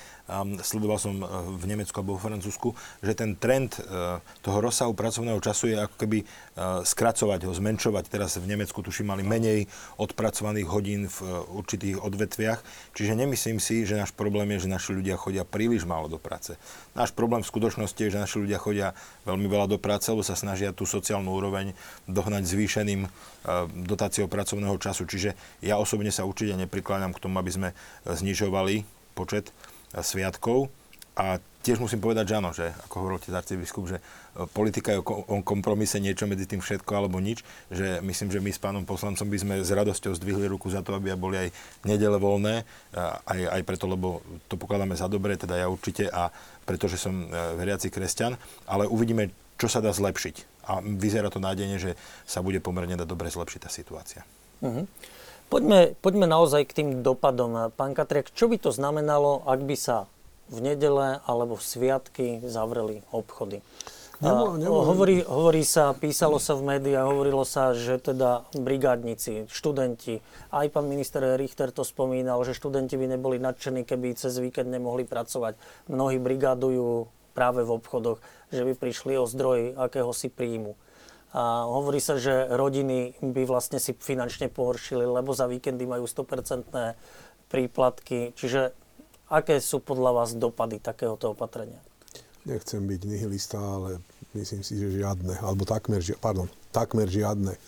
sledoval 0.64 0.96
som 0.96 1.20
e, 1.20 1.24
v 1.60 1.64
Nemecku 1.68 1.92
alebo 2.00 2.16
v 2.16 2.24
Francúzsku, 2.32 2.72
že 3.04 3.12
ten 3.12 3.36
trend 3.36 3.76
uh, 3.76 4.18
toho 4.40 4.58
rozsahu 4.64 4.96
pracovného 4.96 5.36
času 5.38 5.74
je 5.74 5.76
ako 5.76 5.96
keby 6.00 6.18
uh, 6.24 6.80
skracovať 6.80 7.44
ho, 7.44 7.52
zmenšovať. 7.52 8.08
Teraz 8.08 8.40
v 8.40 8.48
Nemecku 8.48 8.80
tuším 8.80 9.12
mali 9.12 9.20
menej 9.20 9.68
odpracovaných 10.00 10.68
hodín 10.68 11.12
v 11.12 11.18
určitých 11.52 12.00
odvetviach. 12.00 12.60
Čiže 12.96 13.12
nemyslím 13.20 13.60
si, 13.60 13.84
že 13.84 14.00
náš 14.00 14.16
problém 14.16 14.48
je, 14.56 14.64
že 14.64 14.72
naši 14.72 14.96
ľudia 14.96 15.20
chodia 15.20 15.44
príliš 15.44 15.84
málo 15.84 16.08
do 16.08 16.16
práce. 16.16 16.56
Náš 16.96 17.12
problém 17.12 17.44
v 17.44 17.50
skutočnosti 17.52 18.00
je, 18.00 18.12
že 18.12 18.22
naši 18.22 18.40
ľudia 18.40 18.56
chodia 18.56 18.96
veľmi 19.28 19.44
veľa 19.44 19.76
do 19.76 19.78
práce, 19.78 20.08
lebo 20.08 20.24
sa 20.24 20.38
snažia 20.38 20.72
tú 20.72 20.88
sociálnu 20.88 21.28
úroveň 21.28 21.76
dohnať 22.08 22.48
zvýšeným 22.48 23.06
dotáciou 23.84 24.24
pracovného 24.24 24.76
času. 24.80 25.04
Čiže 25.04 25.36
ja 25.60 25.76
osobne 25.76 26.08
sa 26.08 26.24
určite 26.24 26.56
neprikláňam 26.56 27.12
k 27.12 27.22
tomu, 27.22 27.36
aby 27.36 27.52
sme 27.52 27.68
znižovali 28.08 28.88
počet 29.12 29.52
sviatkov. 30.02 30.72
A 31.14 31.38
tiež 31.62 31.78
musím 31.78 32.02
povedať, 32.02 32.34
že 32.34 32.38
áno, 32.42 32.50
že 32.50 32.74
ako 32.90 32.94
hovoril 33.00 33.22
tiež 33.22 33.38
arcibiskup, 33.38 33.86
že 33.86 34.02
e, 34.02 34.02
politika 34.50 34.90
je 34.90 35.00
o 35.00 35.40
kompromise 35.46 35.96
niečo 36.02 36.26
medzi 36.26 36.44
tým 36.44 36.58
všetko 36.58 36.90
alebo 36.90 37.22
nič, 37.22 37.46
že 37.70 38.02
myslím, 38.02 38.28
že 38.34 38.42
my 38.42 38.50
s 38.50 38.58
pánom 38.58 38.82
poslancom 38.82 39.30
by 39.30 39.38
sme 39.38 39.54
s 39.62 39.70
radosťou 39.70 40.12
zdvihli 40.18 40.50
ruku 40.50 40.68
za 40.74 40.82
to, 40.82 40.98
aby 40.98 41.14
boli 41.14 41.38
aj 41.38 41.48
nedele 41.86 42.18
voľné, 42.18 42.66
aj, 43.30 43.40
aj 43.46 43.62
preto, 43.62 43.86
lebo 43.86 44.26
to 44.50 44.58
pokladáme 44.58 44.98
za 44.98 45.06
dobré, 45.06 45.38
teda 45.38 45.54
ja 45.54 45.70
určite 45.70 46.10
a 46.10 46.34
pretože 46.66 46.98
som 46.98 47.14
e, 47.14 47.26
veriaci 47.56 47.88
kresťan, 47.88 48.36
ale 48.66 48.90
uvidíme, 48.90 49.30
čo 49.54 49.70
sa 49.70 49.78
dá 49.78 49.94
zlepšiť. 49.94 50.66
A 50.68 50.82
vyzerá 50.82 51.30
to 51.30 51.38
nádejne, 51.38 51.78
že 51.78 51.94
sa 52.26 52.42
bude 52.42 52.58
pomerne 52.58 52.98
dať 52.98 53.08
dobre 53.08 53.30
zlepšiť 53.30 53.60
tá 53.62 53.70
situácia. 53.70 54.26
Uh-huh. 54.64 54.88
Poďme, 55.54 55.94
poďme 56.02 56.26
naozaj 56.26 56.66
k 56.66 56.82
tým 56.82 57.06
dopadom. 57.06 57.70
Pán 57.78 57.94
Katriak, 57.94 58.34
čo 58.34 58.50
by 58.50 58.58
to 58.58 58.74
znamenalo, 58.74 59.38
ak 59.46 59.62
by 59.62 59.78
sa 59.78 60.10
v 60.50 60.58
nedele 60.58 61.22
alebo 61.22 61.54
v 61.54 61.62
sviatky 61.62 62.42
zavreli 62.42 63.06
obchody? 63.14 63.62
Nemo, 64.18 64.58
nemo. 64.58 64.82
Hovorí, 64.82 65.22
hovorí 65.22 65.62
sa, 65.62 65.94
písalo 65.94 66.42
sa 66.42 66.58
v 66.58 66.74
médiách, 66.74 67.06
hovorilo 67.06 67.46
sa, 67.46 67.70
že 67.70 68.02
teda 68.02 68.50
brigádnici, 68.50 69.46
študenti, 69.46 70.26
aj 70.50 70.74
pán 70.74 70.90
minister 70.90 71.22
Richter 71.38 71.70
to 71.70 71.86
spomínal, 71.86 72.42
že 72.42 72.58
študenti 72.58 72.98
by 72.98 73.14
neboli 73.14 73.38
nadšení, 73.38 73.86
keby 73.86 74.18
cez 74.18 74.34
víkend 74.42 74.74
nemohli 74.74 75.06
pracovať. 75.06 75.54
Mnohí 75.86 76.18
brigádujú 76.18 77.06
práve 77.30 77.62
v 77.62 77.78
obchodoch, 77.78 78.18
že 78.50 78.66
by 78.66 78.74
prišli 78.74 79.14
o 79.22 79.30
zdroj 79.30 79.78
akéhosi 79.78 80.34
príjmu. 80.34 80.74
A 81.34 81.66
hovorí 81.66 81.98
sa, 81.98 82.14
že 82.14 82.46
rodiny 82.46 83.18
by 83.18 83.42
vlastne 83.42 83.82
si 83.82 83.90
finančne 83.90 84.46
pohoršili, 84.54 85.02
lebo 85.02 85.34
za 85.34 85.50
víkendy 85.50 85.82
majú 85.82 86.06
100% 86.06 86.70
príplatky. 87.50 88.30
Čiže 88.38 88.70
aké 89.34 89.58
sú 89.58 89.82
podľa 89.82 90.14
vás 90.14 90.38
dopady 90.38 90.78
takéhoto 90.78 91.34
opatrenia? 91.34 91.82
Nechcem 92.46 92.86
byť 92.86 93.00
nihilista, 93.02 93.58
ale 93.58 93.98
myslím 94.38 94.62
si, 94.62 94.78
že 94.78 94.94
žiadne. 94.94 95.42
Alebo 95.42 95.66
takmer, 95.66 95.98
pardon, 96.22 96.46
takmer 96.70 97.10
žiadne. 97.10 97.50
E, 97.50 97.60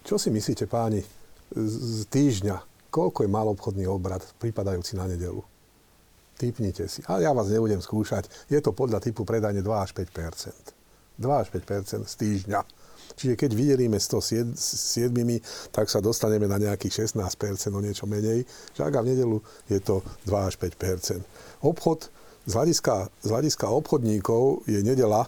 čo 0.00 0.16
si 0.16 0.32
myslíte, 0.32 0.64
páni, 0.70 1.04
z 1.52 2.08
týždňa, 2.08 2.88
koľko 2.88 3.26
je 3.26 3.30
malobchodný 3.30 3.84
obrad 3.84 4.24
pripadajúci 4.40 4.96
na 4.96 5.04
nedelu? 5.04 5.44
Typnite 6.40 6.88
si. 6.88 7.04
Ale 7.04 7.28
ja 7.28 7.36
vás 7.36 7.52
nebudem 7.52 7.84
skúšať. 7.84 8.28
Je 8.48 8.56
to 8.64 8.72
podľa 8.72 9.04
typu 9.04 9.28
predajne 9.28 9.60
2 9.60 9.68
až 9.68 9.92
5 9.92 10.75
2 11.18 11.42
až 11.42 11.48
5 11.52 12.04
z 12.04 12.14
týždňa. 12.16 12.60
Čiže 13.16 13.34
keď 13.40 13.50
vydelíme 13.56 13.96
107, 13.96 14.52
tak 15.72 15.88
sa 15.88 16.04
dostaneme 16.04 16.44
na 16.44 16.60
nejakých 16.60 17.08
16 17.08 17.72
o 17.72 17.80
niečo 17.80 18.04
menej. 18.04 18.44
Však 18.76 18.92
a 18.92 19.00
v 19.00 19.16
nedelu 19.16 19.38
je 19.72 19.80
to 19.80 20.04
2 20.28 20.48
až 20.48 20.54
5 20.60 21.64
Obchod 21.64 22.12
z 22.46 22.52
hľadiska, 22.52 23.08
z 23.24 23.28
hľadiska 23.32 23.66
obchodníkov 23.72 24.68
je 24.68 24.78
nedela, 24.84 25.26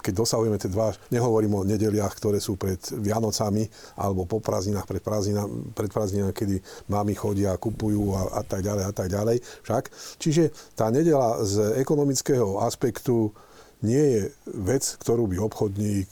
keď 0.00 0.24
dosahujeme 0.24 0.56
tie 0.56 0.72
dva, 0.72 0.96
nehovorím 1.12 1.60
o 1.60 1.66
nedeliach, 1.68 2.16
ktoré 2.16 2.40
sú 2.40 2.56
pred 2.56 2.80
Vianocami 2.80 3.68
alebo 4.00 4.24
po 4.24 4.40
prázdninách, 4.40 4.88
pred, 4.88 5.04
prázdnina, 5.04 5.44
pred 5.76 5.92
prázdninách, 5.92 6.32
kedy 6.32 6.56
mami 6.88 7.12
chodia, 7.12 7.60
kupujú 7.60 8.16
a, 8.16 8.40
a 8.40 8.42
tak 8.42 8.64
ďalej 8.64 8.84
a 8.88 8.92
tak 8.96 9.08
ďalej. 9.12 9.36
Však. 9.68 9.84
Čiže 10.16 10.42
tá 10.72 10.88
nedela 10.88 11.44
z 11.44 11.76
ekonomického 11.76 12.64
aspektu 12.64 13.36
nie 13.80 14.00
je 14.00 14.20
vec, 14.46 14.84
ktorú 15.00 15.28
by 15.30 15.36
obchodník 15.40 16.10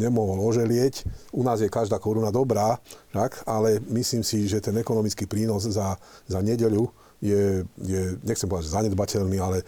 nemohol 0.00 0.40
oželieť. 0.48 1.04
U 1.36 1.44
nás 1.44 1.60
je 1.60 1.68
každá 1.68 2.00
koruna 2.00 2.32
dobrá, 2.32 2.80
tak? 3.12 3.44
ale 3.44 3.84
myslím 3.92 4.24
si, 4.24 4.48
že 4.48 4.64
ten 4.64 4.76
ekonomický 4.80 5.28
prínos 5.28 5.68
za, 5.68 6.00
za 6.24 6.40
nedeľu 6.40 6.88
je, 7.20 7.68
je, 7.84 8.00
nechcem 8.24 8.48
povedať, 8.48 8.72
zanedbateľný, 8.72 9.36
ale 9.36 9.60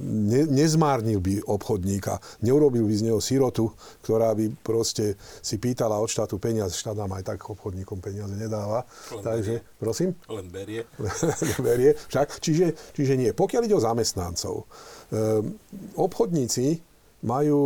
ne, 0.00 0.48
nezmárnil 0.48 1.20
by 1.20 1.44
obchodníka, 1.44 2.16
neurobil 2.40 2.88
by 2.88 2.94
z 2.96 3.12
neho 3.12 3.20
sirotu, 3.20 3.68
ktorá 4.00 4.32
by 4.32 4.48
proste 4.64 5.20
si 5.44 5.60
pýtala 5.60 6.00
od 6.00 6.08
štátu 6.08 6.40
peniaze. 6.40 6.72
Štát 6.72 6.96
nám 6.96 7.20
aj 7.20 7.36
tak 7.36 7.38
obchodníkom 7.44 8.00
peniaze 8.00 8.32
nedáva. 8.32 8.88
Len 9.12 9.22
Takže, 9.22 9.54
berie. 9.60 9.76
prosím? 9.76 10.10
Len 10.26 10.46
berie. 10.48 10.82
berie. 11.68 11.90
Však, 12.08 12.40
čiže, 12.40 12.72
čiže 12.96 13.14
nie. 13.20 13.30
Pokiaľ 13.36 13.62
ide 13.68 13.76
o 13.76 13.84
zamestnancov, 13.84 14.64
um, 14.64 15.52
obchodníci 16.00 16.80
majú, 17.26 17.60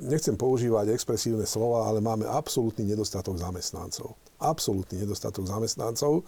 nechcem 0.00 0.34
používať 0.34 0.92
expresívne 0.92 1.44
slova, 1.44 1.88
ale 1.88 2.00
máme 2.00 2.24
absolútny 2.24 2.88
nedostatok 2.88 3.36
zamestnancov. 3.36 4.16
Absolútny 4.40 5.04
nedostatok 5.04 5.46
zamestnancov 5.46 6.24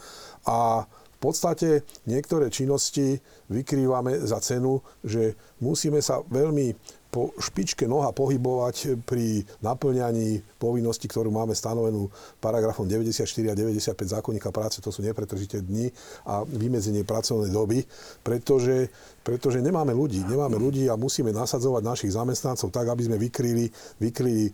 a 0.47 0.87
v 1.17 1.19
podstate 1.19 1.81
niektoré 2.05 2.53
činnosti 2.53 3.17
vykrývame 3.49 4.21
za 4.21 4.37
cenu, 4.45 4.85
že 5.01 5.33
musíme 5.64 6.05
sa 6.05 6.21
veľmi 6.21 6.77
po 7.17 7.33
špičke 7.41 7.89
noha 7.89 8.12
pohybovať 8.12 9.01
pri 9.09 9.41
naplňaní 9.64 10.45
povinnosti, 10.61 11.09
ktorú 11.09 11.33
máme 11.33 11.57
stanovenú 11.57 12.12
paragrafom 12.45 12.85
94 12.85 13.25
a 13.25 13.55
95 13.57 13.97
zákonníka 14.21 14.53
práce, 14.53 14.85
to 14.85 14.93
sú 14.93 15.01
nepretržité 15.01 15.64
dni 15.64 15.89
a 16.29 16.45
vymedzenie 16.45 17.09
pracovnej 17.09 17.49
doby, 17.49 17.89
pretože, 18.21 18.93
pretože 19.25 19.64
nemáme 19.64 19.97
ľudí, 19.97 20.29
nemáme 20.29 20.61
ľudí 20.61 20.93
a 20.93 21.01
musíme 21.01 21.33
nasadzovať 21.33 21.83
našich 21.89 22.12
zamestnancov 22.12 22.69
tak, 22.69 22.93
aby 22.93 23.09
sme 23.09 23.17
vykryli, 23.17 23.64
vykryli 23.97 24.45
e, 24.45 24.53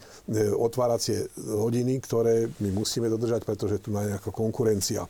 otváracie 0.54 1.34
hodiny, 1.34 1.98
ktoré 1.98 2.46
my 2.62 2.70
musíme 2.78 3.10
dodržať, 3.10 3.42
pretože 3.42 3.82
tu 3.82 3.90
je 3.90 4.06
nejaká 4.06 4.30
konkurencia. 4.30 5.02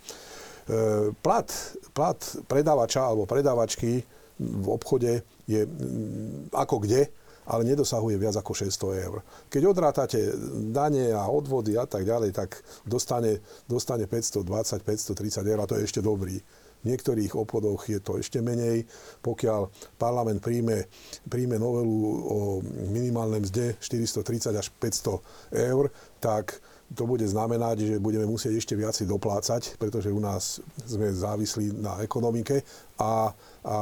E, 0.73 1.13
plat, 1.21 1.49
plat 1.93 2.17
predávača 2.49 3.05
alebo 3.05 3.29
predávačky 3.29 4.01
v 4.41 4.67
obchode 4.73 5.21
je 5.45 5.69
ako 6.57 6.81
kde, 6.81 7.13
ale 7.45 7.69
nedosahuje 7.69 8.17
viac 8.17 8.39
ako 8.41 8.57
600 8.57 9.05
eur. 9.05 9.21
Keď 9.53 9.63
odrátate 9.69 10.19
dane 10.73 11.13
a 11.13 11.29
odvody 11.29 11.77
a 11.77 11.85
tak 11.85 12.09
ďalej, 12.09 12.33
tak 12.33 12.57
dostane, 12.89 13.43
dostane 13.69 14.09
520, 14.09 14.81
530 14.81 15.53
eur 15.53 15.61
a 15.61 15.69
to 15.69 15.77
je 15.77 15.85
ešte 15.85 16.01
dobrý. 16.01 16.41
V 16.83 16.91
niektorých 16.91 17.39
obchodoch 17.39 17.87
je 17.87 18.03
to 18.03 18.19
ešte 18.19 18.43
menej. 18.43 18.83
Pokiaľ 19.23 19.71
parlament 20.03 20.43
príjme, 20.43 20.91
príjme 21.31 21.55
novelu 21.55 21.99
o 22.27 22.39
minimálnej 22.91 23.47
mzde 23.47 23.79
430 23.79 24.51
až 24.59 24.67
500 24.81 25.63
eur, 25.71 25.95
tak 26.19 26.59
to 26.95 27.05
bude 27.09 27.25
znamenať, 27.27 27.77
že 27.89 28.03
budeme 28.03 28.29
musieť 28.29 28.61
ešte 28.61 28.75
viacej 28.79 29.11
doplácať, 29.11 29.77
pretože 29.77 30.13
u 30.13 30.21
nás 30.21 30.63
sme 30.87 31.11
závislí 31.11 31.77
na 31.81 31.99
ekonomike 32.05 32.63
a, 33.01 33.33
a 33.67 33.77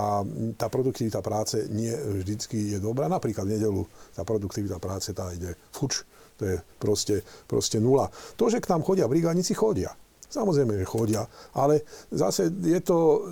tá 0.57 0.67
produktivita 0.73 1.21
práce 1.21 1.69
nie 1.69 1.93
vždycky 1.93 2.75
je 2.75 2.79
dobrá. 2.81 3.11
Napríklad 3.11 3.45
v 3.45 3.55
nedelu 3.61 3.83
tá 4.17 4.25
produktivita 4.25 4.81
práce 4.81 5.13
tá 5.13 5.29
ide 5.35 5.53
fuč, 5.75 6.03
to 6.41 6.49
je 6.49 6.57
proste, 6.81 7.21
proste 7.45 7.77
nula. 7.77 8.09
To, 8.41 8.49
že 8.49 8.65
k 8.65 8.71
nám 8.73 8.81
chodia 8.81 9.05
brigádnici, 9.05 9.53
chodia. 9.53 9.93
Samozrejme, 10.31 10.78
že 10.78 10.87
chodia, 10.87 11.26
ale 11.51 11.83
zase 12.14 12.55
je 12.62 12.78
to, 12.78 13.26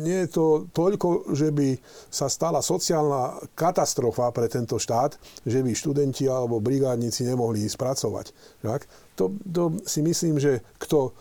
nie 0.00 0.24
je 0.24 0.28
to 0.32 0.46
toľko, 0.72 1.36
že 1.36 1.52
by 1.52 1.76
sa 2.08 2.32
stala 2.32 2.64
sociálna 2.64 3.52
katastrofa 3.52 4.32
pre 4.32 4.48
tento 4.48 4.80
štát, 4.80 5.20
že 5.44 5.60
by 5.60 5.76
študenti 5.76 6.24
alebo 6.24 6.56
brigádnici 6.56 7.28
nemohli 7.28 7.68
ísť 7.68 7.76
pracovať. 7.76 8.26
Tak? 8.64 8.80
To, 9.20 9.36
to 9.44 9.76
si 9.84 10.00
myslím, 10.00 10.40
že 10.40 10.64
kto 10.80 11.12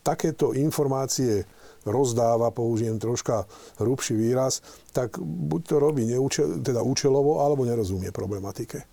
takéto 0.00 0.56
informácie 0.56 1.44
rozdáva, 1.84 2.52
použijem 2.52 2.96
troška 2.96 3.44
hrubší 3.80 4.16
výraz, 4.16 4.64
tak 4.96 5.16
buď 5.20 5.60
to 5.64 5.76
robí 5.76 6.08
neúčel, 6.08 6.60
teda 6.60 6.80
účelovo, 6.80 7.40
alebo 7.44 7.68
nerozumie 7.68 8.12
problematike. 8.12 8.84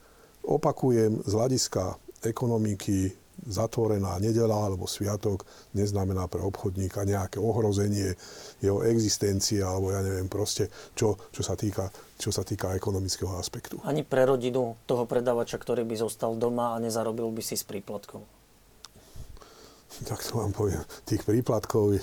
Opakujem, 0.48 1.24
z 1.28 1.32
hľadiska 1.32 2.00
ekonomiky 2.24 3.12
zatvorená 3.46 4.18
nedela 4.18 4.66
alebo 4.66 4.90
sviatok 4.90 5.46
neznamená 5.78 6.26
pre 6.26 6.42
obchodníka 6.42 7.06
nejaké 7.06 7.38
ohrozenie 7.38 8.18
jeho 8.64 8.82
existencie 8.82 9.62
alebo 9.62 9.94
ja 9.94 10.02
neviem 10.02 10.26
proste, 10.26 10.74
čo, 10.98 11.14
čo, 11.30 11.46
sa, 11.46 11.54
týka, 11.54 11.94
čo 12.18 12.34
sa 12.34 12.42
týka 12.42 12.74
ekonomického 12.74 13.38
aspektu. 13.38 13.78
Ani 13.86 14.02
pre 14.02 14.26
rodinu 14.26 14.74
toho 14.90 15.06
predávača, 15.06 15.62
ktorý 15.62 15.86
by 15.86 15.96
zostal 16.02 16.34
doma 16.34 16.74
a 16.74 16.82
nezarobil 16.82 17.30
by 17.30 17.44
si 17.46 17.54
s 17.54 17.64
príplatkom? 17.68 18.26
Tak 20.06 20.20
to 20.22 20.38
vám 20.38 20.54
poviem. 20.54 20.84
Tých 21.10 21.26
príplatkov 21.26 21.98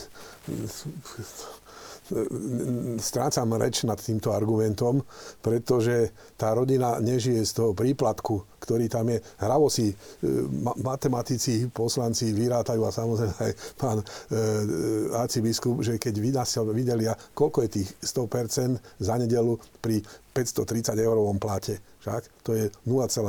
strácam 3.00 3.56
reč 3.56 3.88
nad 3.88 3.96
týmto 3.96 4.36
argumentom, 4.36 5.00
pretože 5.40 6.12
tá 6.36 6.52
rodina 6.52 7.00
nežije 7.00 7.40
z 7.44 7.52
toho 7.56 7.70
príplatku, 7.72 8.44
ktorý 8.60 8.92
tam 8.92 9.08
je. 9.08 9.24
Hravo 9.40 9.72
si 9.72 9.88
e, 9.88 9.94
matematici, 10.84 11.72
poslanci 11.72 12.36
vyrátajú 12.36 12.82
a 12.84 12.92
samozrejme 12.92 13.36
aj 13.40 13.52
pán 13.80 13.98
e, 14.00 14.04
arcibiskup, 15.16 15.80
že 15.80 15.96
keď 15.96 16.14
vy 16.20 16.30
nás 16.36 16.52
videli, 16.76 17.08
a 17.08 17.16
koľko 17.16 17.64
je 17.64 17.80
tých 17.80 17.88
100% 18.04 19.00
za 19.00 19.14
nedelu 19.16 19.56
pri 19.80 20.04
530 20.36 21.00
eurovom 21.00 21.40
plate. 21.40 21.80
Však 22.04 22.22
to 22.44 22.52
je 22.52 22.64
0,0 22.84 23.24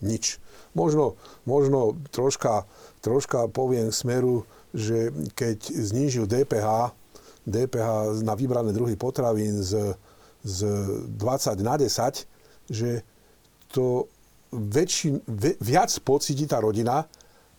nič. 0.00 0.40
Možno, 0.72 1.20
možno 1.44 1.92
troška, 2.08 2.64
troška 3.04 3.52
poviem 3.52 3.92
smeru, 3.92 4.48
že 4.74 5.12
keď 5.38 5.58
znížil 5.70 6.24
DPH 6.26 6.92
DPH 7.44 8.20
na 8.24 8.34
vybrané 8.34 8.72
druhy 8.72 8.96
potravín 8.96 9.60
z, 9.60 9.96
z 10.44 10.58
20 11.12 11.60
na 11.60 11.76
10, 11.76 12.24
že 12.72 13.04
to 13.68 14.08
väčší, 14.54 15.20
viac 15.60 15.90
pocíti 16.00 16.48
tá 16.48 16.62
rodina 16.62 17.04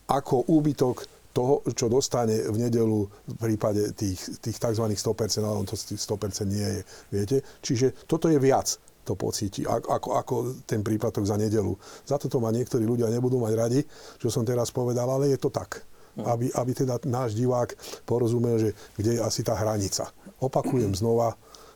ako 0.10 0.50
úbytok 0.50 1.06
toho, 1.36 1.60
čo 1.76 1.92
dostane 1.92 2.48
v 2.48 2.58
nedelu 2.58 3.04
v 3.04 3.36
prípade 3.36 3.92
tých, 3.92 4.40
tých 4.40 4.56
tzv. 4.56 4.86
100%, 4.88 5.44
ale 5.44 5.68
to 5.68 5.76
100% 5.76 6.48
nie 6.48 6.64
je. 6.64 6.82
Viete? 7.12 7.38
Čiže 7.60 8.08
toto 8.08 8.32
je 8.32 8.40
viac 8.40 8.80
to 9.06 9.14
pocíti, 9.14 9.68
ako, 9.68 10.10
ako 10.18 10.36
ten 10.66 10.82
príplatok 10.82 11.28
za 11.28 11.38
nedelu. 11.38 11.76
Za 12.08 12.18
toto 12.18 12.42
ma 12.42 12.50
niektorí 12.50 12.88
ľudia 12.88 13.12
nebudú 13.12 13.38
mať 13.38 13.54
radi, 13.54 13.80
čo 14.18 14.34
som 14.34 14.42
teraz 14.42 14.74
povedal, 14.74 15.06
ale 15.06 15.30
je 15.30 15.38
to 15.38 15.54
tak 15.54 15.84
aby, 16.24 16.48
aby 16.56 16.72
teda 16.72 17.02
náš 17.04 17.36
divák 17.36 17.76
porozumel, 18.08 18.56
že 18.60 18.70
kde 18.96 19.20
je 19.20 19.22
asi 19.22 19.44
tá 19.44 19.56
hranica. 19.60 20.12
Opakujem 20.40 20.96
znova, 20.96 21.36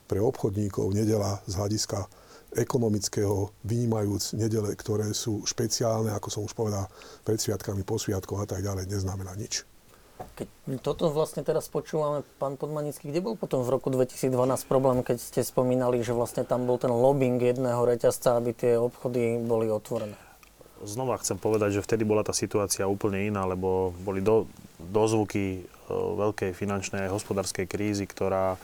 pre 0.10 0.18
obchodníkov 0.18 0.90
nedela 0.98 1.38
z 1.46 1.54
hľadiska 1.54 2.10
ekonomického, 2.58 3.54
vynímajúc 3.62 4.34
nedele, 4.34 4.74
ktoré 4.74 5.14
sú 5.14 5.46
špeciálne, 5.46 6.10
ako 6.18 6.28
som 6.34 6.42
už 6.42 6.58
povedal, 6.58 6.90
pred 7.22 7.38
sviatkami, 7.38 7.86
po 7.86 8.02
sviatkoch 8.02 8.42
a 8.42 8.50
tak 8.50 8.66
ďalej, 8.66 8.90
neznamená 8.90 9.38
nič. 9.38 9.70
Keď 10.20 10.48
toto 10.84 11.08
vlastne 11.14 11.46
teraz 11.46 11.72
počúvame, 11.72 12.28
pán 12.42 12.60
Podmanický, 12.60 13.08
kde 13.08 13.24
bol 13.24 13.40
potom 13.40 13.64
v 13.64 13.72
roku 13.72 13.88
2012 13.88 14.34
problém, 14.68 15.00
keď 15.06 15.22
ste 15.22 15.42
spomínali, 15.46 16.04
že 16.04 16.12
vlastne 16.12 16.44
tam 16.44 16.68
bol 16.68 16.76
ten 16.76 16.92
lobbying 16.92 17.40
jedného 17.40 17.86
reťazca, 17.86 18.36
aby 18.36 18.52
tie 18.52 18.76
obchody 18.76 19.40
boli 19.40 19.72
otvorené? 19.72 20.18
Znova 20.84 21.19
chcem 21.19 21.36
povedať, 21.39 21.80
že 21.80 21.86
vtedy 21.86 22.03
bola 22.07 22.23
tá 22.23 22.32
situácia 22.32 22.88
úplne 22.88 23.27
iná, 23.27 23.43
lebo 23.47 23.91
boli 24.03 24.23
do, 24.23 24.47
dozvuky 24.80 25.59
e, 25.59 25.61
veľkej 25.91 26.51
finančnej 26.55 27.07
a 27.07 27.13
hospodárskej 27.13 27.65
krízy, 27.67 28.05
ktorá 28.07 28.55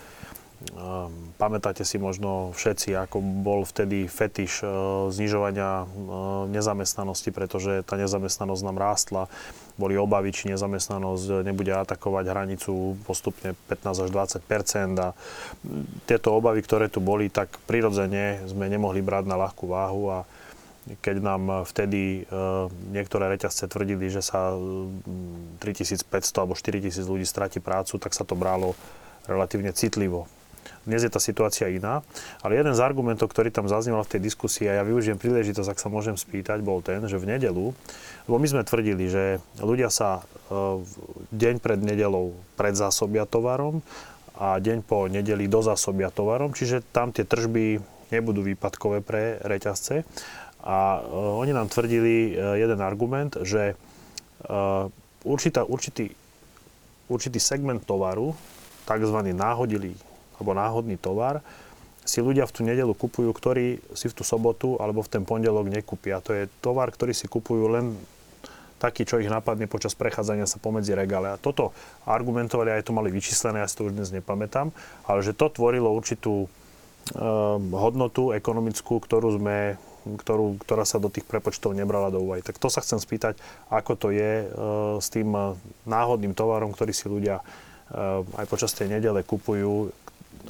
Um, 0.74 1.36
pamätáte 1.38 1.86
si 1.86 2.00
možno 2.02 2.56
všetci, 2.56 2.96
ako 2.98 3.22
bol 3.22 3.68
vtedy 3.68 4.10
fetiš 4.10 4.64
uh, 4.64 4.72
znižovania 5.14 5.86
nezamestnanosti, 6.50 7.30
pretože 7.30 7.84
tá 7.86 8.00
nezamestnanosť 8.00 8.64
nám 8.66 8.78
rástla. 8.80 9.24
Boli 9.76 10.00
obavy, 10.00 10.32
či 10.32 10.50
nezamestnanosť 10.50 11.44
nebude 11.44 11.76
atakovať 11.76 12.26
hranicu 12.32 12.96
postupne 13.04 13.54
15 13.68 14.08
až 14.08 14.10
20 14.10 14.96
a 15.04 15.12
tieto 16.08 16.30
obavy, 16.34 16.64
ktoré 16.64 16.88
tu 16.88 17.04
boli, 17.04 17.28
tak 17.28 17.52
prirodzene 17.68 18.48
sme 18.48 18.72
nemohli 18.72 19.04
brať 19.04 19.28
na 19.28 19.36
ľahkú 19.36 19.70
váhu 19.70 20.04
a 20.08 20.20
keď 21.02 21.16
nám 21.18 21.66
vtedy 21.66 22.24
e, 22.24 22.40
niektoré 22.94 23.26
reťazce 23.34 23.66
tvrdili, 23.66 24.10
že 24.14 24.22
sa 24.22 24.54
3500 25.62 26.06
alebo 26.38 26.54
4000 26.54 27.02
ľudí 27.10 27.26
stratí 27.26 27.58
prácu, 27.58 27.98
tak 27.98 28.14
sa 28.14 28.22
to 28.22 28.38
bralo 28.38 28.78
relatívne 29.26 29.74
citlivo. 29.74 30.30
Dnes 30.86 31.02
je 31.02 31.10
tá 31.10 31.18
situácia 31.18 31.66
iná, 31.66 32.06
ale 32.46 32.62
jeden 32.62 32.78
z 32.78 32.82
argumentov, 32.82 33.34
ktorý 33.34 33.50
tam 33.50 33.66
zaznieval 33.66 34.06
v 34.06 34.18
tej 34.18 34.22
diskusii, 34.22 34.70
a 34.70 34.82
ja 34.82 34.84
využijem 34.86 35.18
príležitosť, 35.18 35.74
ak 35.74 35.82
sa 35.82 35.90
môžem 35.90 36.14
spýtať, 36.14 36.62
bol 36.62 36.86
ten, 36.86 37.02
že 37.10 37.18
v 37.18 37.34
nedelu, 37.34 37.74
lebo 38.30 38.38
my 38.38 38.46
sme 38.46 38.62
tvrdili, 38.62 39.10
že 39.10 39.42
ľudia 39.58 39.90
sa 39.90 40.22
e, 40.22 40.86
deň 41.34 41.58
pred 41.58 41.82
nedelou 41.82 42.38
predzásobia 42.54 43.26
tovarom 43.26 43.82
a 44.38 44.62
deň 44.62 44.86
po 44.86 45.10
nedeli 45.10 45.50
dozásobia 45.50 46.14
tovarom, 46.14 46.54
čiže 46.54 46.86
tam 46.94 47.10
tie 47.10 47.26
tržby 47.26 47.82
nebudú 48.14 48.46
výpadkové 48.46 49.02
pre 49.02 49.42
reťazce. 49.42 50.06
A 50.66 51.00
uh, 51.00 51.40
oni 51.46 51.54
nám 51.54 51.70
tvrdili 51.70 52.34
uh, 52.34 52.58
jeden 52.58 52.82
argument, 52.82 53.38
že 53.46 53.78
uh, 54.50 54.90
určitá, 55.22 55.62
určitý, 55.62 56.10
určitý 57.06 57.38
segment 57.38 57.86
tovaru, 57.86 58.34
tzv. 58.90 59.18
náhodilý 59.30 59.94
alebo 60.42 60.52
náhodný 60.58 60.98
tovar, 60.98 61.46
si 62.06 62.22
ľudia 62.22 62.46
v 62.46 62.54
tú 62.54 62.62
nedelu 62.62 62.94
kupujú, 62.94 63.34
ktorí 63.34 63.82
si 63.98 64.06
v 64.10 64.14
tú 64.14 64.22
sobotu 64.22 64.78
alebo 64.78 65.02
v 65.02 65.10
ten 65.10 65.24
pondelok 65.26 65.70
nekúpia. 65.70 66.22
To 66.22 66.38
je 66.38 66.46
tovar, 66.62 66.94
ktorý 66.94 67.18
si 67.18 67.26
kupujú 67.26 67.66
len 67.66 67.98
taký, 68.78 69.08
čo 69.10 69.18
ich 69.18 69.26
napadne 69.26 69.66
počas 69.66 69.98
prechádzania 69.98 70.46
sa 70.46 70.62
pomedzi 70.62 70.94
regále. 70.94 71.34
A 71.34 71.42
toto 71.42 71.74
argumentovali, 72.06 72.78
aj 72.78 72.86
to 72.86 72.94
mali 72.94 73.10
vyčíslené, 73.10 73.64
ja 73.64 73.70
si 73.70 73.74
to 73.74 73.90
už 73.90 73.98
dnes 73.98 74.14
nepamätám, 74.14 74.70
ale 75.10 75.20
že 75.26 75.34
to 75.34 75.50
tvorilo 75.50 75.90
určitú 75.90 76.46
hodnotu 77.74 78.34
ekonomickú, 78.34 79.02
ktorú 79.02 79.38
sme 79.42 79.78
ktorú, 80.06 80.62
ktorá 80.62 80.86
sa 80.86 81.02
do 81.02 81.10
tých 81.10 81.26
prepočtov 81.26 81.74
nebrala 81.74 82.14
do 82.14 82.22
úvahy. 82.22 82.46
Tak 82.46 82.62
to 82.62 82.70
sa 82.70 82.86
chcem 82.86 83.02
spýtať, 83.02 83.42
ako 83.74 83.92
to 83.98 84.08
je 84.14 84.46
e, 84.46 84.48
s 85.02 85.10
tým 85.10 85.34
e, 85.34 85.58
náhodným 85.90 86.38
tovarom, 86.38 86.70
ktorý 86.70 86.94
si 86.94 87.10
ľudia 87.10 87.42
e, 87.42 87.44
aj 88.38 88.46
počas 88.46 88.78
tej 88.78 88.94
nedele 88.94 89.26
kupujú, 89.26 89.90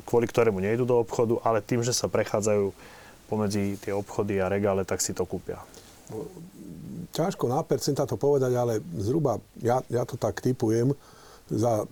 kvôli 0.03 0.27
ktorému 0.27 0.59
nejdu 0.59 0.83
do 0.83 0.99
obchodu, 0.99 1.39
ale 1.47 1.63
tým, 1.63 1.79
že 1.79 1.95
sa 1.95 2.11
prechádzajú 2.11 2.75
pomedzi 3.31 3.79
tie 3.79 3.95
obchody 3.95 4.43
a 4.43 4.51
regále, 4.51 4.83
tak 4.83 4.99
si 4.99 5.15
to 5.15 5.23
kúpia. 5.23 5.57
Ťažko 7.15 7.47
na 7.47 7.63
percenta 7.63 8.03
to 8.03 8.19
povedať, 8.19 8.51
ale 8.53 8.83
zhruba 8.99 9.39
ja, 9.63 9.79
ja 9.87 10.03
to 10.03 10.19
tak 10.19 10.43
typujem 10.43 10.91
za 11.47 11.87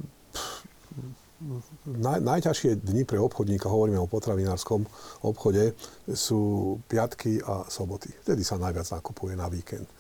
naj, 1.86 2.20
najťažšie 2.24 2.84
dni 2.84 3.04
pre 3.04 3.20
obchodníka, 3.20 3.70
hovoríme 3.70 4.00
o 4.00 4.10
potravinárskom 4.10 4.86
obchode, 5.24 5.76
sú 6.12 6.76
piatky 6.88 7.44
a 7.44 7.68
soboty. 7.68 8.12
Vtedy 8.24 8.42
sa 8.42 8.60
najviac 8.60 8.88
nakupuje 8.94 9.36
na 9.36 9.48
víkend. 9.52 9.86
E, 9.86 9.92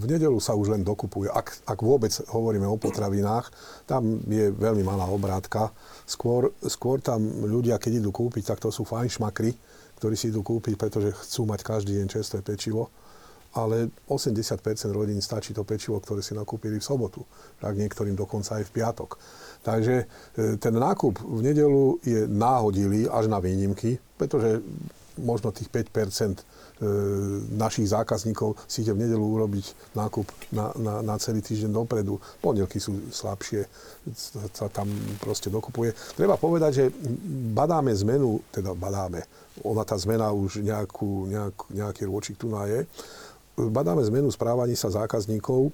v 0.00 0.04
nedelu 0.06 0.38
sa 0.38 0.56
už 0.56 0.72
len 0.74 0.82
dokupuje. 0.82 1.28
Ak, 1.30 1.62
ak 1.66 1.78
vôbec 1.82 2.12
hovoríme 2.30 2.66
o 2.66 2.80
potravinách, 2.80 3.50
tam 3.84 4.22
je 4.26 4.50
veľmi 4.54 4.82
malá 4.86 5.06
obrátka. 5.10 5.74
Skôr, 6.06 6.54
skôr 6.64 7.02
tam 7.02 7.22
ľudia, 7.44 7.78
keď 7.78 8.00
idú 8.04 8.10
kúpiť, 8.14 8.54
tak 8.54 8.58
to 8.62 8.72
sú 8.72 8.86
fajnšmakry, 8.86 9.54
ktorí 10.00 10.14
si 10.16 10.32
idú 10.32 10.40
kúpiť, 10.40 10.74
pretože 10.80 11.12
chcú 11.26 11.44
mať 11.50 11.60
každý 11.62 12.00
deň 12.00 12.06
čerstvé 12.08 12.40
pečivo 12.40 12.88
ale 13.54 13.90
80% 14.06 14.62
rodín 14.94 15.18
stačí 15.18 15.50
to 15.50 15.66
pečivo, 15.66 15.98
ktoré 15.98 16.22
si 16.22 16.38
nakúpili 16.38 16.78
v 16.78 16.86
sobotu. 16.86 17.26
Tak 17.58 17.74
niektorým 17.74 18.14
dokonca 18.14 18.62
aj 18.62 18.70
v 18.70 18.74
piatok. 18.78 19.18
Takže 19.60 19.94
e, 20.04 20.56
ten 20.56 20.74
nákup 20.74 21.20
v 21.20 21.40
nedelu 21.44 22.00
je 22.00 22.24
náhodilý 22.24 23.08
až 23.12 23.28
na 23.28 23.36
výnimky, 23.38 24.00
pretože 24.16 24.64
možno 25.20 25.52
tých 25.52 25.68
5 25.68 25.92
e, 25.92 26.34
našich 27.52 27.92
zákazníkov 27.92 28.56
si 28.64 28.80
ide 28.80 28.96
v 28.96 29.04
nedelu 29.04 29.20
urobiť 29.20 29.92
nákup 29.92 30.26
na, 30.56 30.72
na, 30.80 30.94
na 31.04 31.14
celý 31.20 31.44
týždeň 31.44 31.76
dopredu. 31.76 32.16
Pondelky 32.40 32.80
sú 32.80 33.12
slabšie, 33.12 33.68
sa 34.56 34.66
tam 34.72 34.88
proste 35.20 35.52
dokupuje. 35.52 35.92
Treba 36.16 36.40
povedať, 36.40 36.72
že 36.72 36.84
badáme 37.52 37.92
zmenu, 37.92 38.40
teda 38.48 38.72
badáme, 38.72 39.28
ona 39.60 39.84
tá 39.84 40.00
zmena 40.00 40.32
už 40.32 40.64
nejakú, 40.64 41.28
nejakú, 41.28 41.64
nejaký 41.68 42.02
rôčik 42.08 42.40
tu 42.40 42.48
je, 42.48 42.80
badáme 43.68 44.00
zmenu 44.08 44.32
správaní 44.32 44.72
sa 44.72 44.88
zákazníkov. 44.88 45.68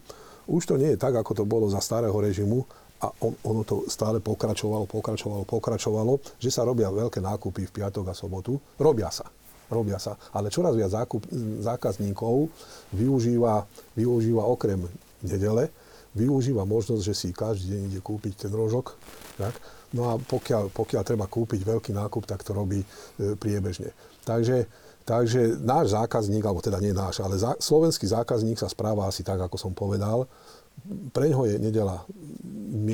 Už 0.47 0.63
to 0.67 0.75
nie 0.79 0.95
je 0.95 0.99
tak, 0.99 1.15
ako 1.15 1.43
to 1.43 1.45
bolo 1.47 1.71
za 1.71 1.79
starého 1.83 2.15
režimu, 2.15 2.67
a 2.97 3.13
on, 3.21 3.37
ono 3.45 3.63
to 3.65 3.85
stále 3.93 4.25
pokračovalo, 4.25 4.89
pokračovalo, 4.89 5.45
pokračovalo, 5.45 6.17
že 6.41 6.49
sa 6.49 6.65
robia 6.65 6.89
veľké 6.89 7.21
nákupy 7.21 7.69
v 7.69 7.75
piatok 7.83 8.09
a 8.09 8.15
sobotu. 8.17 8.57
Robia 8.81 9.13
sa. 9.13 9.29
Robia 9.69 10.01
sa. 10.01 10.17
Ale 10.33 10.49
čoraz 10.49 10.73
viac 10.79 10.95
zákup, 10.95 11.27
zákazníkov 11.61 12.49
využíva, 12.97 13.67
využíva 13.99 14.49
okrem 14.49 14.81
nedele, 15.21 15.69
využíva 16.17 16.65
možnosť, 16.65 17.03
že 17.05 17.15
si 17.15 17.29
každý 17.37 17.77
deň 17.77 17.83
ide 17.93 18.01
kúpiť 18.01 18.49
ten 18.49 18.53
rožok. 18.55 18.97
Tak? 19.37 19.53
No 19.93 20.09
a 20.11 20.17
pokiaľ, 20.17 20.73
pokiaľ 20.73 21.03
treba 21.05 21.29
kúpiť 21.29 21.63
veľký 21.63 21.93
nákup, 21.93 22.25
tak 22.25 22.41
to 22.41 22.57
robí 22.57 22.81
e, 22.81 22.87
priebežne. 23.37 23.93
Takže, 24.25 24.65
takže 25.05 25.61
náš 25.61 25.93
zákazník, 25.93 26.43
alebo 26.43 26.65
teda 26.65 26.81
nie 26.81 26.97
náš, 26.97 27.21
ale 27.21 27.37
zá, 27.37 27.53
slovenský 27.61 28.09
zákazník 28.09 28.57
sa 28.57 28.73
správa 28.73 29.05
asi 29.05 29.21
tak, 29.21 29.39
ako 29.39 29.61
som 29.61 29.77
povedal. 29.77 30.25
Pre 31.11 31.25
ňoho 31.27 31.45
je 31.51 31.57
nedela 31.59 32.05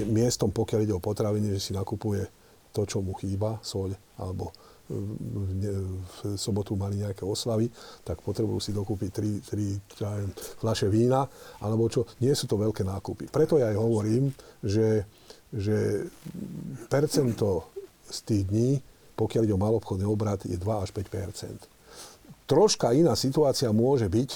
miestom, 0.09 0.55
pokiaľ 0.55 0.81
ide 0.87 0.95
o 0.95 1.03
potraviny, 1.03 1.53
že 1.59 1.61
si 1.61 1.73
nakupuje 1.75 2.25
to, 2.73 2.89
čo 2.89 3.05
mu 3.05 3.13
chýba, 3.19 3.61
soľ 3.61 3.93
alebo 4.17 4.55
v 4.93 6.37
sobotu 6.37 6.77
mali 6.77 7.01
nejaké 7.01 7.25
oslavy, 7.25 7.71
tak 8.05 8.21
potrebujú 8.21 8.61
si 8.61 8.77
dokúpiť 8.77 9.11
3, 9.49 9.97
3 9.97 10.61
fľaše 10.61 10.89
vína, 10.93 11.25
alebo 11.65 11.89
čo. 11.89 12.05
Nie 12.21 12.37
sú 12.37 12.45
to 12.45 12.61
veľké 12.61 12.85
nákupy. 12.85 13.31
Preto 13.33 13.57
ja 13.57 13.73
aj 13.73 13.79
hovorím, 13.79 14.29
že, 14.61 15.09
že 15.49 16.09
percento 16.93 17.73
z 18.05 18.19
tých 18.27 18.45
dní, 18.53 18.71
pokiaľ 19.17 19.43
ide 19.49 19.57
o 19.57 19.63
malobchodný 19.63 20.05
obrad, 20.05 20.45
je 20.45 20.59
2 20.59 20.85
až 20.85 20.91
5% 20.93 21.73
Troška 22.45 22.93
iná 22.93 23.17
situácia 23.17 23.73
môže 23.73 24.13
byť 24.13 24.31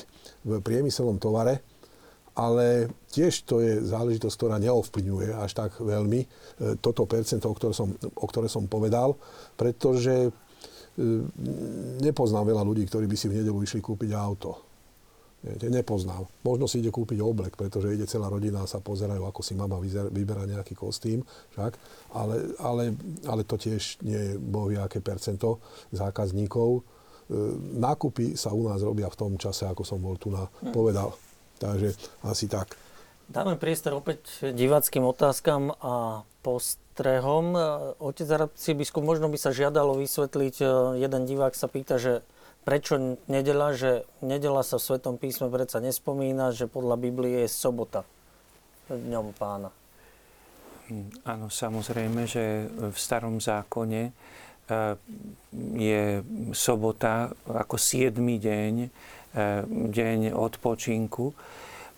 v 0.47 0.51
priemyselnom 0.63 1.21
tovare, 1.21 1.61
ale 2.37 2.93
tiež 3.09 3.49
to 3.49 3.65
je 3.65 3.81
záležitosť, 3.81 4.37
ktorá 4.37 4.57
neovplyvňuje 4.61 5.41
až 5.41 5.57
tak 5.57 5.81
veľmi 5.81 6.21
e, 6.21 6.27
toto 6.85 7.09
percento, 7.09 7.49
o 7.49 7.57
ktoré 7.57 7.73
som, 7.73 7.89
o 7.97 8.27
ktoré 8.29 8.49
som 8.53 8.69
povedal, 8.69 9.17
pretože 9.57 10.29
e, 10.29 10.31
nepoznám 12.05 12.45
veľa 12.45 12.61
ľudí, 12.61 12.85
ktorí 12.85 13.09
by 13.09 13.17
si 13.17 13.33
v 13.33 13.41
nedelu 13.41 13.57
išli 13.65 13.81
kúpiť 13.81 14.13
auto. 14.13 14.67
Viete, 15.47 15.71
nepoznám. 15.73 16.29
Možno 16.43 16.69
si 16.69 16.85
ide 16.85 16.93
kúpiť 16.93 17.23
oblek, 17.25 17.55
pretože 17.57 17.95
ide 17.95 18.05
celá 18.05 18.29
rodina 18.29 18.65
a 18.65 18.69
sa 18.69 18.85
pozerajú, 18.85 19.25
ako 19.25 19.41
si 19.41 19.55
mama 19.55 19.81
vyberá 20.11 20.43
nejaký 20.43 20.75
kostým, 20.77 21.25
však. 21.57 21.73
Ale, 22.13 22.57
ale, 22.61 22.85
ale 23.25 23.43
to 23.49 23.57
tiež 23.57 24.03
nie 24.05 24.17
je 24.17 24.33
bohvie 24.37 24.77
aké 24.77 25.01
percento 25.01 25.63
zákazníkov. 25.95 26.71
E, 26.77 26.83
nákupy 27.81 28.37
sa 28.37 28.53
u 28.53 28.69
nás 28.69 28.85
robia 28.85 29.09
v 29.09 29.17
tom 29.17 29.33
čase, 29.41 29.65
ako 29.65 29.89
som 29.89 30.05
bol 30.05 30.21
tu 30.21 30.29
na, 30.29 30.45
hm. 30.45 30.77
povedal. 30.77 31.17
Takže 31.59 31.97
asi 32.25 32.47
tak. 32.47 32.77
Dáme 33.27 33.59
priestor 33.59 33.99
opäť 33.99 34.55
diváckým 34.55 35.03
otázkam 35.03 35.75
a 35.83 36.23
postrehom. 36.47 37.59
Otec 37.99 38.29
arcibiskup, 38.31 39.03
možno 39.03 39.27
by 39.27 39.35
sa 39.35 39.51
žiadalo 39.51 39.99
vysvetliť, 39.99 40.55
e, 40.63 40.67
jeden 41.03 41.27
divák 41.27 41.51
sa 41.59 41.67
pýta, 41.67 41.99
že 41.99 42.23
prečo 42.63 43.19
nedela, 43.27 43.75
že 43.75 44.07
nedela 44.23 44.63
sa 44.63 44.79
v 44.79 44.87
Svetom 44.87 45.19
písme 45.19 45.51
predsa 45.51 45.83
nespomína, 45.83 46.55
že 46.55 46.71
podľa 46.71 46.97
Biblie 47.03 47.47
je 47.47 47.51
sobota 47.51 48.07
dňom 48.87 49.35
pána. 49.35 49.75
Hm, 50.87 51.27
áno, 51.27 51.51
samozrejme, 51.51 52.31
že 52.31 52.71
v 52.71 52.95
starom 52.95 53.43
zákone 53.43 54.03
e, 54.07 54.13
je 55.75 56.23
sobota 56.55 57.35
ako 57.51 57.75
siedmy 57.75 58.39
deň 58.39 58.75
deň 59.93 60.33
odpočinku. 60.33 61.37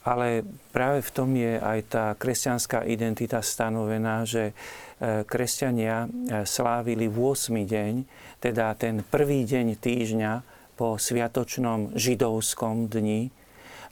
Ale 0.08 0.40
práve 0.72 1.04
v 1.04 1.10
tom 1.12 1.30
je 1.36 1.60
aj 1.60 1.78
tá 1.90 2.04
kresťanská 2.16 2.86
identita 2.88 3.44
stanovená, 3.44 4.24
že 4.24 4.50
e, 4.50 5.22
kresťania 5.26 6.06
e, 6.06 6.08
slávili 6.48 7.10
8. 7.12 7.52
deň, 7.52 7.92
teda 8.40 8.72
ten 8.78 9.04
prvý 9.04 9.44
deň 9.44 9.76
týždňa 9.76 10.32
po 10.80 10.96
sviatočnom 10.96 11.92
židovskom 11.92 12.88
dni, 12.88 13.28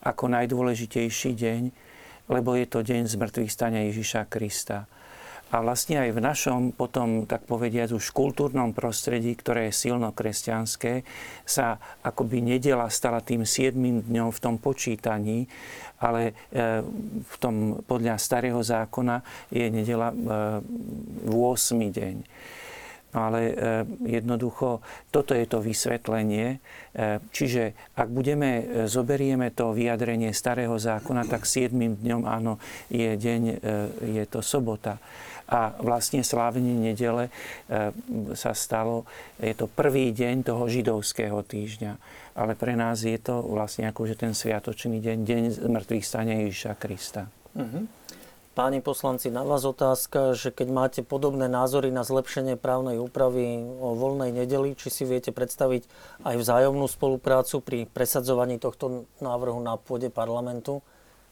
ako 0.06 0.24
najdôležitejší 0.30 1.36
deň, 1.36 1.62
lebo 2.32 2.54
je 2.54 2.66
to 2.70 2.80
deň 2.86 3.10
zmrtvých 3.10 3.52
stania 3.52 3.84
Ježiša 3.90 4.30
Krista. 4.30 4.88
A 5.54 5.62
vlastne 5.62 6.02
aj 6.02 6.10
v 6.10 6.20
našom 6.20 6.60
potom, 6.74 7.22
tak 7.22 7.46
povediať, 7.46 7.94
už 7.94 8.10
kultúrnom 8.10 8.74
prostredí, 8.74 9.30
ktoré 9.38 9.70
je 9.70 9.78
silno 9.86 10.10
kresťanské, 10.10 11.06
sa 11.46 11.78
akoby 12.02 12.42
nedela 12.42 12.90
stala 12.90 13.22
tým 13.22 13.46
siedmým 13.46 14.02
dňom 14.02 14.34
v 14.34 14.42
tom 14.42 14.58
počítaní, 14.58 15.46
ale 16.02 16.34
e, 16.50 16.82
v 17.22 17.36
tom 17.38 17.78
podľa 17.86 18.18
starého 18.18 18.58
zákona 18.58 19.22
je 19.54 19.66
nedela 19.70 20.10
8. 20.10 21.30
E, 21.30 21.88
deň. 21.94 22.16
Ale 23.14 23.40
e, 23.48 23.54
jednoducho 24.08 24.82
toto 25.14 25.32
je 25.32 25.46
to 25.46 25.62
vysvetlenie. 25.62 26.58
Čiže 27.32 27.92
ak 27.92 28.08
budeme, 28.08 28.84
zoberieme 28.88 29.52
to 29.52 29.76
vyjadrenie 29.76 30.32
starého 30.32 30.80
zákona, 30.80 31.28
tak 31.28 31.44
7. 31.44 31.76
dňom 31.76 32.24
áno, 32.24 32.56
je 32.88 33.12
deň, 33.12 33.42
je 34.00 34.24
to 34.24 34.40
sobota 34.40 34.96
a 35.46 35.78
vlastne 35.78 36.26
slávenie 36.26 36.74
nedele 36.74 37.30
e, 37.30 37.32
sa 38.34 38.50
stalo, 38.50 39.06
je 39.38 39.54
to 39.54 39.70
prvý 39.70 40.10
deň 40.10 40.42
toho 40.42 40.66
židovského 40.66 41.38
týždňa. 41.46 41.92
Ale 42.36 42.58
pre 42.58 42.74
nás 42.74 43.06
je 43.06 43.16
to 43.16 43.40
vlastne 43.46 43.88
akože 43.88 44.18
ten 44.18 44.34
sviatočný 44.34 44.98
deň, 44.98 45.18
deň 45.22 45.42
mŕtvych 45.70 46.04
stania 46.04 46.36
Ježiša 46.44 46.72
Krista. 46.76 47.30
Uh-huh. 47.56 47.88
Páni 48.56 48.80
poslanci, 48.80 49.28
na 49.28 49.44
vás 49.44 49.68
otázka, 49.68 50.32
že 50.32 50.48
keď 50.48 50.68
máte 50.72 51.00
podobné 51.04 51.44
názory 51.44 51.92
na 51.92 52.08
zlepšenie 52.08 52.56
právnej 52.56 52.96
úpravy 52.96 53.60
o 53.60 53.92
voľnej 53.92 54.32
nedeli, 54.32 54.72
či 54.72 54.88
si 54.88 55.04
viete 55.04 55.28
predstaviť 55.28 55.84
aj 56.24 56.40
vzájomnú 56.40 56.88
spoluprácu 56.88 57.60
pri 57.60 57.84
presadzovaní 57.84 58.56
tohto 58.56 59.04
návrhu 59.20 59.60
na 59.60 59.76
pôde 59.76 60.08
parlamentu? 60.08 60.80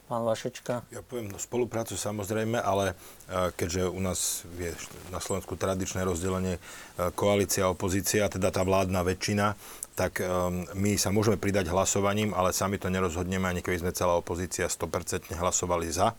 Pán 0.05 0.20
Vašečka? 0.20 0.85
Ja 0.93 1.01
poviem 1.01 1.33
no, 1.33 1.41
spoluprácu 1.41 1.97
samozrejme, 1.97 2.61
ale 2.61 2.93
e, 2.93 3.49
keďže 3.57 3.89
u 3.89 4.01
nás 4.05 4.45
je 4.61 4.77
na 5.09 5.16
Slovensku 5.16 5.57
tradičné 5.57 6.05
rozdelenie 6.05 6.61
e, 6.61 7.09
koalícia 7.16 7.64
a 7.64 7.72
opozícia, 7.72 8.29
teda 8.29 8.53
tá 8.53 8.61
vládna 8.68 9.01
väčšina, 9.01 9.57
tak 9.97 10.20
e, 10.20 10.29
my 10.77 11.01
sa 11.01 11.09
môžeme 11.09 11.41
pridať 11.41 11.72
hlasovaním, 11.72 12.37
ale 12.37 12.53
sami 12.53 12.77
to 12.77 12.93
nerozhodneme, 12.93 13.49
ani 13.49 13.64
keby 13.64 13.81
sme 13.81 13.97
celá 13.97 14.12
opozícia 14.12 14.68
100% 14.68 15.33
hlasovali 15.41 15.89
za 15.89 16.12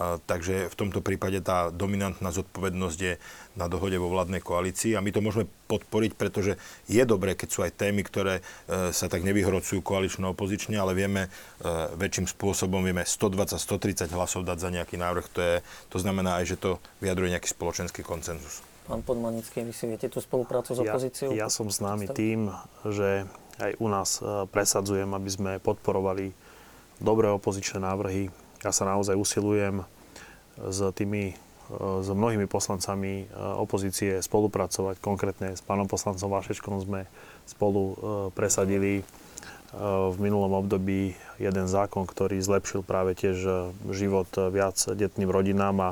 Takže 0.00 0.72
v 0.72 0.78
tomto 0.78 1.04
prípade 1.04 1.44
tá 1.44 1.68
dominantná 1.68 2.32
zodpovednosť 2.32 2.98
je 2.98 3.14
na 3.52 3.68
dohode 3.68 4.00
vo 4.00 4.08
vládnej 4.08 4.40
koalícii 4.40 4.96
a 4.96 5.04
my 5.04 5.12
to 5.12 5.20
môžeme 5.20 5.44
podporiť, 5.68 6.16
pretože 6.16 6.56
je 6.88 7.02
dobré, 7.04 7.36
keď 7.36 7.48
sú 7.52 7.60
aj 7.60 7.76
témy, 7.76 8.00
ktoré 8.00 8.40
e, 8.40 8.42
sa 8.96 9.12
tak 9.12 9.20
nevyhrocujú 9.28 9.84
koalično-opozične, 9.84 10.80
ale 10.80 10.96
vieme 10.96 11.28
e, 11.28 11.28
väčším 12.00 12.32
spôsobom, 12.32 12.80
vieme 12.80 13.04
120-130 13.04 14.08
hlasov 14.16 14.48
dať 14.48 14.58
za 14.58 14.70
nejaký 14.72 14.96
návrh. 14.96 15.26
To, 15.36 15.40
je, 15.44 15.54
to 15.92 15.98
znamená 16.00 16.40
aj, 16.40 16.54
že 16.54 16.56
to 16.56 16.70
vyjadruje 17.04 17.36
nejaký 17.36 17.52
spoločenský 17.52 18.00
koncenzus. 18.00 18.64
Pán 18.88 19.04
Podmanický, 19.04 19.62
vy 19.62 19.74
si 19.76 19.84
viete 19.84 20.08
tú 20.08 20.18
spoluprácu 20.24 20.72
s 20.74 20.80
opozíciou? 20.80 21.36
Ja, 21.36 21.46
ja 21.46 21.48
som 21.52 21.68
známy 21.68 22.08
tým, 22.10 22.48
že 22.88 23.28
aj 23.60 23.76
u 23.76 23.86
nás 23.92 24.24
e, 24.24 24.48
presadzujem, 24.48 25.12
aby 25.12 25.30
sme 25.30 25.52
podporovali 25.60 26.32
dobré 27.04 27.28
opozičné 27.28 27.84
návrhy, 27.84 28.32
ja 28.60 28.72
sa 28.72 28.84
naozaj 28.84 29.16
usilujem 29.16 29.84
s 30.60 30.80
tými 30.92 31.36
s 31.78 32.08
mnohými 32.10 32.50
poslancami 32.50 33.24
e, 33.24 33.24
opozície 33.38 34.18
spolupracovať. 34.18 34.98
Konkrétne 34.98 35.54
s 35.54 35.62
pánom 35.62 35.86
poslancom 35.86 36.26
Vášečkom 36.26 36.82
sme 36.82 37.06
spolu 37.46 37.82
e, 37.82 37.94
presadili 38.34 38.92
e, 39.00 39.02
v 40.10 40.16
minulom 40.18 40.66
období 40.66 41.14
jeden 41.38 41.66
zákon, 41.70 42.10
ktorý 42.10 42.42
zlepšil 42.42 42.82
práve 42.82 43.14
tiež 43.14 43.70
život 43.94 44.28
viac 44.50 44.76
detným 44.98 45.30
rodinám 45.30 45.76
a 45.78 45.90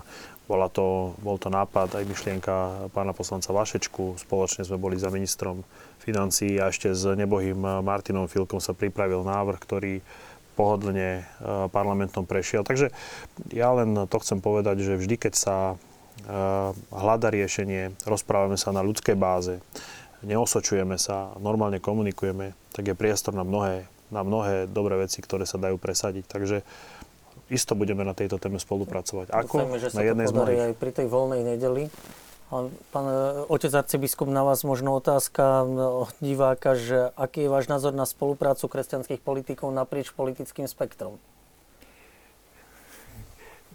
bola 0.48 0.72
to, 0.72 1.12
bol 1.20 1.36
to 1.36 1.52
nápad 1.52 1.92
aj 1.92 2.08
myšlienka 2.08 2.88
pána 2.96 3.12
poslanca 3.12 3.52
Vašečku. 3.52 4.16
Spoločne 4.16 4.64
sme 4.64 4.80
boli 4.80 4.96
za 4.96 5.12
ministrom 5.12 5.60
financií 6.00 6.56
a 6.56 6.72
ešte 6.72 6.88
s 6.88 7.04
nebohým 7.04 7.84
Martinom 7.84 8.24
Filkom 8.32 8.56
sa 8.56 8.72
pripravil 8.72 9.28
návrh, 9.28 9.58
ktorý 9.60 10.00
pohodlne 10.58 11.22
e, 11.22 11.22
parlamentom 11.70 12.26
prešiel. 12.26 12.66
Takže 12.66 12.90
ja 13.54 13.70
len 13.70 13.94
to 14.10 14.16
chcem 14.18 14.42
povedať, 14.42 14.82
že 14.82 14.98
vždy, 14.98 15.14
keď 15.14 15.34
sa 15.38 15.56
e, 15.70 15.76
hľada 16.90 17.30
riešenie, 17.30 17.94
rozprávame 18.02 18.58
sa 18.58 18.74
na 18.74 18.82
ľudskej 18.82 19.14
báze, 19.14 19.62
neosočujeme 20.26 20.98
sa, 20.98 21.30
normálne 21.38 21.78
komunikujeme, 21.78 22.58
tak 22.74 22.90
je 22.90 22.98
priestor 22.98 23.38
na 23.38 23.46
mnohé, 23.46 23.86
na 24.10 24.26
mnohé 24.26 24.66
dobré 24.66 24.98
veci, 24.98 25.22
ktoré 25.22 25.46
sa 25.46 25.62
dajú 25.62 25.78
presadiť. 25.78 26.26
Takže 26.26 26.66
isto 27.48 27.72
budeme 27.78 28.02
na 28.02 28.12
tejto 28.12 28.36
téme 28.36 28.58
spolupracovať. 28.58 29.30
Ako? 29.30 29.62
Dúfajme, 29.62 29.78
že 29.78 29.88
sa 29.94 29.96
na 29.96 30.02
jednej 30.04 30.26
to 30.26 30.32
podarí 30.34 30.56
aj 30.58 30.74
pri 30.76 30.90
tej 30.90 31.06
voľnej 31.06 31.42
nedeli. 31.54 31.84
Pán 32.48 33.04
e, 33.04 33.44
otec 33.52 33.68
arcibiskup, 33.76 34.24
na 34.32 34.40
vás 34.40 34.64
možno 34.64 34.96
otázka 34.96 35.68
od 36.08 36.16
diváka, 36.24 36.72
že 36.80 37.12
aký 37.12 37.44
je 37.44 37.52
váš 37.52 37.68
názor 37.68 37.92
na 37.92 38.08
spoluprácu 38.08 38.72
kresťanských 38.72 39.20
politikov 39.20 39.68
naprieč 39.68 40.08
politickým 40.16 40.64
spektrom? 40.64 41.20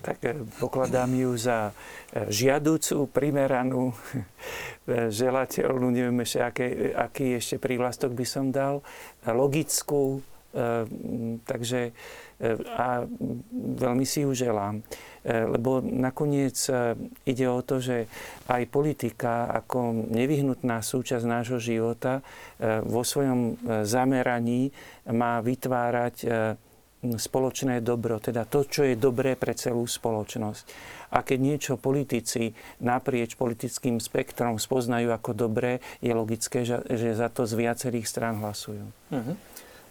Tak 0.01 0.25
e, 0.25 0.41
pokladám 0.57 1.13
ju 1.13 1.37
za 1.37 1.69
e, 1.69 2.33
žiaducu, 2.33 3.13
primeranú, 3.13 3.93
želateľnú, 5.21 5.93
neviem 5.93 6.25
ešte, 6.25 6.41
aký, 6.41 6.67
aký 6.97 7.25
ešte 7.37 7.61
prívlastok 7.61 8.17
by 8.17 8.25
som 8.25 8.49
dal, 8.49 8.81
logickú, 9.23 10.25
takže 11.49 11.97
a 12.75 13.07
veľmi 13.53 14.03
si 14.03 14.27
ju 14.27 14.35
želám. 14.35 14.83
Lebo 15.23 15.79
nakoniec 15.79 16.67
ide 17.23 17.47
o 17.47 17.63
to, 17.63 17.79
že 17.79 18.11
aj 18.51 18.67
politika 18.67 19.47
ako 19.63 20.11
nevyhnutná 20.11 20.83
súčasť 20.83 21.23
nášho 21.23 21.63
života 21.63 22.19
vo 22.83 23.07
svojom 23.07 23.55
zameraní 23.87 24.75
má 25.07 25.39
vytvárať 25.39 26.27
spoločné 27.03 27.83
dobro, 27.83 28.15
teda 28.19 28.47
to, 28.47 28.63
čo 28.63 28.87
je 28.87 28.95
dobré 28.95 29.35
pre 29.35 29.51
celú 29.55 29.83
spoločnosť. 29.83 30.65
A 31.13 31.21
keď 31.21 31.39
niečo 31.39 31.73
politici 31.75 32.55
naprieč 32.79 33.35
politickým 33.35 33.99
spektrom 33.99 34.55
spoznajú 34.55 35.11
ako 35.11 35.35
dobré, 35.35 35.83
je 35.99 36.15
logické, 36.15 36.63
že, 36.63 36.79
že 36.87 37.11
za 37.13 37.27
to 37.27 37.43
z 37.43 37.59
viacerých 37.59 38.07
strán 38.07 38.39
hlasujú. 38.39 38.87
Uh-huh. 39.11 39.35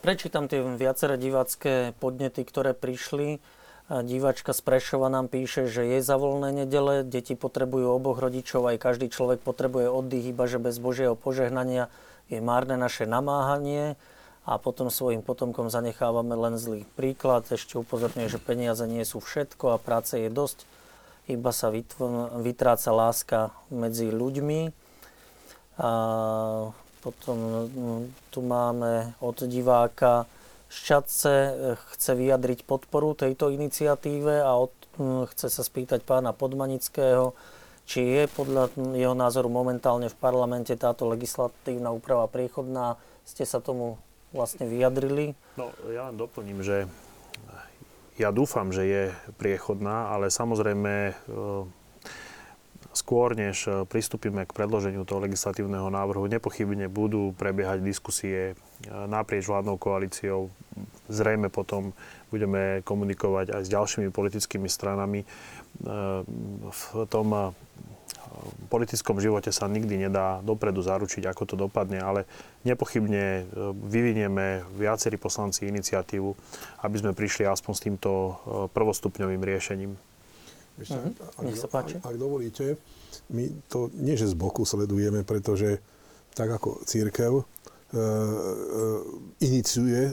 Prečítam 0.03 0.51
tie 0.51 0.59
viaceré 0.61 1.15
divácké 1.15 1.95
podnety, 2.03 2.43
ktoré 2.43 2.75
prišli. 2.75 3.39
Divačka 3.87 4.51
z 4.51 4.61
Prešova 4.67 5.07
nám 5.07 5.31
píše, 5.31 5.71
že 5.71 5.87
je 5.87 6.03
za 6.03 6.19
voľné 6.19 6.67
nedele, 6.67 7.07
deti 7.07 7.39
potrebujú 7.39 7.87
oboch 7.87 8.19
rodičov, 8.19 8.67
aj 8.67 8.83
každý 8.83 9.15
človek 9.15 9.47
potrebuje 9.47 9.87
oddych, 9.87 10.27
iba 10.27 10.51
že 10.51 10.59
bez 10.59 10.83
Božieho 10.83 11.15
požehnania 11.15 11.87
je 12.27 12.43
márne 12.43 12.75
naše 12.75 13.07
namáhanie 13.07 13.95
a 14.43 14.59
potom 14.59 14.91
svojim 14.91 15.23
potomkom 15.23 15.71
zanechávame 15.71 16.35
len 16.35 16.59
zlý 16.59 16.83
príklad. 16.99 17.47
Ešte 17.47 17.79
upozorňuje, 17.79 18.27
že 18.27 18.43
peniaze 18.43 18.83
nie 18.91 19.07
sú 19.07 19.23
všetko 19.23 19.75
a 19.75 19.83
práce 19.83 20.19
je 20.19 20.27
dosť 20.27 20.67
iba 21.31 21.55
sa 21.55 21.71
vytráca 21.71 22.91
láska 22.91 23.55
medzi 23.71 24.11
ľuďmi. 24.11 24.75
A 25.79 25.91
potom 27.03 27.67
mm, 27.67 28.03
tu 28.31 28.41
máme 28.47 29.19
od 29.19 29.43
diváka 29.51 30.31
Šťatce, 30.73 31.35
chce 31.93 32.13
vyjadriť 32.17 32.65
podporu 32.65 33.13
tejto 33.13 33.53
iniciatíve 33.53 34.41
a 34.41 34.57
od, 34.57 34.73
chce 35.29 35.53
sa 35.53 35.61
spýtať 35.61 36.01
pána 36.01 36.33
Podmanického, 36.33 37.37
či 37.85 38.01
je 38.01 38.25
podľa 38.33 38.73
jeho 38.97 39.13
názoru 39.13 39.53
momentálne 39.53 40.09
v 40.09 40.17
parlamente 40.17 40.73
táto 40.81 41.05
legislatívna 41.13 41.93
úprava 41.93 42.25
priechodná. 42.25 42.97
Ste 43.29 43.45
sa 43.45 43.61
tomu 43.61 44.01
vlastne 44.33 44.65
vyjadrili? 44.65 45.37
No, 45.61 45.77
ja 45.93 46.09
len 46.09 46.17
doplním, 46.17 46.65
že 46.65 46.89
ja 48.17 48.33
dúfam, 48.33 48.73
že 48.73 48.85
je 48.89 49.03
priechodná, 49.37 50.09
ale 50.09 50.33
samozrejme 50.33 50.93
e, 51.11 51.15
skôr, 52.93 53.35
než 53.37 53.67
e, 53.69 53.85
pristúpime 53.89 54.45
k 54.45 54.55
predloženiu 54.57 55.05
toho 55.05 55.25
legislatívneho 55.25 55.89
návrhu, 55.89 56.29
nepochybne 56.29 56.89
budú 56.89 57.33
prebiehať 57.37 57.85
diskusie 57.85 58.53
e, 58.53 58.55
naprieč 58.89 59.49
vládnou 59.49 59.77
koalíciou. 59.77 60.53
Zrejme 61.13 61.53
potom 61.53 61.93
budeme 62.33 62.81
komunikovať 62.89 63.53
aj 63.53 63.63
s 63.69 63.73
ďalšími 63.73 64.09
politickými 64.09 64.65
stranami. 64.65 65.29
V 66.73 66.83
tom 67.13 67.53
politickom 68.69 69.21
živote 69.21 69.53
sa 69.53 69.69
nikdy 69.69 70.09
nedá 70.09 70.41
dopredu 70.41 70.81
zaručiť, 70.81 71.29
ako 71.29 71.43
to 71.45 71.55
dopadne, 71.57 72.01
ale 72.01 72.25
nepochybne 72.65 73.23
e, 73.23 73.43
vyvinieme 73.73 74.65
viacerí 74.77 75.21
poslanci 75.21 75.69
iniciatívu, 75.69 76.31
aby 76.83 76.97
sme 76.97 77.13
prišli 77.17 77.45
aspoň 77.45 77.73
s 77.73 77.85
týmto 77.85 78.11
e, 78.11 78.33
prvostupňovým 78.73 79.43
riešením. 79.43 80.12
Ešte, 80.83 80.99
uh-huh. 80.99 81.39
ak, 81.39 81.45
Nech 81.47 81.59
sa 81.59 81.69
páči. 81.71 81.97
Ak, 81.99 82.13
ak 82.13 82.17
dovolíte, 82.19 82.77
my 83.31 83.45
to 83.71 83.89
nie, 83.99 84.19
že 84.19 84.31
z 84.31 84.37
boku 84.37 84.67
sledujeme, 84.67 85.23
pretože 85.23 85.79
tak 86.33 86.49
ako 86.51 86.83
církev 86.85 87.33
e, 87.39 87.43
e, 87.43 87.45
iniciuje 89.47 90.13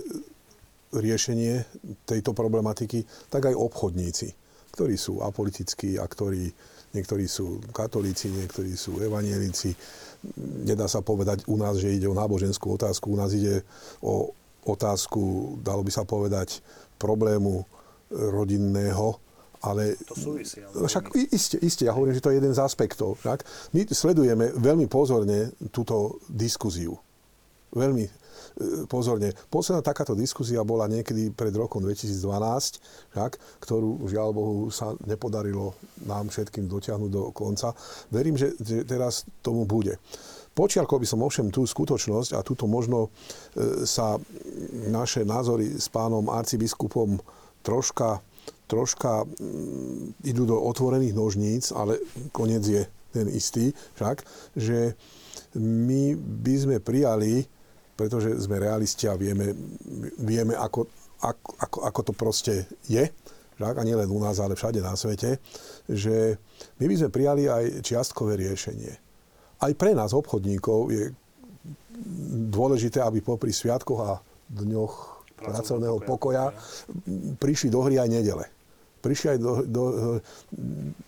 riešenie 0.89 1.65
tejto 2.05 2.33
problematiky, 2.33 3.05
tak 3.29 3.49
aj 3.49 3.55
obchodníci, 3.55 4.33
ktorí 4.73 4.95
sú 4.97 5.21
apolitickí 5.21 6.01
a 6.01 6.05
ktorí 6.05 6.49
niektorí 6.93 7.29
sú 7.29 7.61
katolíci, 7.69 8.33
niektorí 8.33 8.73
sú 8.73 8.97
evanielici. 8.97 9.77
Nedá 10.65 10.89
sa 10.89 11.05
povedať 11.05 11.45
u 11.45 11.55
nás, 11.55 11.77
že 11.77 11.93
ide 11.93 12.09
o 12.09 12.17
náboženskú 12.17 12.75
otázku, 12.75 13.13
u 13.13 13.17
nás 13.17 13.31
ide 13.37 13.61
o 14.01 14.33
otázku, 14.65 15.55
dalo 15.61 15.85
by 15.85 15.91
sa 15.93 16.03
povedať, 16.03 16.65
problému 16.99 17.63
rodinného, 18.09 19.21
ale... 19.63 19.95
To 20.07 20.15
súvisí. 20.15 20.63
Ale 20.63 20.87
však 20.87 21.05
iste, 21.31 21.57
iste, 21.59 21.83
ja 21.87 21.93
hovorím, 21.95 22.15
že 22.15 22.23
to 22.23 22.31
je 22.31 22.39
jeden 22.39 22.53
z 22.55 22.63
aspektov. 22.63 23.19
Tak? 23.19 23.43
My 23.75 23.83
sledujeme 23.87 24.55
veľmi 24.55 24.87
pozorne 24.87 25.51
túto 25.71 26.23
diskuziu. 26.31 26.95
Veľmi 27.69 28.07
E, 28.59 28.83
pozorne. 28.91 29.31
Posledná 29.47 29.79
takáto 29.79 30.11
diskusia 30.17 30.59
bola 30.67 30.91
niekedy 30.91 31.31
pred 31.31 31.55
rokom 31.55 31.79
2012, 31.79 33.15
však, 33.15 33.31
ktorú 33.63 34.03
žiaľ 34.09 34.29
Bohu 34.35 34.67
sa 34.67 34.91
nepodarilo 35.07 35.79
nám 36.03 36.27
všetkým 36.27 36.67
dotiahnuť 36.67 37.11
do 37.11 37.23
konca. 37.31 37.71
Verím, 38.11 38.35
že, 38.35 38.51
že 38.59 38.83
teraz 38.83 39.23
tomu 39.39 39.63
bude. 39.63 39.95
Počiarkol 40.51 40.99
by 40.99 41.07
som 41.07 41.23
ovšem 41.23 41.47
tú 41.53 41.63
skutočnosť 41.63 42.35
a 42.35 42.43
túto 42.43 42.67
možno 42.67 43.07
e, 43.07 43.87
sa 43.87 44.19
naše 44.91 45.23
názory 45.23 45.79
s 45.79 45.87
pánom 45.87 46.27
arcibiskupom 46.27 47.15
troška, 47.63 48.19
troška 48.69 49.25
mm, 49.25 50.21
idú 50.29 50.45
do 50.45 50.61
otvorených 50.61 51.17
nožníc, 51.17 51.73
ale 51.73 51.97
koniec 52.29 52.61
je 52.61 52.85
ten 53.09 53.25
istý 53.25 53.73
však, 53.97 54.21
že 54.53 54.93
my 55.57 56.13
by 56.13 56.55
sme 56.55 56.77
prijali 56.77 57.49
pretože 57.99 58.31
sme 58.39 58.63
realisti 58.63 59.11
a 59.11 59.19
vieme, 59.19 59.51
vieme 60.23 60.55
ako, 60.55 60.87
ako, 61.19 61.49
ako, 61.59 61.77
ako 61.83 61.99
to 62.07 62.13
proste 62.15 62.53
je, 62.87 63.11
tak? 63.59 63.75
a 63.75 63.83
nielen 63.83 64.07
u 64.07 64.23
nás, 64.23 64.39
ale 64.39 64.55
všade 64.55 64.79
na 64.79 64.95
svete, 64.95 65.43
že 65.83 66.39
my 66.79 66.87
by 66.87 66.95
sme 66.95 67.09
prijali 67.11 67.51
aj 67.51 67.83
čiastkové 67.83 68.39
riešenie. 68.39 68.95
Aj 69.59 69.71
pre 69.75 69.91
nás, 69.91 70.15
obchodníkov, 70.15 70.95
je 70.95 71.11
dôležité, 72.47 73.03
aby 73.03 73.19
popri 73.19 73.51
sviatkoch 73.51 73.99
a 73.99 74.23
dňoch 74.47 75.19
pracovného 75.43 75.99
pokoja 76.07 76.55
prišli 77.35 77.67
do 77.67 77.83
hry 77.83 77.99
aj 77.99 78.07
nedele 78.07 78.47
prišli 78.99 79.27
aj 79.35 79.39
do, 79.39 79.51
do 79.65 79.83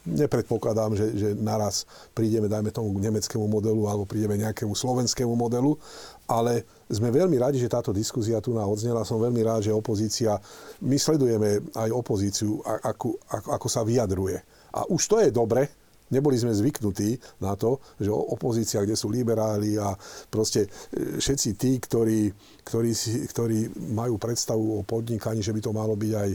nepredpokladám, 0.07 0.95
že, 0.95 1.07
že 1.15 1.29
naraz 1.35 1.83
prídeme, 2.15 2.47
dajme 2.47 2.71
tomu 2.71 2.95
k 2.95 3.03
nemeckému 3.07 3.45
modelu 3.47 3.83
alebo 3.87 4.07
prídeme 4.07 4.39
nejakému 4.39 4.71
slovenskému 4.71 5.35
modelu, 5.35 5.75
ale 6.27 6.63
sme 6.87 7.11
veľmi 7.11 7.35
radi, 7.35 7.59
že 7.59 7.71
táto 7.71 7.91
diskusia 7.91 8.39
tu 8.39 8.55
na 8.55 8.63
odznela. 8.63 9.07
Som 9.07 9.19
veľmi 9.19 9.43
rád, 9.43 9.67
že 9.67 9.75
opozícia, 9.75 10.39
my 10.83 10.95
sledujeme 10.95 11.59
aj 11.75 11.89
opozíciu, 11.91 12.63
ako, 12.63 13.19
ako, 13.27 13.47
ako 13.59 13.67
sa 13.67 13.81
vyjadruje. 13.83 14.39
A 14.71 14.87
už 14.87 15.01
to 15.07 15.19
je 15.19 15.29
dobre, 15.31 15.80
Neboli 16.11 16.37
sme 16.37 16.53
zvyknutí 16.53 17.17
na 17.41 17.55
to, 17.55 17.79
že 17.97 18.11
opozícia, 18.11 18.83
kde 18.83 18.99
sú 18.99 19.09
liberáli 19.09 19.79
a 19.79 19.95
proste 20.29 20.67
e, 20.67 21.17
všetci 21.17 21.49
tí, 21.57 21.79
ktorí, 21.79 22.31
ktorí, 22.67 22.91
ktorí 23.31 23.59
majú 23.95 24.19
predstavu 24.21 24.79
o 24.79 24.85
podnikaní, 24.85 25.41
že 25.41 25.55
by 25.55 25.61
to 25.63 25.71
malo 25.71 25.95
byť 25.97 26.13
aj, 26.13 26.31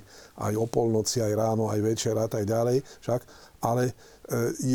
aj 0.51 0.53
o 0.57 0.67
polnoci, 0.67 1.23
aj 1.23 1.33
ráno, 1.37 1.69
aj 1.69 1.81
večer 1.85 2.17
a 2.17 2.27
tak 2.27 2.49
ďalej. 2.49 2.83
Však, 3.05 3.21
ale 3.63 3.89
e, 3.89 3.93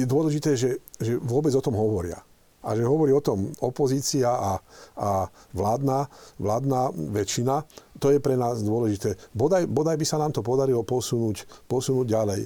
je 0.01 0.05
dôležité, 0.07 0.55
že, 0.55 0.79
že 1.01 1.19
vôbec 1.19 1.51
o 1.57 1.65
tom 1.65 1.75
hovoria 1.75 2.21
a 2.61 2.77
že 2.77 2.85
hovorí 2.85 3.09
o 3.09 3.23
tom 3.25 3.49
opozícia 3.65 4.29
a, 4.29 4.51
a 4.97 5.09
vládna, 5.53 6.05
vládna 6.37 6.81
väčšina, 6.93 7.65
to 7.97 8.13
je 8.13 8.21
pre 8.21 8.37
nás 8.37 8.61
dôležité. 8.61 9.17
Bodaj, 9.33 9.65
bodaj 9.69 9.97
by 9.97 10.05
sa 10.05 10.21
nám 10.21 10.33
to 10.33 10.45
podarilo 10.45 10.85
posunúť, 10.85 11.67
posunúť 11.69 12.07
ďalej. 12.09 12.41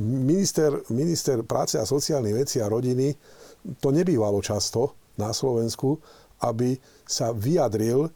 Minister, 0.00 0.80
minister 0.92 1.44
práce 1.44 1.76
a 1.76 1.88
sociálnych 1.88 2.44
vecí 2.44 2.60
a 2.60 2.68
rodiny, 2.68 3.12
to 3.80 3.92
nebývalo 3.92 4.40
často 4.40 4.96
na 5.20 5.32
Slovensku, 5.36 6.00
aby 6.40 6.80
sa 7.04 7.36
vyjadril 7.36 8.08
e, 8.08 8.10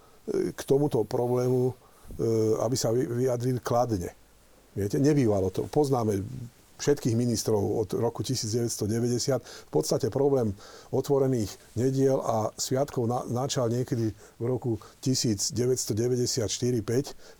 k 0.57 0.61
tomuto 0.65 1.05
problému, 1.05 1.69
e, 1.69 1.75
aby 2.65 2.77
sa 2.77 2.89
vyjadril 2.93 3.61
kladne. 3.61 4.17
Viete, 4.73 4.97
nebývalo 4.97 5.53
to. 5.53 5.69
Poznáme 5.69 6.19
všetkých 6.85 7.17
ministrov 7.17 7.57
od 7.57 7.97
roku 7.97 8.21
1990. 8.21 9.41
V 9.41 9.71
podstate 9.73 10.13
problém 10.13 10.53
otvorených 10.93 11.49
nediel 11.81 12.21
a 12.21 12.53
sviatkov 12.61 13.09
na, 13.09 13.25
načal 13.25 13.73
niekedy 13.73 14.13
v 14.13 14.45
roku 14.45 14.77
1994-5. 15.01 16.45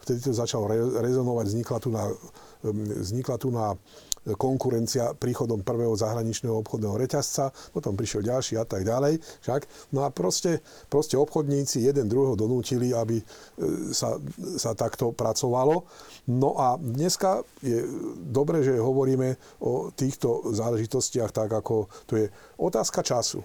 Vtedy 0.01 0.19
to 0.25 0.33
začalo 0.33 0.65
re, 0.65 0.81
rezonovať, 1.05 1.45
vznikla 1.53 1.79
tu 1.85 1.93
na, 1.93 2.09
vznikla 3.05 3.37
tu 3.37 3.53
na 3.53 3.77
konkurencia 4.33 5.13
príchodom 5.13 5.61
prvého 5.61 5.93
zahraničného 5.93 6.57
obchodného 6.65 6.97
reťazca, 6.97 7.53
potom 7.77 7.93
prišiel 7.93 8.25
ďalší 8.25 8.57
a 8.57 8.65
tak 8.65 8.89
ďalej. 8.89 9.21
Však? 9.45 9.93
No 9.93 10.09
a 10.09 10.09
proste, 10.09 10.65
proste 10.89 11.21
obchodníci 11.21 11.85
jeden 11.85 12.09
druhého 12.09 12.33
donútili, 12.33 12.97
aby 12.97 13.21
e, 13.21 13.25
sa, 13.93 14.17
sa 14.57 14.73
takto 14.73 15.13
pracovalo. 15.13 15.85
No 16.33 16.57
a 16.57 16.81
dneska 16.81 17.45
je 17.61 17.85
dobre, 18.25 18.65
že 18.65 18.81
hovoríme 18.81 19.61
o 19.61 19.93
týchto 19.93 20.49
záležitostiach 20.57 21.29
tak, 21.29 21.53
ako 21.53 21.93
to 22.09 22.17
je 22.17 22.27
otázka 22.57 23.05
času. 23.05 23.45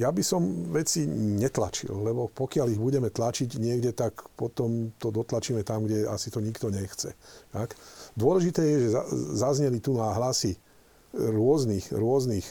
Ja 0.00 0.08
by 0.08 0.24
som 0.24 0.72
veci 0.72 1.04
netlačil, 1.12 1.92
lebo 1.92 2.32
pokiaľ 2.32 2.72
ich 2.72 2.80
budeme 2.80 3.12
tlačiť 3.12 3.60
niekde, 3.60 3.92
tak 3.92 4.32
potom 4.32 4.96
to 4.96 5.12
dotlačíme 5.12 5.60
tam, 5.60 5.84
kde 5.84 6.08
asi 6.08 6.32
to 6.32 6.40
nikto 6.40 6.72
nechce. 6.72 7.12
Tak? 7.52 7.76
Dôležité 8.16 8.64
je, 8.64 8.76
že 8.88 8.90
zazneli 9.36 9.76
tu 9.84 9.92
na 9.92 10.16
hlasy 10.16 10.56
rôznych, 11.12 11.92
rôznych, 11.92 12.46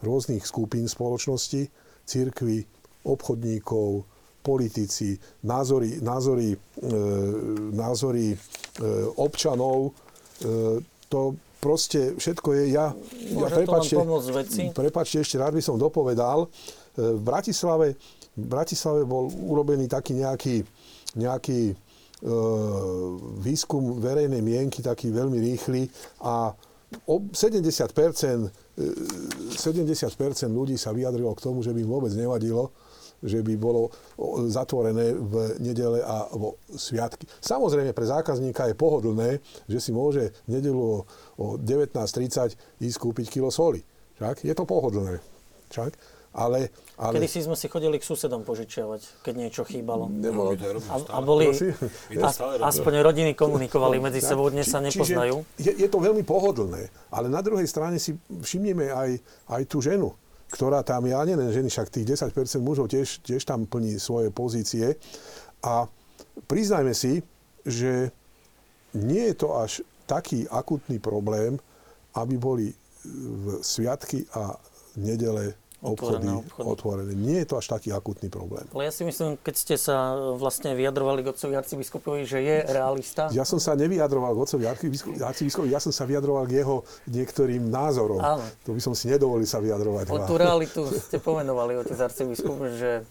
rôznych 0.00 0.48
skupín 0.48 0.88
spoločnosti, 0.88 1.68
církvy, 2.08 2.64
obchodníkov, 3.04 4.08
politici, 4.40 5.20
názory, 5.44 6.00
názory, 6.00 6.56
e, 6.56 6.58
názory 7.72 8.32
e, 8.32 8.36
občanov. 9.20 9.92
E, 10.40 10.80
to 11.08 11.36
proste 11.60 12.16
všetko 12.20 12.48
je... 12.60 12.62
Ja, 12.76 12.92
ja 13.28 13.48
prepačte, 13.48 13.96
prepačte, 14.76 15.24
ešte 15.24 15.36
rád 15.40 15.56
by 15.56 15.62
som 15.64 15.80
dopovedal, 15.80 16.48
v 16.96 17.22
Bratislave, 17.22 17.98
v 18.34 18.46
Bratislave 18.46 19.02
bol 19.06 19.30
urobený 19.30 19.90
taký 19.90 20.14
nejaký, 20.18 20.56
nejaký 21.18 21.60
e, 21.70 21.74
výskum 23.42 23.98
verejnej 23.98 24.42
mienky, 24.42 24.82
taký 24.82 25.10
veľmi 25.10 25.38
rýchly 25.38 25.90
a 26.22 26.54
70%, 27.06 27.34
70% 27.34 28.54
ľudí 30.50 30.78
sa 30.78 30.94
vyjadrilo 30.94 31.34
k 31.34 31.42
tomu, 31.42 31.62
že 31.62 31.74
by 31.74 31.82
im 31.82 31.90
vôbec 31.90 32.14
nevadilo, 32.14 32.70
že 33.24 33.40
by 33.40 33.54
bolo 33.56 33.88
zatvorené 34.52 35.16
v 35.16 35.56
nedele 35.58 36.04
a 36.04 36.28
vo 36.36 36.60
sviatky. 36.70 37.24
Samozrejme, 37.40 37.96
pre 37.96 38.06
zákazníka 38.06 38.68
je 38.68 38.76
pohodlné, 38.76 39.40
že 39.66 39.78
si 39.80 39.90
môže 39.90 40.30
v 40.44 40.60
nedelu 40.60 41.02
o 41.40 41.46
19.30 41.56 42.54
ísť 42.84 42.98
kúpiť 43.00 43.26
kilo 43.32 43.48
soli. 43.48 43.80
Však? 44.20 44.44
Je 44.44 44.54
to 44.54 44.68
pohodlné. 44.68 45.18
Však? 45.72 45.96
Ale, 46.34 46.66
ale... 46.98 47.14
Kedy 47.22 47.28
si 47.30 47.40
sme 47.46 47.54
si 47.54 47.70
chodili 47.70 47.94
k 47.94 48.02
susedom 48.02 48.42
požičiavať, 48.42 49.22
keď 49.22 49.34
niečo 49.38 49.62
chýbalo. 49.62 50.10
Nebolo. 50.10 50.58
A, 50.90 50.96
a 50.98 51.18
boli, 51.22 51.46
a, 51.54 52.30
aspoň 52.66 53.06
rodiny 53.06 53.38
komunikovali 53.38 54.02
medzi 54.02 54.18
sebou, 54.18 54.50
dnes 54.50 54.66
sa 54.66 54.82
nepoznajú. 54.82 55.46
Je, 55.62 55.70
je 55.70 55.86
to 55.86 56.02
veľmi 56.02 56.26
pohodlné, 56.26 56.90
ale 57.14 57.30
na 57.30 57.38
druhej 57.38 57.70
strane 57.70 58.02
si 58.02 58.18
všimneme 58.26 58.90
aj, 58.90 59.10
aj 59.46 59.62
tú 59.70 59.78
ženu, 59.78 60.10
ktorá 60.50 60.82
tam, 60.82 61.06
ja 61.06 61.22
neviem, 61.22 61.54
ženy, 61.54 61.70
však 61.70 61.94
tých 61.94 62.18
10% 62.18 62.34
mužov 62.58 62.90
tiež, 62.90 63.22
tiež 63.22 63.46
tam 63.46 63.70
plní 63.70 64.02
svoje 64.02 64.34
pozície. 64.34 64.98
A 65.62 65.86
priznajme 66.50 66.98
si, 66.98 67.22
že 67.62 68.10
nie 68.90 69.30
je 69.30 69.38
to 69.38 69.54
až 69.54 69.86
taký 70.10 70.50
akutný 70.50 70.98
problém, 70.98 71.62
aby 72.18 72.34
boli 72.34 72.66
v 73.06 73.62
sviatky 73.62 74.26
a 74.34 74.58
nedele 74.98 75.54
obchody 75.84 76.24
otvorené, 76.24 76.32
otvorené. 76.56 77.12
Nie 77.12 77.44
je 77.44 77.52
to 77.52 77.60
až 77.60 77.68
taký 77.76 77.92
akutný 77.92 78.32
problém. 78.32 78.64
Ale 78.72 78.88
ja 78.88 78.92
si 78.92 79.04
myslím, 79.04 79.36
keď 79.36 79.54
ste 79.54 79.76
sa 79.76 80.16
vlastne 80.40 80.72
vyjadrovali 80.72 81.20
k 81.20 81.36
otcovi 81.36 81.52
arcibiskupovi, 81.52 82.24
že 82.24 82.40
je 82.40 82.56
realista. 82.72 83.28
Ja 83.36 83.44
som 83.44 83.60
sa 83.60 83.76
nevyjadroval 83.76 84.32
k 84.32 84.38
otcovi 84.48 84.64
arcibiskupovi, 84.64 85.68
ja 85.68 85.80
som 85.84 85.92
sa 85.92 86.08
vyjadroval 86.08 86.48
k 86.48 86.64
jeho 86.64 86.88
niektorým 87.12 87.68
názorom. 87.68 88.24
Áno. 88.24 88.44
To 88.64 88.72
by 88.72 88.80
som 88.80 88.96
si 88.96 89.12
nedovolil 89.12 89.44
sa 89.44 89.60
vyjadrovať. 89.60 90.08
O 90.08 90.18
tú 90.24 90.40
realitu 90.40 90.88
ste 90.88 91.20
pomenovali, 91.20 91.76
otec 91.76 92.00
arcibiskup, 92.00 92.56
že 92.80 93.04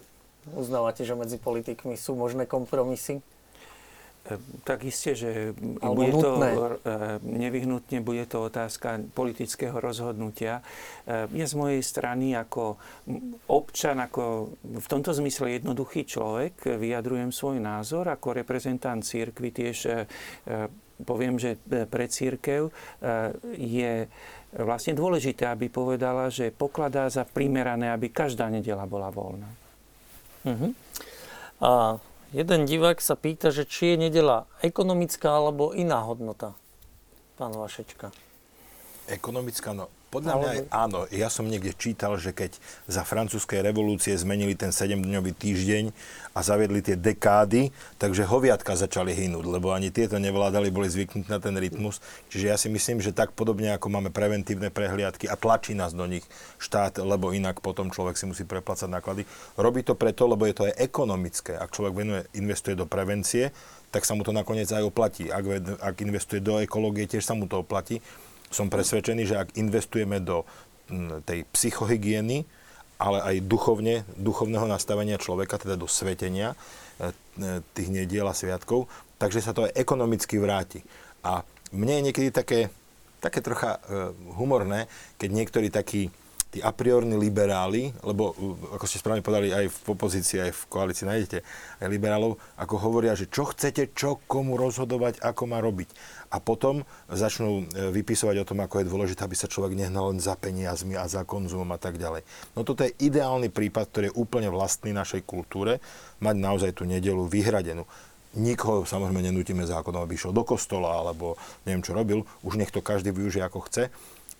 uznávate, 0.57 1.05
že 1.05 1.13
medzi 1.13 1.37
politikmi 1.37 1.93
sú 1.95 2.17
možné 2.17 2.49
kompromisy. 2.49 3.21
Tak 4.63 4.87
isté, 4.87 5.19
že 5.19 5.51
bude 5.83 6.15
to, 6.15 6.39
e, 6.39 6.47
nevyhnutne 7.27 7.99
bude 7.99 8.23
to 8.23 8.47
otázka 8.47 9.11
politického 9.11 9.75
rozhodnutia. 9.83 10.63
E, 11.03 11.27
ja 11.35 11.43
z 11.43 11.55
mojej 11.59 11.83
strany 11.83 12.31
ako 12.31 12.79
občan, 13.51 13.99
ako 13.99 14.55
v 14.63 14.87
tomto 14.87 15.11
zmysle 15.11 15.59
jednoduchý 15.59 16.07
človek, 16.07 16.55
vyjadrujem 16.79 17.35
svoj 17.35 17.59
názor. 17.59 18.07
Ako 18.07 18.31
reprezentant 18.39 19.03
církvy 19.03 19.51
tiež 19.51 19.77
e, 19.91 20.07
poviem, 21.03 21.35
že 21.35 21.59
pre 21.91 22.07
církev 22.07 22.71
je 23.59 24.07
vlastne 24.55 24.93
dôležité, 24.95 25.51
aby 25.51 25.67
povedala, 25.67 26.31
že 26.31 26.53
pokladá 26.53 27.11
za 27.11 27.27
primerané, 27.27 27.91
aby 27.91 28.07
každá 28.07 28.47
nedela 28.47 28.87
bola 28.87 29.11
voľná. 29.11 29.51
Uh-huh. 30.47 30.71
A 31.59 31.99
Jeden 32.33 32.65
divák 32.65 32.97
sa 32.97 33.13
pýta, 33.13 33.53
že 33.53 33.69
či 33.69 33.93
je 33.93 34.09
nedela 34.09 34.49
ekonomická 34.65 35.37
alebo 35.37 35.69
iná 35.77 36.01
hodnota. 36.01 36.57
Pán 37.37 37.53
Vašečka. 37.53 38.09
Ekonomická, 39.05 39.73
no 39.73 40.02
podľa 40.13 40.33
mňa 40.37 40.49
aj 40.53 40.61
áno. 40.69 40.99
Ja 41.09 41.33
som 41.33 41.49
niekde 41.49 41.73
čítal, 41.73 42.13
že 42.21 42.29
keď 42.29 42.61
za 42.85 43.01
francúzskej 43.01 43.65
revolúcie 43.65 44.13
zmenili 44.13 44.53
ten 44.53 44.69
7-dňový 44.69 45.33
týždeň 45.33 45.89
a 46.37 46.39
zaviedli 46.45 46.85
tie 46.85 46.93
dekády, 46.93 47.73
takže 47.97 48.29
hoviatka 48.29 48.77
začali 48.77 49.17
hynúť, 49.17 49.45
lebo 49.49 49.73
ani 49.73 49.89
tieto 49.89 50.21
nevládali, 50.21 50.69
boli 50.69 50.85
zvyknutí 50.85 51.25
na 51.33 51.41
ten 51.41 51.57
rytmus. 51.57 51.97
Čiže 52.29 52.45
ja 52.45 52.57
si 52.61 52.69
myslím, 52.69 53.01
že 53.01 53.09
tak 53.09 53.33
podobne 53.33 53.73
ako 53.73 53.89
máme 53.89 54.13
preventívne 54.13 54.69
prehliadky 54.69 55.25
a 55.25 55.33
tlačí 55.33 55.73
nás 55.73 55.97
do 55.97 56.05
nich 56.05 56.25
štát, 56.61 57.01
lebo 57.01 57.33
inak 57.33 57.65
potom 57.65 57.89
človek 57.89 58.13
si 58.13 58.29
musí 58.29 58.45
preplácať 58.45 58.93
náklady. 58.93 59.25
Robí 59.57 59.81
to 59.81 59.97
preto, 59.97 60.29
lebo 60.29 60.45
je 60.45 60.53
to 60.53 60.63
aj 60.69 60.77
ekonomické. 60.77 61.57
Ak 61.57 61.73
človek 61.73 61.93
venuje, 61.97 62.21
investuje 62.37 62.77
do 62.77 62.85
prevencie, 62.85 63.49
tak 63.89 64.05
sa 64.05 64.13
mu 64.13 64.21
to 64.25 64.33
nakoniec 64.33 64.69
aj 64.69 64.85
oplatí. 64.85 65.29
Ak, 65.29 65.45
ak 65.81 65.95
investuje 66.01 66.41
do 66.41 66.57
ekológie, 66.61 67.05
tiež 67.05 67.25
sa 67.25 67.37
mu 67.37 67.45
to 67.49 67.61
oplatí 67.61 68.01
som 68.53 68.69
presvedčený, 68.69 69.23
že 69.25 69.35
ak 69.35 69.57
investujeme 69.57 70.21
do 70.21 70.45
tej 71.25 71.43
psychohygieny, 71.49 72.45
ale 73.01 73.19
aj 73.19 73.35
duchovne, 73.49 74.07
duchovného 74.15 74.69
nastavenia 74.69 75.19
človeka, 75.19 75.59
teda 75.59 75.75
do 75.75 75.89
svetenia 75.89 76.53
e, 76.53 76.55
e, 77.41 77.59
tých 77.75 77.89
nediel 77.91 78.29
a 78.29 78.37
sviatkov, 78.37 78.87
takže 79.19 79.43
sa 79.43 79.51
to 79.51 79.67
aj 79.67 79.75
ekonomicky 79.75 80.39
vráti. 80.39 80.85
A 81.25 81.43
mne 81.75 81.99
je 81.99 82.05
niekedy 82.11 82.29
také, 82.31 82.71
také 83.19 83.43
trocha 83.43 83.81
e, 83.83 84.13
humorné, 84.37 84.87
keď 85.19 85.29
niektorí 85.35 85.67
takí 85.73 86.13
tí 86.53 86.61
a 86.61 86.69
priorní 86.69 87.17
liberáli, 87.17 87.89
lebo 88.05 88.37
ako 88.77 88.85
ste 88.85 89.01
správne 89.01 89.25
povedali, 89.25 89.49
aj 89.49 89.65
v 89.73 89.77
opozícii, 89.89 90.37
aj 90.45 90.51
v 90.53 90.63
koalícii 90.69 91.09
nájdete 91.09 91.37
aj 91.81 91.89
liberálov, 91.89 92.37
ako 92.61 92.75
hovoria, 92.77 93.17
že 93.17 93.25
čo 93.25 93.49
chcete, 93.49 93.89
čo 93.97 94.21
komu 94.29 94.53
rozhodovať, 94.53 95.17
ako 95.25 95.43
má 95.49 95.57
robiť 95.57 95.89
a 96.33 96.41
potom 96.41 96.81
začnú 97.13 97.65
e, 97.69 97.93
vypisovať 97.93 98.35
o 98.41 98.47
tom, 98.49 98.65
ako 98.65 98.81
je 98.81 98.89
dôležité, 98.89 99.21
aby 99.21 99.37
sa 99.37 99.45
človek 99.45 99.77
nehnal 99.77 100.09
len 100.09 100.17
za 100.17 100.33
peniazmi 100.33 100.97
a 100.97 101.05
za 101.05 101.21
konzumom 101.21 101.69
a 101.69 101.77
tak 101.77 102.01
ďalej. 102.01 102.25
No 102.57 102.65
toto 102.65 102.81
je 102.81 102.97
ideálny 102.97 103.53
prípad, 103.53 103.85
ktorý 103.93 104.05
je 104.09 104.17
úplne 104.17 104.49
vlastný 104.49 104.97
našej 104.97 105.21
kultúre, 105.29 105.77
mať 106.17 106.35
naozaj 106.41 106.71
tú 106.73 106.89
nedelu 106.89 107.21
vyhradenú. 107.29 107.85
Nikoho 108.33 108.81
samozrejme 108.81 109.21
nenútime 109.21 109.61
zákonom, 109.61 110.09
aby 110.09 110.17
išiel 110.17 110.33
do 110.33 110.41
kostola 110.41 110.97
alebo 110.97 111.37
neviem 111.69 111.85
čo 111.85 111.93
robil, 111.93 112.25
už 112.41 112.57
nech 112.57 112.73
to 112.73 112.81
každý 112.81 113.13
využije 113.13 113.45
ako 113.45 113.69
chce, 113.69 113.93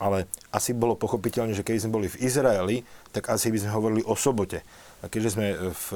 ale 0.03 0.27
asi 0.51 0.75
bolo 0.75 0.99
pochopiteľné, 0.99 1.55
že 1.55 1.63
keď 1.63 1.87
sme 1.87 1.95
boli 1.95 2.07
v 2.11 2.19
Izraeli, 2.27 2.83
tak 3.15 3.31
asi 3.31 3.47
by 3.47 3.63
sme 3.63 3.71
hovorili 3.71 4.03
o 4.03 4.19
sobote. 4.19 4.59
A 4.99 5.07
keďže 5.07 5.39
sme 5.39 5.55
v 5.55 5.87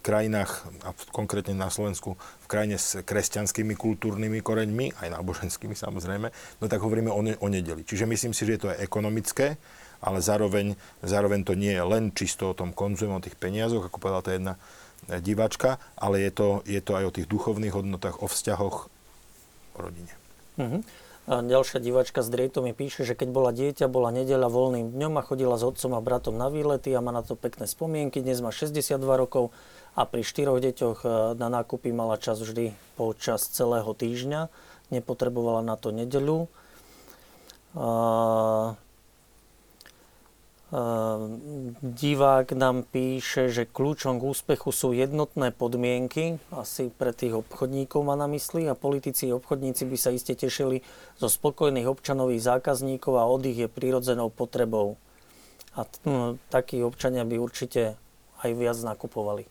krajinách, 0.00 0.64
a 0.88 0.96
konkrétne 1.12 1.52
na 1.52 1.68
Slovensku, 1.68 2.16
v 2.16 2.46
krajine 2.48 2.80
s 2.80 3.04
kresťanskými 3.04 3.76
kultúrnymi 3.76 4.40
koreňmi, 4.40 4.96
aj 5.04 5.08
náboženskými 5.12 5.76
samozrejme, 5.76 6.32
no 6.32 6.64
tak 6.64 6.80
hovoríme 6.80 7.12
o, 7.12 7.20
ne- 7.20 7.36
o 7.40 7.48
nedeli. 7.52 7.84
Čiže 7.84 8.08
myslím 8.08 8.32
si, 8.32 8.48
že 8.48 8.56
je 8.56 8.60
to 8.64 8.70
aj 8.72 8.80
ekonomické, 8.80 9.60
ale 10.00 10.24
zároveň, 10.24 10.72
zároveň 11.04 11.44
to 11.44 11.52
nie 11.52 11.76
je 11.76 11.84
len 11.84 12.08
čisto 12.16 12.52
o 12.52 12.56
tom 12.56 12.72
konzume, 12.72 13.16
o 13.16 13.24
tých 13.24 13.36
peniazoch, 13.36 13.84
ako 13.84 14.00
povedala 14.00 14.24
tá 14.24 14.32
jedna 14.32 14.54
diváčka, 15.20 15.76
ale 15.96 16.24
je 16.24 16.30
to, 16.32 16.48
je 16.64 16.80
to 16.80 16.92
aj 16.96 17.04
o 17.08 17.14
tých 17.14 17.26
duchovných 17.28 17.74
hodnotách, 17.74 18.24
o 18.24 18.26
vzťahoch, 18.28 18.76
o 19.76 19.78
rodine. 19.80 20.12
Mm-hmm. 20.60 20.80
Ďalšia 21.22 21.78
diváčka 21.78 22.26
z 22.26 22.34
Drejto 22.34 22.66
mi 22.66 22.74
píše, 22.74 23.06
že 23.06 23.14
keď 23.14 23.28
bola 23.30 23.54
dieťa, 23.54 23.86
bola 23.86 24.10
nedeľa 24.10 24.50
voľným 24.50 24.90
dňom 24.90 25.22
a 25.22 25.22
chodila 25.22 25.54
s 25.54 25.62
otcom 25.62 25.94
a 25.94 26.02
bratom 26.02 26.34
na 26.34 26.50
výlety 26.50 26.90
a 26.90 26.98
má 26.98 27.14
na 27.14 27.22
to 27.22 27.38
pekné 27.38 27.70
spomienky. 27.70 28.18
Dnes 28.18 28.42
má 28.42 28.50
62 28.50 28.98
rokov 28.98 29.54
a 29.94 30.02
pri 30.02 30.26
štyroch 30.26 30.58
deťoch 30.58 30.98
e, 31.06 31.08
na 31.38 31.46
nákupy 31.46 31.94
mala 31.94 32.18
čas 32.18 32.42
vždy 32.42 32.74
počas 32.98 33.46
celého 33.54 33.86
týždňa. 33.94 34.50
Nepotrebovala 34.90 35.62
na 35.62 35.78
to 35.78 35.94
nedeľu. 35.94 36.50
Divák 41.84 42.56
nám 42.56 42.88
píše, 42.88 43.52
že 43.52 43.68
kľúčom 43.68 44.16
k 44.16 44.24
úspechu 44.24 44.72
sú 44.72 44.96
jednotné 44.96 45.52
podmienky, 45.52 46.40
asi 46.48 46.88
pre 46.88 47.12
tých 47.12 47.44
obchodníkov 47.44 48.00
má 48.00 48.16
na 48.16 48.24
mysli, 48.32 48.64
a 48.64 48.72
politici 48.72 49.28
a 49.28 49.36
obchodníci 49.36 49.84
by 49.84 49.96
sa 50.00 50.08
iste 50.16 50.32
tešili 50.32 50.80
zo 51.20 51.28
spokojných 51.28 51.84
občanových 51.84 52.56
zákazníkov 52.56 53.20
a 53.20 53.28
od 53.28 53.44
ich 53.44 53.60
je 53.60 53.68
prirodzenou 53.68 54.32
potrebou. 54.32 54.96
A 55.76 55.84
t- 55.84 56.00
no, 56.08 56.40
takí 56.48 56.80
občania 56.80 57.28
by 57.28 57.36
určite 57.36 58.00
aj 58.40 58.50
viac 58.56 58.78
nakupovali. 58.80 59.44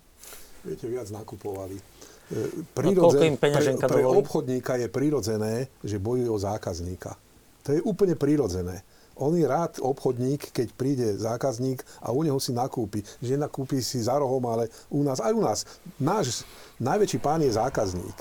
Viete, 0.65 0.89
viac 0.89 1.05
nakupovali. 1.13 1.77
E, 2.33 2.45
Prirodzen, 2.73 3.37
no, 3.37 3.41
pre, 3.41 3.77
pre 3.77 4.03
obchodníka 4.05 4.73
je 4.81 4.87
prirodzené, 4.89 5.69
že 5.85 6.01
bojuje 6.01 6.29
o 6.33 6.37
zákazníka. 6.41 7.13
To 7.69 7.77
je 7.77 7.79
úplne 7.85 8.17
prirodzené 8.17 8.81
On 9.21 9.37
je 9.37 9.45
rád 9.45 9.77
obchodník, 9.77 10.49
keď 10.49 10.67
príde 10.73 11.07
zákazník 11.13 11.85
a 12.01 12.09
u 12.09 12.25
neho 12.25 12.41
si 12.41 12.49
nakúpi. 12.49 13.05
Že 13.21 13.37
nakúpi 13.37 13.77
si 13.85 14.01
za 14.01 14.17
rohom, 14.17 14.41
ale 14.49 14.73
u 14.89 15.05
nás, 15.05 15.21
aj 15.21 15.33
u 15.37 15.41
nás. 15.45 15.59
Náš 16.01 16.41
najväčší 16.81 17.21
pán 17.21 17.45
je 17.45 17.53
zákazník. 17.53 18.17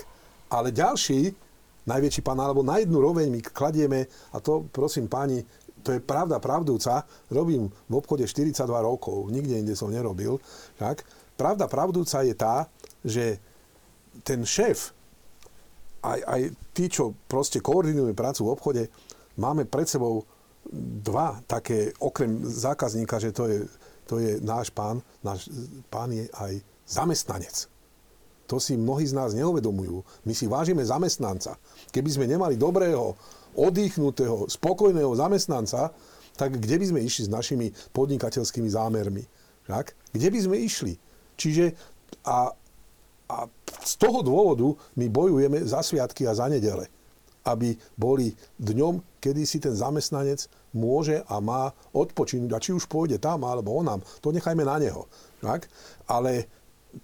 Ale 0.52 0.68
ďalší, 0.68 1.32
najväčší 1.88 2.20
pán, 2.20 2.36
alebo 2.36 2.60
na 2.60 2.84
jednu 2.84 3.00
roveň 3.00 3.32
my 3.32 3.40
kladieme, 3.40 4.04
a 4.36 4.44
to 4.44 4.68
prosím 4.68 5.08
páni, 5.08 5.40
to 5.80 5.96
je 5.96 6.00
pravda 6.04 6.36
pravdúca, 6.36 7.08
robím 7.32 7.72
v 7.88 7.92
obchode 7.96 8.28
42 8.28 8.68
rokov, 8.84 9.32
nikde 9.32 9.56
inde 9.56 9.72
som 9.72 9.88
nerobil, 9.88 10.36
tak? 10.76 11.00
Pravda 11.40 11.64
pravdúca 11.64 12.20
je 12.20 12.36
tá, 12.36 12.68
že 13.00 13.40
ten 14.20 14.44
šéf, 14.44 14.92
aj, 16.04 16.20
aj 16.20 16.40
tí, 16.76 16.92
čo 16.92 17.16
proste 17.24 17.64
koordinujú 17.64 18.12
prácu 18.12 18.40
v 18.44 18.52
obchode, 18.52 18.82
máme 19.40 19.64
pred 19.64 19.88
sebou 19.88 20.28
dva 20.72 21.42
také, 21.50 21.90
okrem 21.98 22.46
zákazníka, 22.46 23.18
že 23.18 23.34
to 23.34 23.50
je, 23.50 23.58
to 24.06 24.22
je 24.22 24.38
náš 24.38 24.70
pán, 24.70 25.02
náš 25.22 25.50
pán 25.90 26.14
je 26.14 26.30
aj 26.38 26.62
zamestnanec. 26.86 27.66
To 28.46 28.58
si 28.58 28.74
mnohí 28.74 29.06
z 29.06 29.14
nás 29.14 29.30
neuvedomujú. 29.34 30.02
My 30.26 30.34
si 30.34 30.50
vážime 30.50 30.82
zamestnanca. 30.82 31.54
Keby 31.94 32.10
sme 32.10 32.26
nemali 32.26 32.58
dobrého, 32.58 33.14
oddychnutého, 33.54 34.50
spokojného 34.50 35.14
zamestnanca, 35.14 35.94
tak 36.34 36.58
kde 36.58 36.76
by 36.78 36.86
sme 36.86 37.00
išli 37.02 37.22
s 37.26 37.30
našimi 37.30 37.66
podnikateľskými 37.94 38.70
zámermi? 38.70 39.22
Tak? 39.66 39.94
Kde 40.10 40.28
by 40.34 40.38
sme 40.42 40.56
išli? 40.58 40.98
Čiže 41.38 41.74
a, 42.26 42.50
a 43.30 43.36
z 43.86 43.94
toho 43.98 44.22
dôvodu 44.26 44.66
my 44.98 45.06
bojujeme 45.06 45.62
za 45.62 45.82
sviatky 45.82 46.26
a 46.26 46.34
za 46.34 46.50
nedele 46.50 46.90
aby 47.46 47.76
boli 47.96 48.36
dňom, 48.60 49.00
kedy 49.20 49.42
si 49.48 49.58
ten 49.60 49.72
zamestnanec 49.72 50.44
môže 50.74 51.22
a 51.26 51.38
má 51.42 51.74
odpočinúť. 51.94 52.50
A 52.54 52.62
či 52.62 52.70
už 52.74 52.86
pôjde 52.86 53.18
tam 53.18 53.42
alebo 53.46 53.74
onám, 53.74 54.02
to 54.22 54.30
nechajme 54.30 54.62
na 54.62 54.76
neho. 54.78 55.06
Tak? 55.42 55.66
Ale 56.06 56.46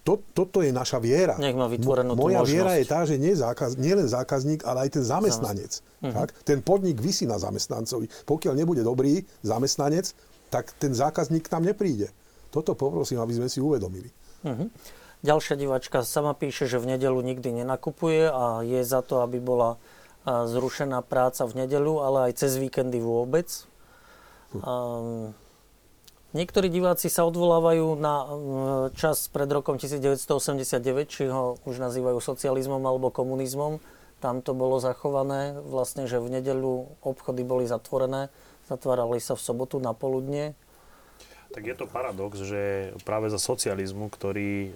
to, 0.02 0.18
toto 0.34 0.66
je 0.66 0.74
naša 0.74 0.98
viera. 0.98 1.38
Nech 1.38 1.54
má 1.54 1.70
vytvorenú 1.70 2.18
Moja 2.18 2.42
tú 2.42 2.50
viera 2.50 2.74
je 2.74 2.86
tá, 2.86 3.06
že 3.06 3.16
nie, 3.22 3.38
zákaz, 3.38 3.78
nie 3.78 3.94
len 3.94 4.10
zákazník, 4.10 4.66
ale 4.66 4.86
aj 4.86 4.98
ten 4.98 5.04
zamestnanec. 5.06 5.72
Uh-huh. 6.02 6.10
Tak? 6.10 6.34
Ten 6.42 6.58
podnik 6.58 6.98
vysí 6.98 7.22
na 7.22 7.38
zamestnancovi. 7.38 8.10
Pokiaľ 8.26 8.54
nebude 8.58 8.82
dobrý 8.82 9.22
zamestnanec, 9.46 10.10
tak 10.50 10.74
ten 10.78 10.90
zákazník 10.90 11.46
tam 11.46 11.62
nepríde. 11.62 12.10
Toto 12.50 12.74
poprosím, 12.74 13.22
aby 13.22 13.38
sme 13.38 13.48
si 13.50 13.62
uvedomili. 13.62 14.10
Uh-huh. 14.42 14.66
Ďalšia 15.22 15.54
divačka 15.58 16.02
sama 16.06 16.34
píše, 16.34 16.66
že 16.66 16.82
v 16.82 16.94
nedelu 16.94 17.18
nikdy 17.18 17.62
nenakupuje 17.62 18.30
a 18.30 18.62
je 18.62 18.80
za 18.82 19.02
to, 19.02 19.22
aby 19.22 19.42
bola 19.42 19.78
zrušená 20.26 21.06
práca 21.06 21.46
v 21.46 21.64
nedelu, 21.64 22.02
ale 22.02 22.18
aj 22.30 22.42
cez 22.42 22.58
víkendy 22.58 22.98
vôbec. 22.98 23.46
Um, 24.58 25.30
niektorí 26.34 26.66
diváci 26.66 27.06
sa 27.06 27.22
odvolávajú 27.30 27.94
na 27.94 28.14
čas 28.98 29.30
pred 29.30 29.46
rokom 29.46 29.78
1989, 29.78 31.06
či 31.06 31.30
ho 31.30 31.56
už 31.62 31.78
nazývajú 31.78 32.18
socializmom 32.18 32.82
alebo 32.82 33.14
komunizmom. 33.14 33.78
Tam 34.18 34.42
to 34.42 34.56
bolo 34.56 34.82
zachované, 34.82 35.54
vlastne, 35.62 36.08
že 36.10 36.18
v 36.18 36.40
nedelu 36.40 36.88
obchody 37.04 37.44
boli 37.44 37.68
zatvorené, 37.68 38.32
zatvárali 38.66 39.22
sa 39.22 39.38
v 39.38 39.44
sobotu 39.44 39.78
na 39.78 39.94
poludne. 39.94 40.56
Tak 41.54 41.62
je 41.62 41.76
to 41.78 41.86
paradox, 41.86 42.42
že 42.42 42.92
práve 43.06 43.30
za 43.30 43.38
socializmu, 43.38 44.10
ktorý 44.10 44.52
e, 44.66 44.70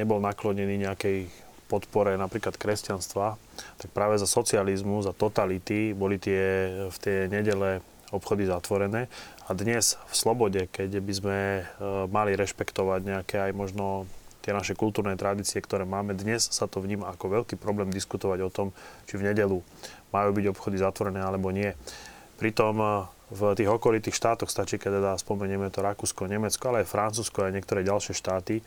nebol 0.00 0.22
naklonený 0.22 0.88
nejakej 0.88 1.28
podpore 1.68 2.16
napríklad 2.16 2.56
kresťanstva, 2.56 3.36
tak 3.76 3.88
práve 3.92 4.16
za 4.16 4.24
socializmu, 4.24 5.04
za 5.04 5.12
totality 5.12 5.92
boli 5.92 6.16
tie 6.16 6.72
v 6.88 6.96
tie 6.98 7.28
nedele 7.28 7.84
obchody 8.10 8.48
zatvorené. 8.48 9.06
A 9.48 9.52
dnes 9.52 10.00
v 10.08 10.14
slobode, 10.16 10.68
keď 10.68 11.00
by 11.00 11.12
sme 11.12 11.38
e, 11.60 11.62
mali 12.08 12.36
rešpektovať 12.36 13.00
nejaké 13.04 13.36
aj 13.48 13.52
možno 13.52 14.08
tie 14.40 14.56
naše 14.56 14.72
kultúrne 14.72 15.12
tradície, 15.16 15.60
ktoré 15.60 15.84
máme, 15.84 16.16
dnes 16.16 16.48
sa 16.48 16.64
to 16.64 16.80
vníma 16.80 17.12
ako 17.12 17.44
veľký 17.44 17.60
problém 17.60 17.92
diskutovať 17.92 18.38
o 18.44 18.52
tom, 18.52 18.68
či 19.04 19.20
v 19.20 19.28
nedelu 19.28 19.60
majú 20.08 20.30
byť 20.32 20.44
obchody 20.48 20.76
zatvorené 20.80 21.20
alebo 21.20 21.52
nie. 21.52 21.72
Pritom 22.40 22.76
e, 22.80 22.88
v 23.28 23.40
tých 23.52 23.68
okolitých 23.68 24.16
štátoch 24.16 24.48
stačí, 24.48 24.80
keď 24.80 25.04
teda 25.04 25.12
spomenieme 25.20 25.68
to 25.68 25.84
Rakúsko, 25.84 26.24
Nemecko, 26.32 26.72
ale 26.72 26.84
aj 26.84 26.92
Francúzsko 26.92 27.44
a 27.44 27.52
niektoré 27.52 27.84
ďalšie 27.84 28.16
štáty, 28.16 28.64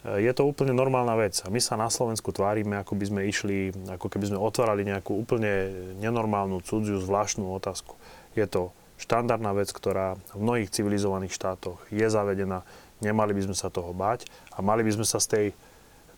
je 0.00 0.32
to 0.32 0.48
úplne 0.48 0.72
normálna 0.72 1.12
vec. 1.12 1.44
A 1.44 1.52
my 1.52 1.60
sa 1.60 1.76
na 1.76 1.92
Slovensku 1.92 2.32
tvárime, 2.32 2.80
ako 2.80 2.96
by 2.96 3.04
sme 3.04 3.20
išli, 3.28 3.68
ako 3.92 4.08
keby 4.08 4.32
sme 4.32 4.40
otvárali 4.40 4.88
nejakú 4.88 5.12
úplne 5.12 5.68
nenormálnu, 6.00 6.64
cudziu, 6.64 6.96
zvláštnu 6.96 7.44
otázku. 7.44 8.00
Je 8.32 8.48
to 8.48 8.72
štandardná 8.96 9.52
vec, 9.52 9.68
ktorá 9.72 10.16
v 10.32 10.40
mnohých 10.40 10.72
civilizovaných 10.72 11.36
štátoch 11.36 11.80
je 11.92 12.04
zavedená. 12.08 12.64
Nemali 13.04 13.36
by 13.36 13.52
sme 13.52 13.56
sa 13.56 13.68
toho 13.68 13.92
báť 13.92 14.28
a 14.52 14.64
mali 14.64 14.84
by 14.84 14.92
sme 14.96 15.06
sa 15.08 15.20
z 15.20 15.26
tej, 15.28 15.46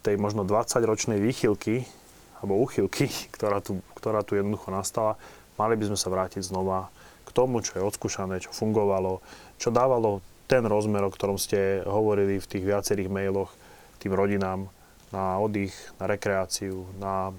tej 0.02 0.14
možno 0.18 0.46
20-ročnej 0.46 1.18
výchylky 1.18 1.86
alebo 2.38 2.58
úchylky, 2.62 3.10
ktorá 3.34 3.62
tu, 3.62 3.82
ktorá 3.98 4.22
tu 4.22 4.38
jednoducho 4.38 4.70
nastala, 4.70 5.18
mali 5.58 5.74
by 5.74 5.90
sme 5.90 5.98
sa 5.98 6.10
vrátiť 6.10 6.42
znova 6.42 6.90
k 7.26 7.30
tomu, 7.30 7.62
čo 7.62 7.78
je 7.78 7.86
odskúšané, 7.86 8.42
čo 8.42 8.50
fungovalo, 8.50 9.22
čo 9.58 9.70
dávalo 9.70 10.22
ten 10.50 10.66
rozmer, 10.66 11.06
o 11.06 11.14
ktorom 11.14 11.38
ste 11.38 11.86
hovorili 11.86 12.42
v 12.42 12.50
tých 12.50 12.66
viacerých 12.66 13.08
mailoch, 13.08 13.54
tým 14.02 14.12
rodinám 14.12 14.66
na 15.14 15.38
oddych, 15.38 15.72
na 16.02 16.10
rekreáciu, 16.10 16.88
na 16.98 17.30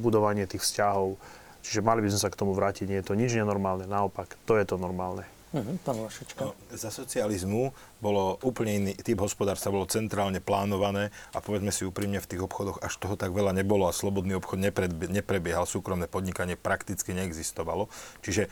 budovanie 0.00 0.50
tých 0.50 0.66
vzťahov. 0.66 1.14
Čiže 1.60 1.84
mali 1.84 2.00
by 2.02 2.08
sme 2.10 2.20
sa 2.24 2.32
k 2.32 2.40
tomu 2.40 2.56
vrátiť. 2.56 2.88
Nie 2.88 3.04
je 3.04 3.12
to 3.12 3.14
nič 3.14 3.36
nenormálne, 3.36 3.86
naopak, 3.86 4.34
to 4.48 4.56
je 4.58 4.64
to 4.66 4.80
normálne. 4.80 5.22
Uh-huh, 5.50 6.54
za 6.70 6.94
socializmu 6.94 7.74
bolo 7.98 8.38
úplne 8.46 8.78
iný 8.78 8.92
typ 8.94 9.18
hospodárstva, 9.18 9.74
bolo 9.74 9.90
centrálne 9.90 10.38
plánované 10.38 11.10
a 11.34 11.42
povedzme 11.42 11.74
si 11.74 11.82
úprimne, 11.82 12.22
v 12.22 12.30
tých 12.30 12.46
obchodoch 12.46 12.78
až 12.78 12.94
toho 13.02 13.18
tak 13.18 13.34
veľa 13.34 13.50
nebolo 13.58 13.90
a 13.90 13.92
slobodný 13.92 14.38
obchod 14.38 14.62
neprebiehal, 15.10 15.66
súkromné 15.66 16.06
podnikanie 16.06 16.54
prakticky 16.54 17.18
neexistovalo. 17.18 17.90
Čiže 18.22 18.46
e, 18.46 18.48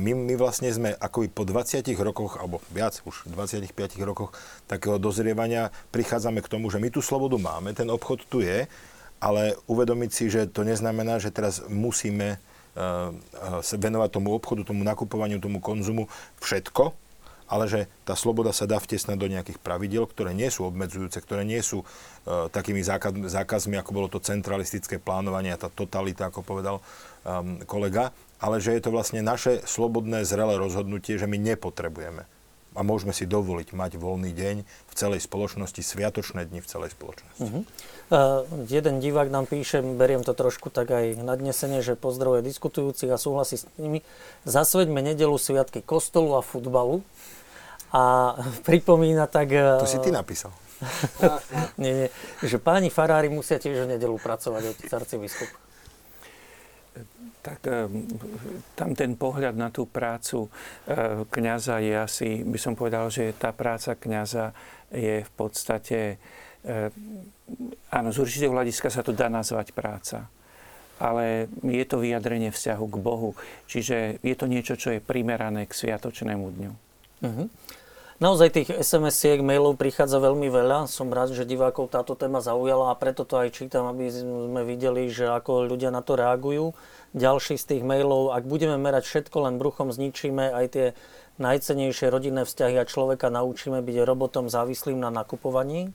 my, 0.00 0.16
my 0.16 0.34
vlastne 0.40 0.72
sme 0.72 0.96
ako 0.96 1.28
po 1.28 1.44
20 1.44 1.84
rokoch, 2.00 2.40
alebo 2.40 2.64
viac, 2.72 2.96
už 3.04 3.28
25 3.28 3.68
rokoch 4.08 4.32
takého 4.64 4.96
dozrievania 4.96 5.68
prichádzame 5.92 6.40
k 6.40 6.48
tomu, 6.48 6.72
že 6.72 6.80
my 6.80 6.88
tú 6.88 7.04
slobodu 7.04 7.36
máme, 7.36 7.76
ten 7.76 7.92
obchod 7.92 8.24
tu 8.24 8.40
je, 8.40 8.64
ale 9.20 9.52
uvedomiť 9.68 10.10
si, 10.16 10.32
že 10.32 10.48
to 10.48 10.64
neznamená, 10.64 11.20
že 11.20 11.28
teraz 11.28 11.60
musíme 11.68 12.40
venovať 13.74 14.10
tomu 14.14 14.34
obchodu, 14.34 14.62
tomu 14.62 14.86
nakupovaniu, 14.86 15.42
tomu 15.42 15.58
konzumu 15.58 16.06
všetko, 16.38 16.94
ale 17.48 17.64
že 17.64 17.80
tá 18.04 18.12
sloboda 18.12 18.52
sa 18.52 18.68
dá 18.68 18.76
vtesnať 18.76 19.16
do 19.16 19.26
nejakých 19.26 19.58
pravidel, 19.58 20.04
ktoré 20.04 20.36
nie 20.36 20.52
sú 20.52 20.68
obmedzujúce, 20.68 21.16
ktoré 21.24 21.48
nie 21.48 21.64
sú 21.64 21.82
uh, 21.82 22.46
takými 22.52 22.84
zákaz, 22.84 23.16
zákazmi, 23.32 23.80
ako 23.80 23.90
bolo 23.96 24.08
to 24.12 24.20
centralistické 24.20 25.00
plánovanie 25.00 25.56
a 25.56 25.60
tá 25.60 25.72
totalita, 25.72 26.28
ako 26.28 26.44
povedal 26.44 26.76
um, 27.24 27.56
kolega, 27.64 28.12
ale 28.36 28.60
že 28.60 28.76
je 28.76 28.84
to 28.84 28.92
vlastne 28.92 29.24
naše 29.24 29.64
slobodné, 29.64 30.28
zrelé 30.28 30.60
rozhodnutie, 30.60 31.16
že 31.16 31.24
my 31.24 31.40
nepotrebujeme 31.40 32.37
a 32.78 32.86
môžeme 32.86 33.10
si 33.10 33.26
dovoliť 33.26 33.74
mať 33.74 33.98
voľný 33.98 34.30
deň 34.30 34.56
v 34.62 34.92
celej 34.94 35.26
spoločnosti, 35.26 35.82
sviatočné 35.82 36.46
dni 36.46 36.62
v 36.62 36.68
celej 36.70 36.94
spoločnosti. 36.94 37.42
Uh-huh. 37.42 37.62
Uh, 38.08 38.46
jeden 38.70 39.02
divák 39.02 39.26
nám 39.34 39.50
píše, 39.50 39.82
beriem 39.82 40.22
to 40.22 40.30
trošku 40.30 40.70
tak 40.70 40.94
aj 40.94 41.18
nadnesenie, 41.18 41.82
že 41.82 41.98
pozdravuje 41.98 42.46
diskutujúcich 42.46 43.10
a 43.10 43.18
súhlasí 43.18 43.58
s 43.58 43.66
nimi. 43.82 44.06
Zasveďme 44.46 45.02
nedelu 45.02 45.34
sviatky 45.34 45.82
kostolu 45.82 46.38
a 46.38 46.40
futbalu. 46.40 47.02
A 47.90 48.38
pripomína 48.68 49.26
tak... 49.26 49.50
To 49.82 49.90
si 49.90 49.98
ty 49.98 50.14
napísal. 50.14 50.54
nie, 51.82 52.06
nie, 52.06 52.08
že 52.46 52.62
páni 52.62 52.86
farári 52.86 53.26
musia 53.26 53.58
tiež 53.58 53.90
v 53.90 53.98
nedelu 53.98 54.14
pracovať, 54.14 54.78
otec 54.78 54.86
arcibiskup 54.94 55.67
tak 57.42 57.64
eh, 57.66 57.86
tam 58.74 58.92
ten 58.92 59.14
pohľad 59.14 59.54
na 59.54 59.68
tú 59.70 59.86
prácu 59.88 60.46
eh, 60.46 61.24
kňaza 61.28 61.80
je 61.80 61.94
asi, 61.94 62.28
by 62.42 62.58
som 62.58 62.74
povedal, 62.74 63.08
že 63.08 63.34
tá 63.34 63.54
práca 63.54 63.94
kňaza 63.94 64.52
je 64.92 65.24
v 65.24 65.32
podstate, 65.36 66.18
eh, 66.64 66.90
áno, 67.94 68.08
z 68.10 68.18
určitého 68.18 68.52
hľadiska 68.52 68.90
sa 68.90 69.00
to 69.00 69.14
dá 69.14 69.30
nazvať 69.30 69.72
práca 69.72 70.28
ale 70.98 71.46
je 71.62 71.84
to 71.86 72.02
vyjadrenie 72.02 72.50
vzťahu 72.50 72.86
k 72.90 72.96
Bohu. 72.98 73.30
Čiže 73.70 74.18
je 74.18 74.34
to 74.34 74.50
niečo, 74.50 74.74
čo 74.74 74.98
je 74.98 74.98
primerané 74.98 75.70
k 75.70 75.70
sviatočnému 75.70 76.46
dňu. 76.58 76.72
Uh-huh. 77.22 77.46
Naozaj 78.18 78.50
tých 78.50 78.70
SMS-iek, 78.74 79.46
mailov 79.46 79.78
prichádza 79.78 80.18
veľmi 80.18 80.50
veľa. 80.50 80.90
Som 80.90 81.14
rád, 81.14 81.38
že 81.38 81.46
divákov 81.46 81.94
táto 81.94 82.18
téma 82.18 82.42
zaujala 82.42 82.90
a 82.90 82.98
preto 82.98 83.22
to 83.22 83.38
aj 83.38 83.54
čítam, 83.54 83.86
aby 83.86 84.10
sme 84.10 84.66
videli, 84.66 85.06
že 85.06 85.30
ako 85.30 85.70
ľudia 85.70 85.94
na 85.94 86.02
to 86.02 86.18
reagujú 86.18 86.74
ďalší 87.14 87.56
z 87.56 87.64
tých 87.64 87.82
mailov. 87.84 88.34
Ak 88.34 88.44
budeme 88.44 88.76
merať 88.76 89.08
všetko 89.08 89.48
len 89.48 89.54
bruchom, 89.56 89.92
zničíme 89.92 90.52
aj 90.52 90.66
tie 90.72 90.86
najcenejšie 91.38 92.10
rodinné 92.10 92.42
vzťahy 92.42 92.76
a 92.82 92.88
človeka 92.88 93.30
naučíme 93.30 93.78
byť 93.80 93.96
robotom 94.02 94.50
závislým 94.50 94.98
na 94.98 95.08
nakupovaní. 95.08 95.94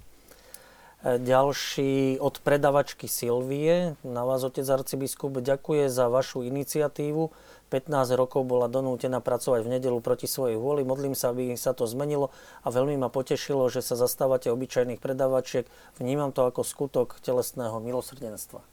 Ďalší 1.03 2.23
od 2.23 2.40
predavačky 2.40 3.11
Silvie. 3.11 3.99
Na 4.07 4.23
vás, 4.23 4.40
otec 4.48 4.64
arcibiskup, 4.64 5.44
ďakuje 5.44 5.91
za 5.91 6.07
vašu 6.07 6.48
iniciatívu. 6.48 7.27
15 7.68 8.15
rokov 8.15 8.48
bola 8.48 8.72
donútená 8.72 9.19
pracovať 9.19 9.68
v 9.68 9.72
nedelu 9.76 9.99
proti 9.99 10.31
svojej 10.31 10.56
vôli. 10.56 10.88
Modlím 10.88 11.11
sa, 11.11 11.35
aby 11.35 11.60
sa 11.60 11.76
to 11.76 11.84
zmenilo 11.91 12.31
a 12.64 12.72
veľmi 12.72 12.95
ma 12.95 13.11
potešilo, 13.11 13.68
že 13.68 13.84
sa 13.84 13.99
zastávate 13.99 14.48
obyčajných 14.48 15.03
predavačiek. 15.03 15.68
Vnímam 15.99 16.31
to 16.31 16.48
ako 16.48 16.64
skutok 16.64 17.19
telesného 17.19 17.84
milosrdenstva. 17.84 18.64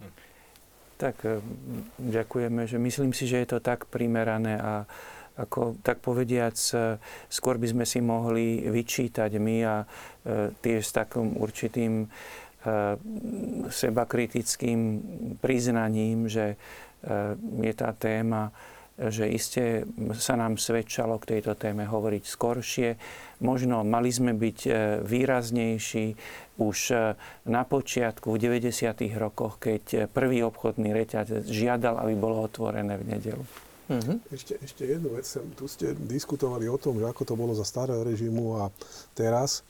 Tak 1.00 1.16
e, 1.24 1.40
ďakujeme, 1.96 2.68
že 2.68 2.76
myslím 2.76 3.16
si, 3.16 3.24
že 3.24 3.40
je 3.40 3.56
to 3.56 3.58
tak 3.64 3.88
primerané 3.88 4.60
a 4.60 4.84
ako 5.40 5.80
tak 5.80 6.04
povediac, 6.04 6.56
e, 6.76 7.00
skôr 7.32 7.56
by 7.56 7.66
sme 7.72 7.84
si 7.88 8.04
mohli 8.04 8.68
vyčítať 8.68 9.30
my 9.40 9.56
a 9.64 9.76
e, 9.80 9.86
tiež 10.60 10.82
s 10.84 10.92
takým 10.92 11.40
určitým 11.40 12.04
e, 12.04 12.06
sebakritickým 13.72 14.80
priznaním, 15.40 16.28
že 16.28 16.60
je 17.64 17.72
tá 17.72 17.96
téma, 17.96 18.52
že 19.08 19.24
iste 19.32 19.88
sa 20.20 20.36
nám 20.36 20.60
svedčalo 20.60 21.16
k 21.16 21.36
tejto 21.36 21.56
téme 21.56 21.88
hovoriť 21.88 22.24
skoršie. 22.28 22.88
Možno 23.40 23.80
mali 23.80 24.12
sme 24.12 24.36
byť 24.36 24.58
výraznejší 25.00 26.06
už 26.60 26.78
na 27.48 27.62
počiatku, 27.64 28.36
v 28.36 28.60
90. 28.60 28.68
rokoch, 29.16 29.56
keď 29.56 30.12
prvý 30.12 30.44
obchodný 30.44 30.92
reťaz 30.92 31.48
žiadal, 31.48 31.96
aby 32.04 32.12
bolo 32.12 32.44
otvorené 32.44 33.00
v 33.00 33.04
nedelu. 33.16 33.44
Uh-huh. 33.90 34.22
Ešte, 34.30 34.54
ešte 34.62 34.84
jednu 34.86 35.16
vec, 35.16 35.26
tu 35.56 35.64
ste 35.64 35.96
diskutovali 35.96 36.68
o 36.70 36.78
tom, 36.78 37.00
že 37.00 37.08
ako 37.08 37.22
to 37.26 37.34
bolo 37.34 37.56
za 37.56 37.64
starého 37.64 38.04
režimu 38.04 38.60
a 38.62 38.70
teraz. 39.18 39.64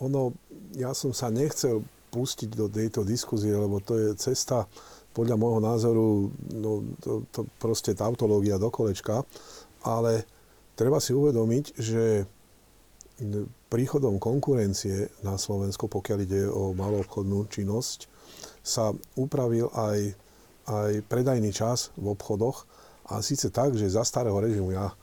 Ono, 0.00 0.32
ja 0.78 0.96
som 0.96 1.12
sa 1.12 1.28
nechcel 1.28 1.84
pustiť 2.08 2.56
do 2.56 2.72
tejto 2.72 3.04
diskuzie, 3.04 3.52
lebo 3.52 3.82
to 3.84 4.00
je 4.00 4.08
cesta, 4.16 4.64
podľa 5.10 5.36
môjho 5.36 5.60
názoru, 5.62 6.08
no, 6.54 6.86
to, 7.02 7.26
to 7.34 7.46
proste 7.58 7.98
tautológia 7.98 8.56
do 8.58 8.70
kolečka, 8.70 9.26
ale 9.82 10.24
treba 10.78 11.02
si 11.02 11.10
uvedomiť, 11.10 11.64
že 11.76 12.24
príchodom 13.68 14.16
konkurencie 14.16 15.12
na 15.20 15.36
Slovensku, 15.36 15.90
pokiaľ 15.90 16.18
ide 16.24 16.42
o 16.48 16.72
maloobchodnú 16.72 17.52
činnosť, 17.52 18.08
sa 18.64 18.94
upravil 19.16 19.68
aj, 19.76 20.16
aj 20.68 20.90
predajný 21.08 21.52
čas 21.52 21.92
v 22.00 22.16
obchodoch. 22.16 22.64
A 23.10 23.20
síce 23.20 23.50
tak, 23.50 23.74
že 23.74 23.90
za 23.90 24.06
starého 24.06 24.38
režimu 24.38 24.70
ja 24.72 24.94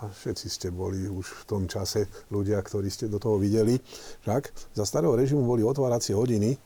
a 0.00 0.08
všetci 0.08 0.46
ste 0.48 0.68
boli 0.72 1.08
už 1.08 1.44
v 1.44 1.44
tom 1.48 1.62
čase 1.64 2.08
ľudia, 2.28 2.60
ktorí 2.60 2.88
ste 2.92 3.08
do 3.08 3.16
toho 3.16 3.40
videli, 3.40 3.80
však 4.24 4.72
za 4.76 4.84
starého 4.84 5.16
režimu 5.16 5.44
boli 5.44 5.64
otváracie 5.64 6.12
hodiny 6.12 6.56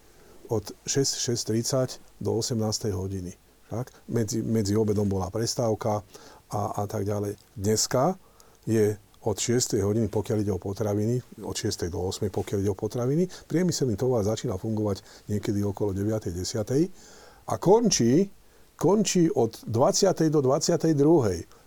od 0.48 0.72
6, 0.86 1.20
6.30 1.30 2.00
do 2.20 2.36
18. 2.36 2.90
hodiny. 2.92 3.32
Však? 3.68 3.86
Medzi, 4.08 4.42
medzi 4.42 4.76
obedom 4.76 5.08
bola 5.08 5.32
prestávka 5.32 6.04
a, 6.52 6.60
a 6.80 6.84
tak 6.84 7.08
ďalej. 7.08 7.36
Dneska 7.56 8.18
je 8.68 8.96
od 9.24 9.36
6. 9.40 9.80
hodiny, 9.80 10.12
pokiaľ 10.12 10.38
ide 10.44 10.52
o 10.52 10.60
potraviny, 10.60 11.20
od 11.40 11.56
6. 11.56 11.88
do 11.88 11.98
8. 12.12 12.28
pokiaľ 12.28 12.58
ide 12.60 12.70
o 12.72 12.76
potraviny, 12.76 13.24
priemyselný 13.48 13.96
tovar 13.96 14.20
začína 14.20 14.60
fungovať 14.60 15.00
niekedy 15.32 15.64
okolo 15.64 15.96
9. 15.96 16.28
10. 16.28 17.48
a 17.48 17.54
končí 17.56 18.28
končí 18.76 19.30
od 19.30 19.54
20. 19.66 20.30
do 20.30 20.40
22. 20.42 20.92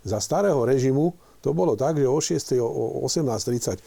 Za 0.04 0.20
starého 0.20 0.60
režimu 0.64 1.16
to 1.40 1.56
bolo 1.56 1.76
tak, 1.76 1.96
že 1.96 2.06
o 2.08 2.20
6. 2.20 2.60
o 2.60 3.02
18.30 3.08 3.80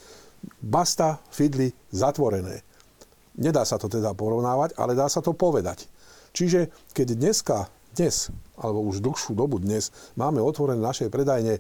basta, 0.62 1.22
fidly, 1.30 1.70
zatvorené. 1.94 2.66
Nedá 3.42 3.66
sa 3.66 3.82
to 3.82 3.90
teda 3.90 4.14
porovnávať, 4.14 4.78
ale 4.78 4.94
dá 4.94 5.10
sa 5.10 5.20
to 5.20 5.34
povedať. 5.34 5.90
Čiže 6.32 6.70
keď 6.94 7.18
dneska, 7.18 7.68
dnes, 7.98 8.30
alebo 8.56 8.86
už 8.86 9.02
dlhšiu 9.04 9.34
dobu 9.34 9.58
dnes, 9.58 9.90
máme 10.16 10.40
otvorené 10.40 10.80
naše 10.80 11.10
predajne 11.10 11.60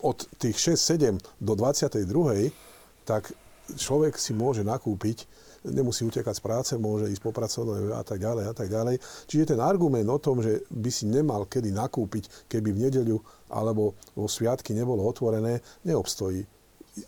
od 0.00 0.22
tých 0.38 0.78
6-7 0.78 1.18
do 1.42 1.52
22. 1.58 2.54
tak 3.02 3.34
človek 3.74 4.14
si 4.16 4.30
môže 4.32 4.62
nakúpiť 4.62 5.26
nemusí 5.60 6.08
utekať 6.08 6.40
z 6.40 6.42
práce, 6.42 6.72
môže 6.80 7.12
ísť 7.12 7.20
popracovať 7.20 7.92
a 7.92 8.00
tak 8.00 8.16
ďalej 8.16 8.44
a 8.48 8.54
tak 8.56 8.72
ďalej. 8.72 8.96
Čiže 9.28 9.52
ten 9.56 9.60
argument 9.60 10.08
o 10.08 10.16
tom, 10.16 10.40
že 10.40 10.64
by 10.72 10.88
si 10.88 11.04
nemal 11.04 11.44
kedy 11.44 11.68
nakúpiť, 11.68 12.48
keby 12.48 12.72
v 12.72 12.82
nedeľu 12.88 13.16
alebo 13.52 13.92
vo 14.16 14.24
sviatky 14.24 14.72
nebolo 14.72 15.04
otvorené, 15.04 15.60
neobstojí 15.84 16.59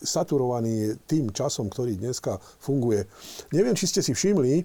saturovaný 0.03 0.73
je 0.73 0.91
tým 1.07 1.25
časom, 1.31 1.69
ktorý 1.69 1.99
dneska 1.99 2.39
funguje. 2.63 3.07
Neviem, 3.53 3.77
či 3.77 3.91
ste 3.91 4.01
si 4.01 4.15
všimli, 4.15 4.63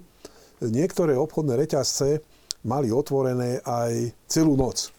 niektoré 0.69 1.13
obchodné 1.17 1.57
reťazce 1.57 2.21
mali 2.65 2.89
otvorené 2.89 3.61
aj 3.63 4.13
celú 4.29 4.57
noc. 4.57 4.89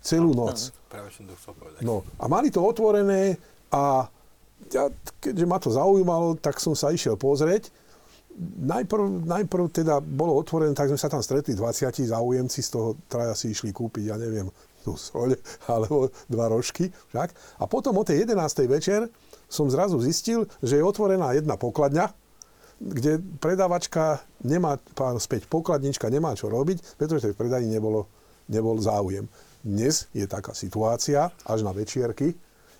Celú 0.00 0.36
noc. 0.36 0.70
Práve 0.86 1.10
som 1.10 1.26
to 1.26 1.34
chcel 1.34 1.52
povedať. 1.58 1.80
No, 1.82 2.06
a 2.20 2.24
mali 2.30 2.48
to 2.52 2.62
otvorené 2.62 3.34
a 3.74 4.06
ja, 4.72 4.84
keďže 5.20 5.46
ma 5.46 5.58
to 5.60 5.70
zaujímalo, 5.70 6.38
tak 6.38 6.58
som 6.62 6.72
sa 6.72 6.90
išiel 6.90 7.18
pozrieť 7.18 7.70
najprv, 8.40 9.24
najprv 9.24 9.64
teda 9.72 10.00
bolo 10.00 10.36
otvorené, 10.36 10.76
tak 10.76 10.92
sme 10.92 11.00
sa 11.00 11.08
tam 11.08 11.24
stretli 11.24 11.56
20 11.56 12.12
záujemci, 12.12 12.60
z 12.60 12.70
toho 12.70 12.96
traja 13.08 13.32
si 13.32 13.52
išli 13.52 13.72
kúpiť, 13.72 14.12
ja 14.12 14.16
neviem, 14.20 14.48
tú 14.84 14.94
soľ 14.94 15.34
alebo 15.72 16.12
dva 16.28 16.46
rožky 16.52 16.92
však. 17.12 17.32
A 17.60 17.64
potom 17.66 17.96
o 17.96 18.04
tej 18.04 18.28
11. 18.28 18.68
večer 18.68 19.08
som 19.46 19.70
zrazu 19.70 19.98
zistil, 20.02 20.50
že 20.62 20.78
je 20.78 20.84
otvorená 20.84 21.32
jedna 21.32 21.54
pokladňa, 21.54 22.10
kde 22.76 23.24
predávačka 23.40 24.20
nemá, 24.44 24.76
pán 24.92 25.16
späť 25.16 25.48
pokladnička 25.48 26.12
nemá 26.12 26.36
čo 26.36 26.52
robiť, 26.52 27.00
pretože 27.00 27.32
v 27.32 27.38
predaji 27.38 27.66
nebolo, 27.72 28.04
nebol 28.52 28.76
záujem. 28.76 29.24
Dnes 29.64 30.06
je 30.12 30.28
taká 30.28 30.52
situácia, 30.52 31.32
až 31.48 31.64
na 31.64 31.72
večierky, 31.72 32.36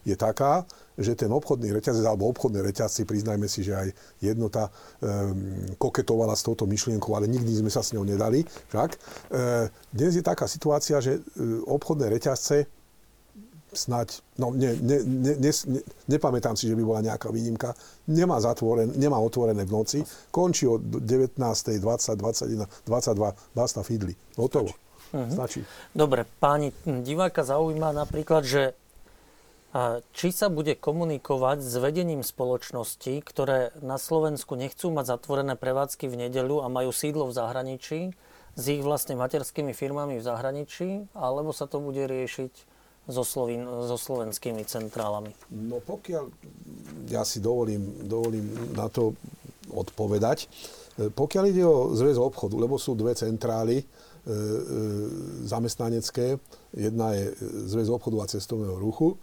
je 0.06 0.14
taká, 0.14 0.62
že 0.94 1.18
ten 1.18 1.26
obchodný 1.26 1.74
reťazec 1.74 2.06
alebo 2.06 2.30
obchodné 2.30 2.62
reťazci, 2.62 3.02
priznajme 3.02 3.50
si, 3.50 3.66
že 3.66 3.74
aj 3.74 3.88
jednota 4.22 4.70
um, 4.70 5.66
koketovala 5.82 6.38
s 6.38 6.46
touto 6.46 6.62
myšlienkou, 6.70 7.10
ale 7.18 7.26
nikdy 7.26 7.58
sme 7.58 7.70
sa 7.74 7.82
s 7.82 7.90
ňou 7.90 8.06
nedali. 8.06 8.46
Však. 8.70 8.90
E, 8.94 8.98
dnes 9.90 10.14
je 10.14 10.22
taká 10.22 10.46
situácia, 10.46 11.02
že 11.02 11.18
e, 11.18 11.20
obchodné 11.66 12.06
reťazce 12.06 12.70
snať, 13.72 14.38
no 14.38 14.54
ne, 14.54 14.74
ne, 14.78 15.02
ne, 15.02 15.32
ne, 15.36 15.50
ne, 15.50 15.80
nepamätám 16.06 16.54
si, 16.54 16.70
že 16.70 16.78
by 16.78 16.82
bola 16.86 17.00
nejaká 17.02 17.32
výnimka, 17.34 17.74
nemá, 18.06 18.38
zatvoren, 18.38 18.94
nemá 18.94 19.18
otvorené 19.18 19.66
v 19.66 19.72
noci, 19.72 19.98
končí 20.30 20.66
od 20.70 20.82
19. 20.82 21.38
20, 21.38 21.82
21, 21.82 22.66
22, 22.86 23.56
basta 23.56 23.80
fidli. 23.82 24.14
Hotovo. 24.38 24.70
Stačí. 25.10 25.62
Uh-huh. 25.62 25.94
Dobre, 25.94 26.26
páni 26.42 26.74
diváka 26.84 27.46
zaujíma 27.46 27.94
napríklad, 27.94 28.42
že 28.42 28.62
či 30.16 30.32
sa 30.32 30.48
bude 30.48 30.72
komunikovať 30.72 31.60
s 31.60 31.74
vedením 31.76 32.24
spoločnosti, 32.24 33.12
ktoré 33.20 33.76
na 33.84 34.00
Slovensku 34.00 34.56
nechcú 34.56 34.88
mať 34.88 35.18
zatvorené 35.18 35.52
prevádzky 35.52 36.08
v 36.08 36.26
nedeľu 36.26 36.64
a 36.64 36.72
majú 36.72 36.96
sídlo 36.96 37.28
v 37.28 37.36
zahraničí, 37.36 38.00
s 38.56 38.64
ich 38.72 38.80
vlastne 38.80 39.20
materskými 39.20 39.76
firmami 39.76 40.16
v 40.16 40.24
zahraničí, 40.24 41.12
alebo 41.12 41.52
sa 41.52 41.68
to 41.68 41.76
bude 41.76 42.00
riešiť 42.08 42.75
so, 43.06 43.22
Slovín, 43.22 43.64
so 43.64 43.96
slovenskými 43.96 44.66
centrálami? 44.66 45.30
No 45.50 45.78
pokiaľ, 45.82 46.26
ja 47.10 47.22
si 47.22 47.38
dovolím, 47.38 48.06
dovolím 48.06 48.74
na 48.74 48.90
to 48.90 49.14
odpovedať, 49.70 50.50
pokiaľ 50.96 51.44
ide 51.50 51.64
o 51.66 51.92
zväz 51.92 52.16
obchodu, 52.16 52.56
lebo 52.56 52.80
sú 52.80 52.96
dve 52.96 53.12
centrály, 53.12 53.82
e, 53.82 53.84
e, 53.84 54.36
zamestnanecké. 55.44 56.40
Jedna 56.72 57.12
je 57.12 57.36
zväz 57.68 57.92
obchodu 57.92 58.24
a 58.24 58.30
cestovného 58.30 58.80
ruchu 58.80 59.14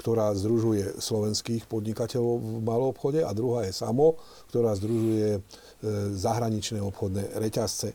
ktorá 0.00 0.32
združuje 0.32 0.96
slovenských 0.96 1.68
podnikateľov 1.68 2.40
v 2.40 2.64
malom 2.64 2.88
obchode 2.96 3.20
a 3.20 3.36
druhá 3.36 3.68
je 3.68 3.76
SAMO, 3.76 4.16
ktorá 4.48 4.72
združuje 4.72 5.36
e, 5.36 5.40
zahraničné 6.16 6.80
obchodné 6.80 7.36
reťazce. 7.36 7.92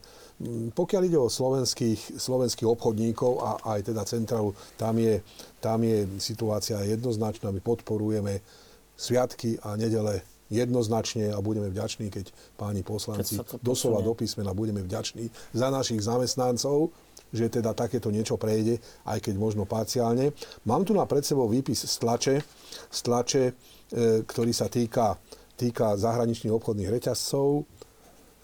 Pokiaľ 0.76 1.02
ide 1.08 1.16
o 1.16 1.32
slovenských, 1.32 2.20
slovenských 2.20 2.68
obchodníkov 2.68 3.32
a 3.40 3.50
aj 3.76 3.88
teda 3.88 4.04
centrálu, 4.04 4.52
tam 4.76 5.00
je, 5.00 5.24
tam 5.64 5.80
je 5.80 6.04
situácia 6.20 6.76
jednoznačná. 6.84 7.56
My 7.56 7.64
podporujeme 7.64 8.44
sviatky 9.00 9.56
a 9.64 9.80
nedele 9.80 10.28
jednoznačne 10.52 11.34
a 11.34 11.42
budeme 11.42 11.72
vďační, 11.72 12.12
keď 12.12 12.30
páni 12.60 12.86
poslanci 12.86 13.40
doslova 13.64 14.04
do 14.06 14.14
písmena 14.14 14.54
budeme 14.54 14.86
vďační 14.86 15.32
za 15.56 15.74
našich 15.74 16.06
zamestnancov, 16.06 16.94
že 17.34 17.50
teda 17.50 17.74
takéto 17.74 18.14
niečo 18.14 18.38
prejde, 18.38 18.78
aj 19.10 19.20
keď 19.26 19.36
možno 19.36 19.66
parciálne. 19.66 20.32
Mám 20.64 20.86
tu 20.86 20.94
na 20.94 21.10
pred 21.10 21.26
sebou 21.26 21.50
výpis 21.50 21.84
z 21.84 21.96
tlače, 21.98 22.36
z 22.92 23.00
tlače 23.02 23.44
e, 23.50 23.54
ktorý 24.24 24.52
sa 24.54 24.70
týka, 24.70 25.18
týka 25.58 25.98
zahraničných 25.98 26.54
obchodných 26.54 26.94
reťazcov. 26.94 27.66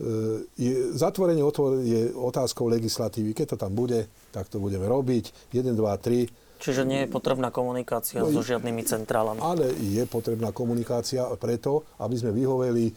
E, 0.02 0.50
je, 0.58 0.98
zatvorenie 0.98 1.46
otvor 1.46 1.86
je 1.86 2.10
otázkou 2.10 2.66
legislatívy. 2.66 3.38
Keď 3.38 3.54
to 3.54 3.58
tam 3.62 3.78
bude, 3.78 4.10
tak 4.34 4.50
to 4.50 4.58
budeme 4.58 4.90
robiť. 4.90 5.54
1, 5.54 5.78
2, 5.78 5.78
3 5.78 6.52
Čiže 6.62 6.86
nie 6.86 7.06
je 7.06 7.10
potrebná 7.10 7.50
komunikácia 7.50 8.22
no, 8.22 8.30
so 8.30 8.46
žiadnymi 8.46 8.86
centrálami. 8.86 9.42
Ale 9.42 9.74
je 9.82 10.06
potrebná 10.06 10.54
komunikácia 10.54 11.26
preto, 11.42 11.82
aby 11.98 12.14
sme 12.14 12.30
vyhoveli 12.30 12.94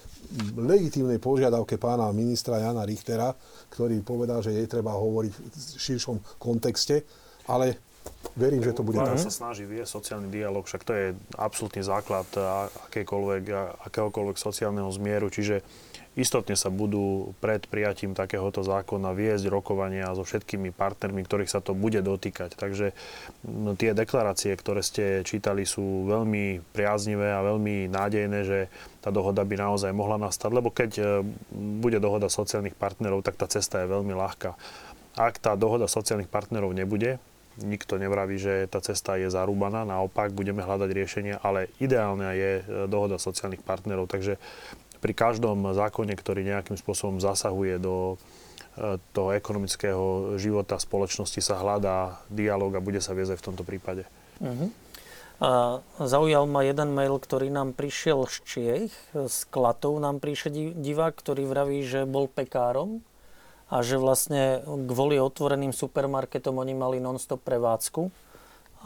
legitímnej 0.61 1.17
požiadavke 1.17 1.81
pána 1.81 2.13
ministra 2.13 2.61
Jana 2.61 2.85
Richtera, 2.85 3.33
ktorý 3.73 4.05
povedal, 4.05 4.45
že 4.45 4.53
je 4.53 4.69
treba 4.69 4.93
hovoriť 4.93 5.33
v 5.33 5.41
širšom 5.81 6.37
kontexte, 6.37 7.09
ale 7.49 7.81
verím, 8.37 8.61
že 8.61 8.77
to 8.77 8.85
bude 8.85 9.01
tak. 9.01 9.17
sa 9.17 9.33
snaží 9.33 9.65
vie 9.65 9.81
sociálny 9.89 10.29
dialog, 10.29 10.69
však 10.69 10.85
to 10.85 10.93
je 10.93 11.07
absolútny 11.41 11.81
základ 11.81 12.29
akékoľvek, 12.93 13.45
akéhokoľvek 13.89 14.37
sociálneho 14.37 14.93
zmieru, 14.93 15.33
čiže 15.33 15.65
Istotne 16.15 16.55
sa 16.55 16.71
budú 16.71 17.35
pred 17.43 17.67
prijatím 17.67 18.15
takéhoto 18.15 18.63
zákona 18.63 19.11
viesť 19.19 19.51
rokovania 19.51 20.15
so 20.15 20.23
všetkými 20.23 20.71
partnermi, 20.71 21.27
ktorých 21.27 21.51
sa 21.51 21.59
to 21.59 21.75
bude 21.75 21.99
dotýkať. 22.07 22.55
Takže 22.55 22.95
no, 23.43 23.75
tie 23.75 23.99
deklarácie, 23.99 24.55
ktoré 24.55 24.87
ste 24.87 25.27
čítali, 25.27 25.67
sú 25.67 26.07
veľmi 26.07 26.63
priaznivé 26.71 27.35
a 27.35 27.43
veľmi 27.43 27.91
nádejné, 27.91 28.41
že 28.47 28.59
tá 29.03 29.11
dohoda 29.11 29.43
by 29.43 29.59
naozaj 29.59 29.91
mohla 29.91 30.15
nastať, 30.17 30.51
lebo 30.55 30.71
keď 30.71 30.91
e, 30.97 31.05
bude 31.83 31.99
dohoda 31.99 32.31
sociálnych 32.31 32.79
partnerov, 32.79 33.27
tak 33.27 33.35
tá 33.35 33.51
cesta 33.51 33.83
je 33.83 33.91
veľmi 33.91 34.15
ľahká. 34.15 34.55
Ak 35.19 35.43
tá 35.43 35.59
dohoda 35.59 35.91
sociálnych 35.91 36.31
partnerov 36.31 36.71
nebude, 36.79 37.19
nikto 37.59 37.99
nevraví, 37.99 38.39
že 38.39 38.67
tá 38.67 38.83
cesta 38.83 39.15
je 39.15 39.31
zarúbaná, 39.31 39.87
naopak 39.87 40.35
budeme 40.35 40.63
hľadať 40.63 40.91
riešenie, 40.91 41.35
ale 41.43 41.71
ideálne 41.79 42.27
je 42.35 42.53
e, 42.63 42.63
dohoda 42.87 43.19
sociálnych 43.19 43.63
partnerov, 43.63 44.11
takže 44.11 44.39
pri 45.05 45.13
každom 45.13 45.77
zákone, 45.77 46.17
ktorý 46.17 46.49
nejakým 46.49 46.81
spôsobom 46.81 47.21
zasahuje 47.21 47.77
do 47.77 48.17
e, 48.81 48.97
toho 49.13 49.37
ekonomického 49.37 50.35
života 50.41 50.81
spoločnosti 50.81 51.45
sa 51.45 51.61
hľadá 51.61 52.25
dialog 52.33 52.73
a 52.73 52.81
bude 52.81 53.05
sa 53.05 53.13
viesť 53.13 53.37
aj 53.37 53.41
v 53.45 53.47
tomto 53.53 53.69
prípade. 53.69 54.09
Uh-huh. 54.41 54.73
A 55.45 55.85
zaujal 56.01 56.49
ma 56.49 56.65
jeden 56.65 56.97
mail, 56.97 57.21
ktorý 57.21 57.53
nám 57.53 57.77
prišiel 57.77 58.25
z 58.25 58.37
Čiech, 58.49 58.95
z 59.13 59.39
Klatov 59.53 60.01
nám 60.01 60.25
prišiel 60.25 60.73
divák, 60.73 61.13
ktorý 61.21 61.45
vraví, 61.45 61.85
že 61.85 62.09
bol 62.09 62.25
pekárom 62.25 63.05
a 63.69 63.85
že 63.85 64.01
vlastne 64.01 64.65
kvôli 64.65 65.21
otvoreným 65.21 65.77
supermarketom 65.77 66.57
oni 66.57 66.73
mali 66.73 66.97
non-stop 66.97 67.45
prevádzku 67.45 68.09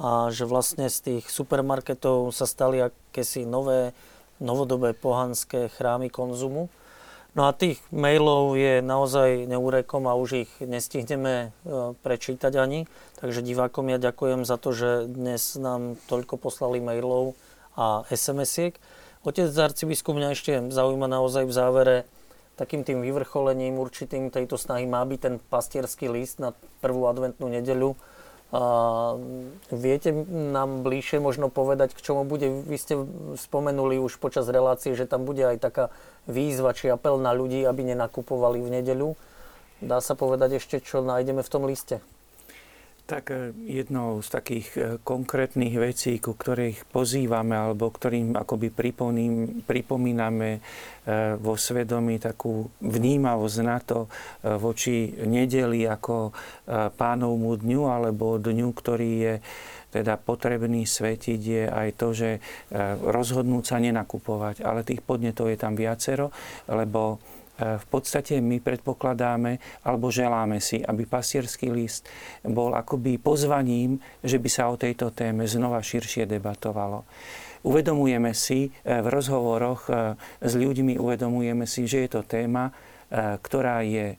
a 0.03 0.35
že 0.35 0.51
vlastne 0.51 0.91
z 0.91 0.99
tých 0.99 1.25
supermarketov 1.31 2.35
sa 2.35 2.47
stali 2.49 2.83
akési 2.83 3.47
nové 3.47 3.95
novodobé 4.39 4.95
pohanské 4.95 5.69
chrámy 5.69 6.11
konzumu. 6.11 6.71
No 7.37 7.47
a 7.47 7.55
tých 7.55 7.79
mailov 7.95 8.59
je 8.59 8.83
naozaj 8.83 9.47
neúrekom 9.47 10.09
a 10.11 10.19
už 10.19 10.49
ich 10.49 10.53
nestihneme 10.59 11.55
e, 11.55 11.95
prečítať 12.03 12.53
ani. 12.59 12.89
Takže 13.21 13.47
divákom 13.47 13.87
ja 13.93 14.01
ďakujem 14.01 14.43
za 14.43 14.57
to, 14.59 14.75
že 14.75 15.07
dnes 15.07 15.55
nám 15.55 16.01
toľko 16.11 16.41
poslali 16.41 16.83
mailov 16.83 17.39
a 17.79 18.03
SMS-iek. 18.11 18.81
Otec 19.23 19.55
arcibiskup 19.55 20.19
mňa 20.19 20.29
ešte 20.35 20.53
zaujíma 20.73 21.07
naozaj 21.07 21.47
v 21.47 21.53
závere 21.53 21.97
takým 22.59 22.83
tým 22.83 23.07
vyvrcholením 23.07 23.79
určitým 23.79 24.35
tejto 24.35 24.59
snahy 24.59 24.91
má 24.91 25.07
byť 25.07 25.21
ten 25.23 25.35
pastierský 25.39 26.11
list 26.11 26.43
na 26.43 26.51
prvú 26.83 27.07
adventnú 27.07 27.47
nedeľu 27.47 27.95
viete 29.69 30.11
nám 30.29 30.81
bližšie 30.81 31.21
možno 31.21 31.53
povedať, 31.53 31.93
k 31.93 32.01
čomu 32.01 32.25
bude, 32.25 32.65
vy 32.65 32.77
ste 32.81 32.97
spomenuli 33.37 34.01
už 34.01 34.17
počas 34.17 34.49
relácie, 34.49 34.97
že 34.97 35.05
tam 35.05 35.29
bude 35.29 35.45
aj 35.45 35.61
taká 35.61 35.85
výzva 36.25 36.73
či 36.73 36.89
apel 36.89 37.21
na 37.21 37.37
ľudí, 37.37 37.61
aby 37.69 37.85
nenakupovali 37.93 38.65
v 38.65 38.81
nedeľu. 38.81 39.21
Dá 39.85 40.01
sa 40.01 40.17
povedať 40.17 40.59
ešte, 40.59 40.81
čo 40.81 41.05
nájdeme 41.05 41.45
v 41.45 41.53
tom 41.53 41.69
liste? 41.69 42.01
Tak 43.09 43.33
e, 43.33 43.57
jednou 43.65 44.21
z 44.21 44.29
takých 44.29 44.69
e, 44.77 44.81
konkrétnych 45.01 45.73
vecí, 45.81 46.21
ku 46.21 46.37
ktorých 46.37 46.85
pozývame 46.93 47.57
alebo 47.57 47.89
ktorým 47.89 48.37
akoby 48.37 48.69
pripomíname 49.65 50.51
e, 50.53 50.61
vo 51.41 51.57
svedomí 51.57 52.21
takú 52.21 52.69
vnímavosť 52.85 53.59
na 53.65 53.79
to 53.81 54.13
voči 54.45 55.25
nedeli 55.25 55.89
ako 55.89 56.37
pánovmu 57.01 57.57
dňu 57.57 57.83
alebo 57.89 58.37
dňu, 58.37 58.69
ktorý 58.77 59.11
je 59.17 59.35
teda 59.89 60.21
potrebný 60.21 60.85
svetiť 60.85 61.41
je 61.41 61.65
aj 61.65 61.89
to, 61.97 62.09
že 62.13 62.31
rozhodnúť 63.09 63.65
sa 63.65 63.81
nenakupovať. 63.81 64.61
Ale 64.61 64.85
tých 64.85 65.01
podnetov 65.01 65.49
je 65.49 65.57
tam 65.57 65.73
viacero, 65.73 66.29
lebo 66.69 67.17
v 67.59 67.87
podstate 67.91 68.39
my 68.39 68.63
predpokladáme 68.63 69.83
alebo 69.83 70.15
želáme 70.15 70.63
si, 70.63 70.79
aby 70.79 71.11
pasierský 71.11 71.75
list 71.75 72.07
bol 72.47 72.71
akoby 72.79 73.19
pozvaním, 73.19 73.99
že 74.23 74.39
by 74.39 74.47
sa 74.47 74.71
o 74.71 74.79
tejto 74.79 75.11
téme 75.11 75.43
znova 75.43 75.83
širšie 75.83 76.31
debatovalo. 76.31 77.03
Uvedomujeme 77.67 78.31
si 78.35 78.71
e, 78.71 79.03
v 79.03 79.07
rozhovoroch 79.11 79.91
e, 79.91 80.15
s 80.39 80.53
ľuďmi, 80.55 80.95
uvedomujeme 80.95 81.67
si, 81.67 81.91
že 81.91 82.07
je 82.07 82.11
to 82.15 82.23
téma, 82.23 82.71
e, 82.71 82.73
ktorá 83.43 83.83
je 83.83 84.15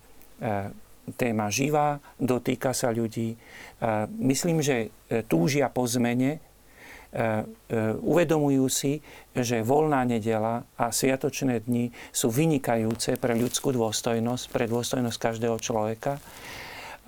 téma 1.19 1.51
živá, 1.51 1.99
dotýka 2.15 2.71
sa 2.71 2.95
ľudí. 2.95 3.35
Myslím, 4.23 4.63
že 4.63 4.87
túžia 5.27 5.67
po 5.67 5.83
zmene, 5.83 6.39
uvedomujú 8.05 8.65
si, 8.69 9.01
že 9.33 9.65
voľná 9.65 10.05
nedela 10.05 10.61
a 10.77 10.93
sviatočné 10.93 11.65
dni 11.65 11.89
sú 12.13 12.29
vynikajúce 12.29 13.17
pre 13.17 13.33
ľudskú 13.33 13.73
dôstojnosť, 13.73 14.43
pre 14.53 14.69
dôstojnosť 14.69 15.17
každého 15.17 15.57
človeka 15.57 16.21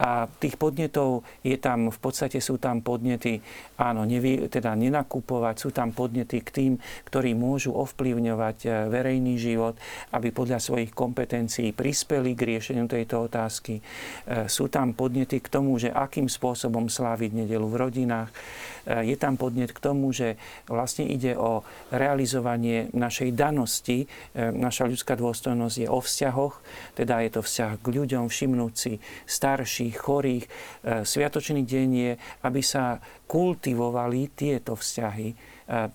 a 0.02 0.26
tých 0.26 0.57
podnetov 0.57 1.22
je 1.45 1.53
tam, 1.61 1.94
v 1.94 1.99
podstate 2.02 2.41
sú 2.41 2.57
tam 2.57 2.82
podnety, 2.82 3.38
áno, 3.78 4.02
nevy, 4.02 4.49
teda 4.49 4.73
nenakupovať, 4.73 5.56
sú 5.61 5.69
tam 5.69 5.94
podnety 5.94 6.41
k 6.41 6.49
tým, 6.49 6.73
ktorí 7.06 7.38
môžu 7.38 7.78
ovplyvňovať 7.78 8.57
e, 8.65 8.69
verejný 8.90 9.38
život, 9.38 9.78
aby 10.10 10.34
podľa 10.34 10.57
svojich 10.57 10.90
kompetencií 10.98 11.69
prispeli 11.78 12.34
k 12.34 12.57
riešeniu 12.57 12.90
tejto 12.90 13.30
otázky. 13.30 13.78
E, 13.78 14.49
sú 14.49 14.73
tam 14.73 14.98
podnety 14.98 15.38
k 15.38 15.52
tomu, 15.53 15.78
že 15.78 15.94
akým 15.94 16.26
spôsobom 16.26 16.90
sláviť 16.90 17.45
nedelu 17.45 17.68
v 17.69 17.80
rodinách. 17.86 18.34
E, 18.90 19.06
je 19.06 19.15
tam 19.22 19.38
podnet 19.38 19.69
k 19.69 19.84
tomu, 19.86 20.10
že 20.10 20.34
vlastne 20.65 21.06
ide 21.06 21.38
o 21.38 21.61
realizovanie 21.94 22.90
našej 22.98 23.38
danosti. 23.38 24.10
Naša 24.34 24.90
ľudská 24.90 25.14
dôstojnosť 25.14 25.76
je 25.78 25.88
o 25.88 25.99
vzťahoch, 26.02 26.57
teda 26.98 27.22
je 27.22 27.30
to 27.38 27.41
vzťah 27.45 27.72
k 27.78 27.86
ľuďom, 27.86 28.26
všimnúť 28.26 28.73
si 28.73 28.94
starších, 29.92 29.98
chorých. 30.00 30.46
E, 30.48 30.50
sviatočný 31.04 31.62
deň 31.68 31.88
je, 31.92 32.12
aby 32.48 32.62
sa 32.64 33.00
kultivovali 33.28 34.32
tieto 34.36 34.76
vzťahy, 34.76 35.28
e, 35.32 35.36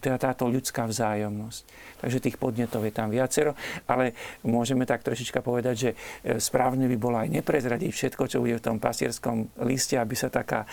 teda 0.01 0.17
táto 0.21 0.49
ľudská 0.49 0.85
vzájomnosť. 0.89 1.61
Takže 1.97 2.19
tých 2.21 2.37
podnetov 2.37 2.85
je 2.85 2.93
tam 2.93 3.09
viacero, 3.09 3.57
ale 3.89 4.13
môžeme 4.45 4.85
tak 4.85 5.01
trošička 5.01 5.41
povedať, 5.41 5.75
že 5.75 5.91
e, 5.93 5.97
správne 6.37 6.85
by 6.93 6.97
bolo 7.01 7.17
aj 7.17 7.29
neprezradiť 7.33 7.91
všetko, 7.93 8.23
čo 8.29 8.41
bude 8.45 8.61
v 8.61 8.65
tom 8.65 8.77
pasierskom 8.77 9.49
liste, 9.65 9.97
aby 9.97 10.13
sa 10.13 10.29
taká, 10.29 10.69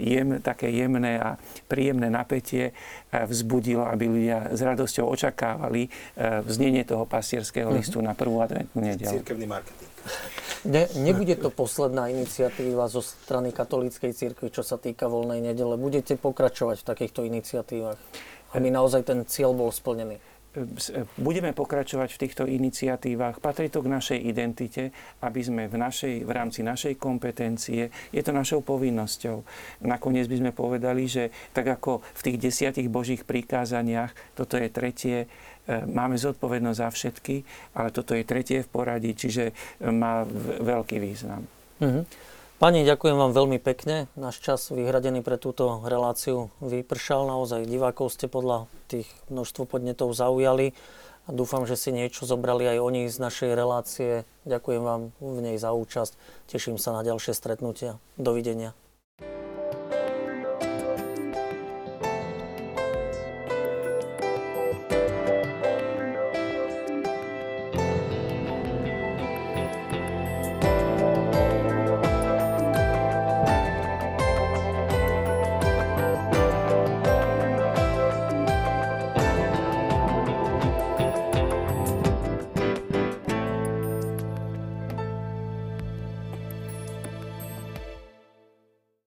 jem, 0.00 0.40
také 0.40 0.72
jemné 0.72 1.20
a 1.20 1.36
príjemné 1.68 2.08
napätie 2.08 2.72
vzbudilo, 3.12 3.84
aby 3.84 4.08
ľudia 4.08 4.52
s 4.52 4.60
radosťou 4.64 5.04
očakávali 5.12 5.88
vznenie 6.48 6.84
toho 6.88 7.04
pasierského 7.04 7.68
listu 7.72 8.00
mm-hmm. 8.00 8.08
na 8.08 8.18
prvú 8.18 8.40
adventnú 8.40 8.80
nedelu. 8.80 9.20
Cirkevný 9.20 9.46
marketing. 9.48 9.91
Ne, 10.62 10.86
nebude 10.94 11.34
to 11.34 11.50
posledná 11.50 12.06
iniciatíva 12.06 12.86
zo 12.86 13.02
strany 13.02 13.50
katolíckej 13.50 14.14
cirkvi, 14.14 14.54
čo 14.54 14.62
sa 14.62 14.78
týka 14.78 15.10
voľnej 15.10 15.42
nedele. 15.42 15.74
Budete 15.74 16.14
pokračovať 16.14 16.86
v 16.86 16.88
takýchto 16.88 17.26
iniciatívach, 17.26 17.98
aby 18.54 18.70
naozaj 18.70 19.02
ten 19.02 19.26
cieľ 19.26 19.58
bol 19.58 19.74
splnený? 19.74 20.22
Budeme 21.16 21.56
pokračovať 21.56 22.12
v 22.12 22.20
týchto 22.28 22.44
iniciatívach. 22.44 23.40
Patrí 23.40 23.72
to 23.72 23.80
k 23.80 23.88
našej 23.88 24.20
identite, 24.20 24.92
aby 25.24 25.40
sme 25.40 25.64
v, 25.64 25.80
našej, 25.80 26.28
v 26.28 26.30
rámci 26.30 26.60
našej 26.60 27.00
kompetencie, 27.00 27.88
je 28.12 28.20
to 28.20 28.36
našou 28.36 28.60
povinnosťou. 28.60 29.40
Nakoniec 29.88 30.28
by 30.28 30.36
sme 30.44 30.52
povedali, 30.52 31.08
že 31.08 31.32
tak 31.56 31.72
ako 31.72 32.04
v 32.04 32.20
tých 32.20 32.36
desiatich 32.36 32.92
božích 32.92 33.24
prikázaniach, 33.24 34.12
toto 34.36 34.60
je 34.60 34.68
tretie, 34.68 35.24
máme 35.68 36.18
zodpovednosť 36.18 36.78
za 36.78 36.88
všetky, 36.90 37.34
ale 37.78 37.88
toto 37.94 38.18
je 38.18 38.26
tretie 38.26 38.66
v 38.66 38.68
poradí, 38.68 39.14
čiže 39.14 39.50
e, 39.50 39.92
má 39.94 40.26
veľký 40.62 40.98
význam. 40.98 41.46
Mhm. 41.78 42.02
Pani, 42.62 42.86
ďakujem 42.86 43.18
vám 43.18 43.34
veľmi 43.34 43.58
pekne. 43.58 44.06
Náš 44.14 44.38
čas 44.38 44.70
vyhradený 44.70 45.26
pre 45.26 45.34
túto 45.34 45.82
reláciu 45.82 46.46
vypršal. 46.62 47.26
Naozaj 47.26 47.66
divákov 47.66 48.14
ste 48.14 48.30
podľa 48.30 48.70
tých 48.86 49.10
množstvo 49.34 49.66
podnetov 49.66 50.14
zaujali 50.14 50.70
a 51.26 51.30
dúfam, 51.34 51.66
že 51.66 51.74
si 51.74 51.90
niečo 51.90 52.22
zobrali 52.22 52.70
aj 52.70 52.78
oni 52.78 53.10
z 53.10 53.18
našej 53.18 53.50
relácie. 53.58 54.22
Ďakujem 54.46 54.78
vám 54.78 55.10
v 55.18 55.38
nej 55.42 55.58
za 55.58 55.74
účasť. 55.74 56.14
Teším 56.54 56.78
sa 56.78 56.94
na 56.94 57.02
ďalšie 57.02 57.34
stretnutia. 57.34 57.98
Dovidenia. 58.14 58.78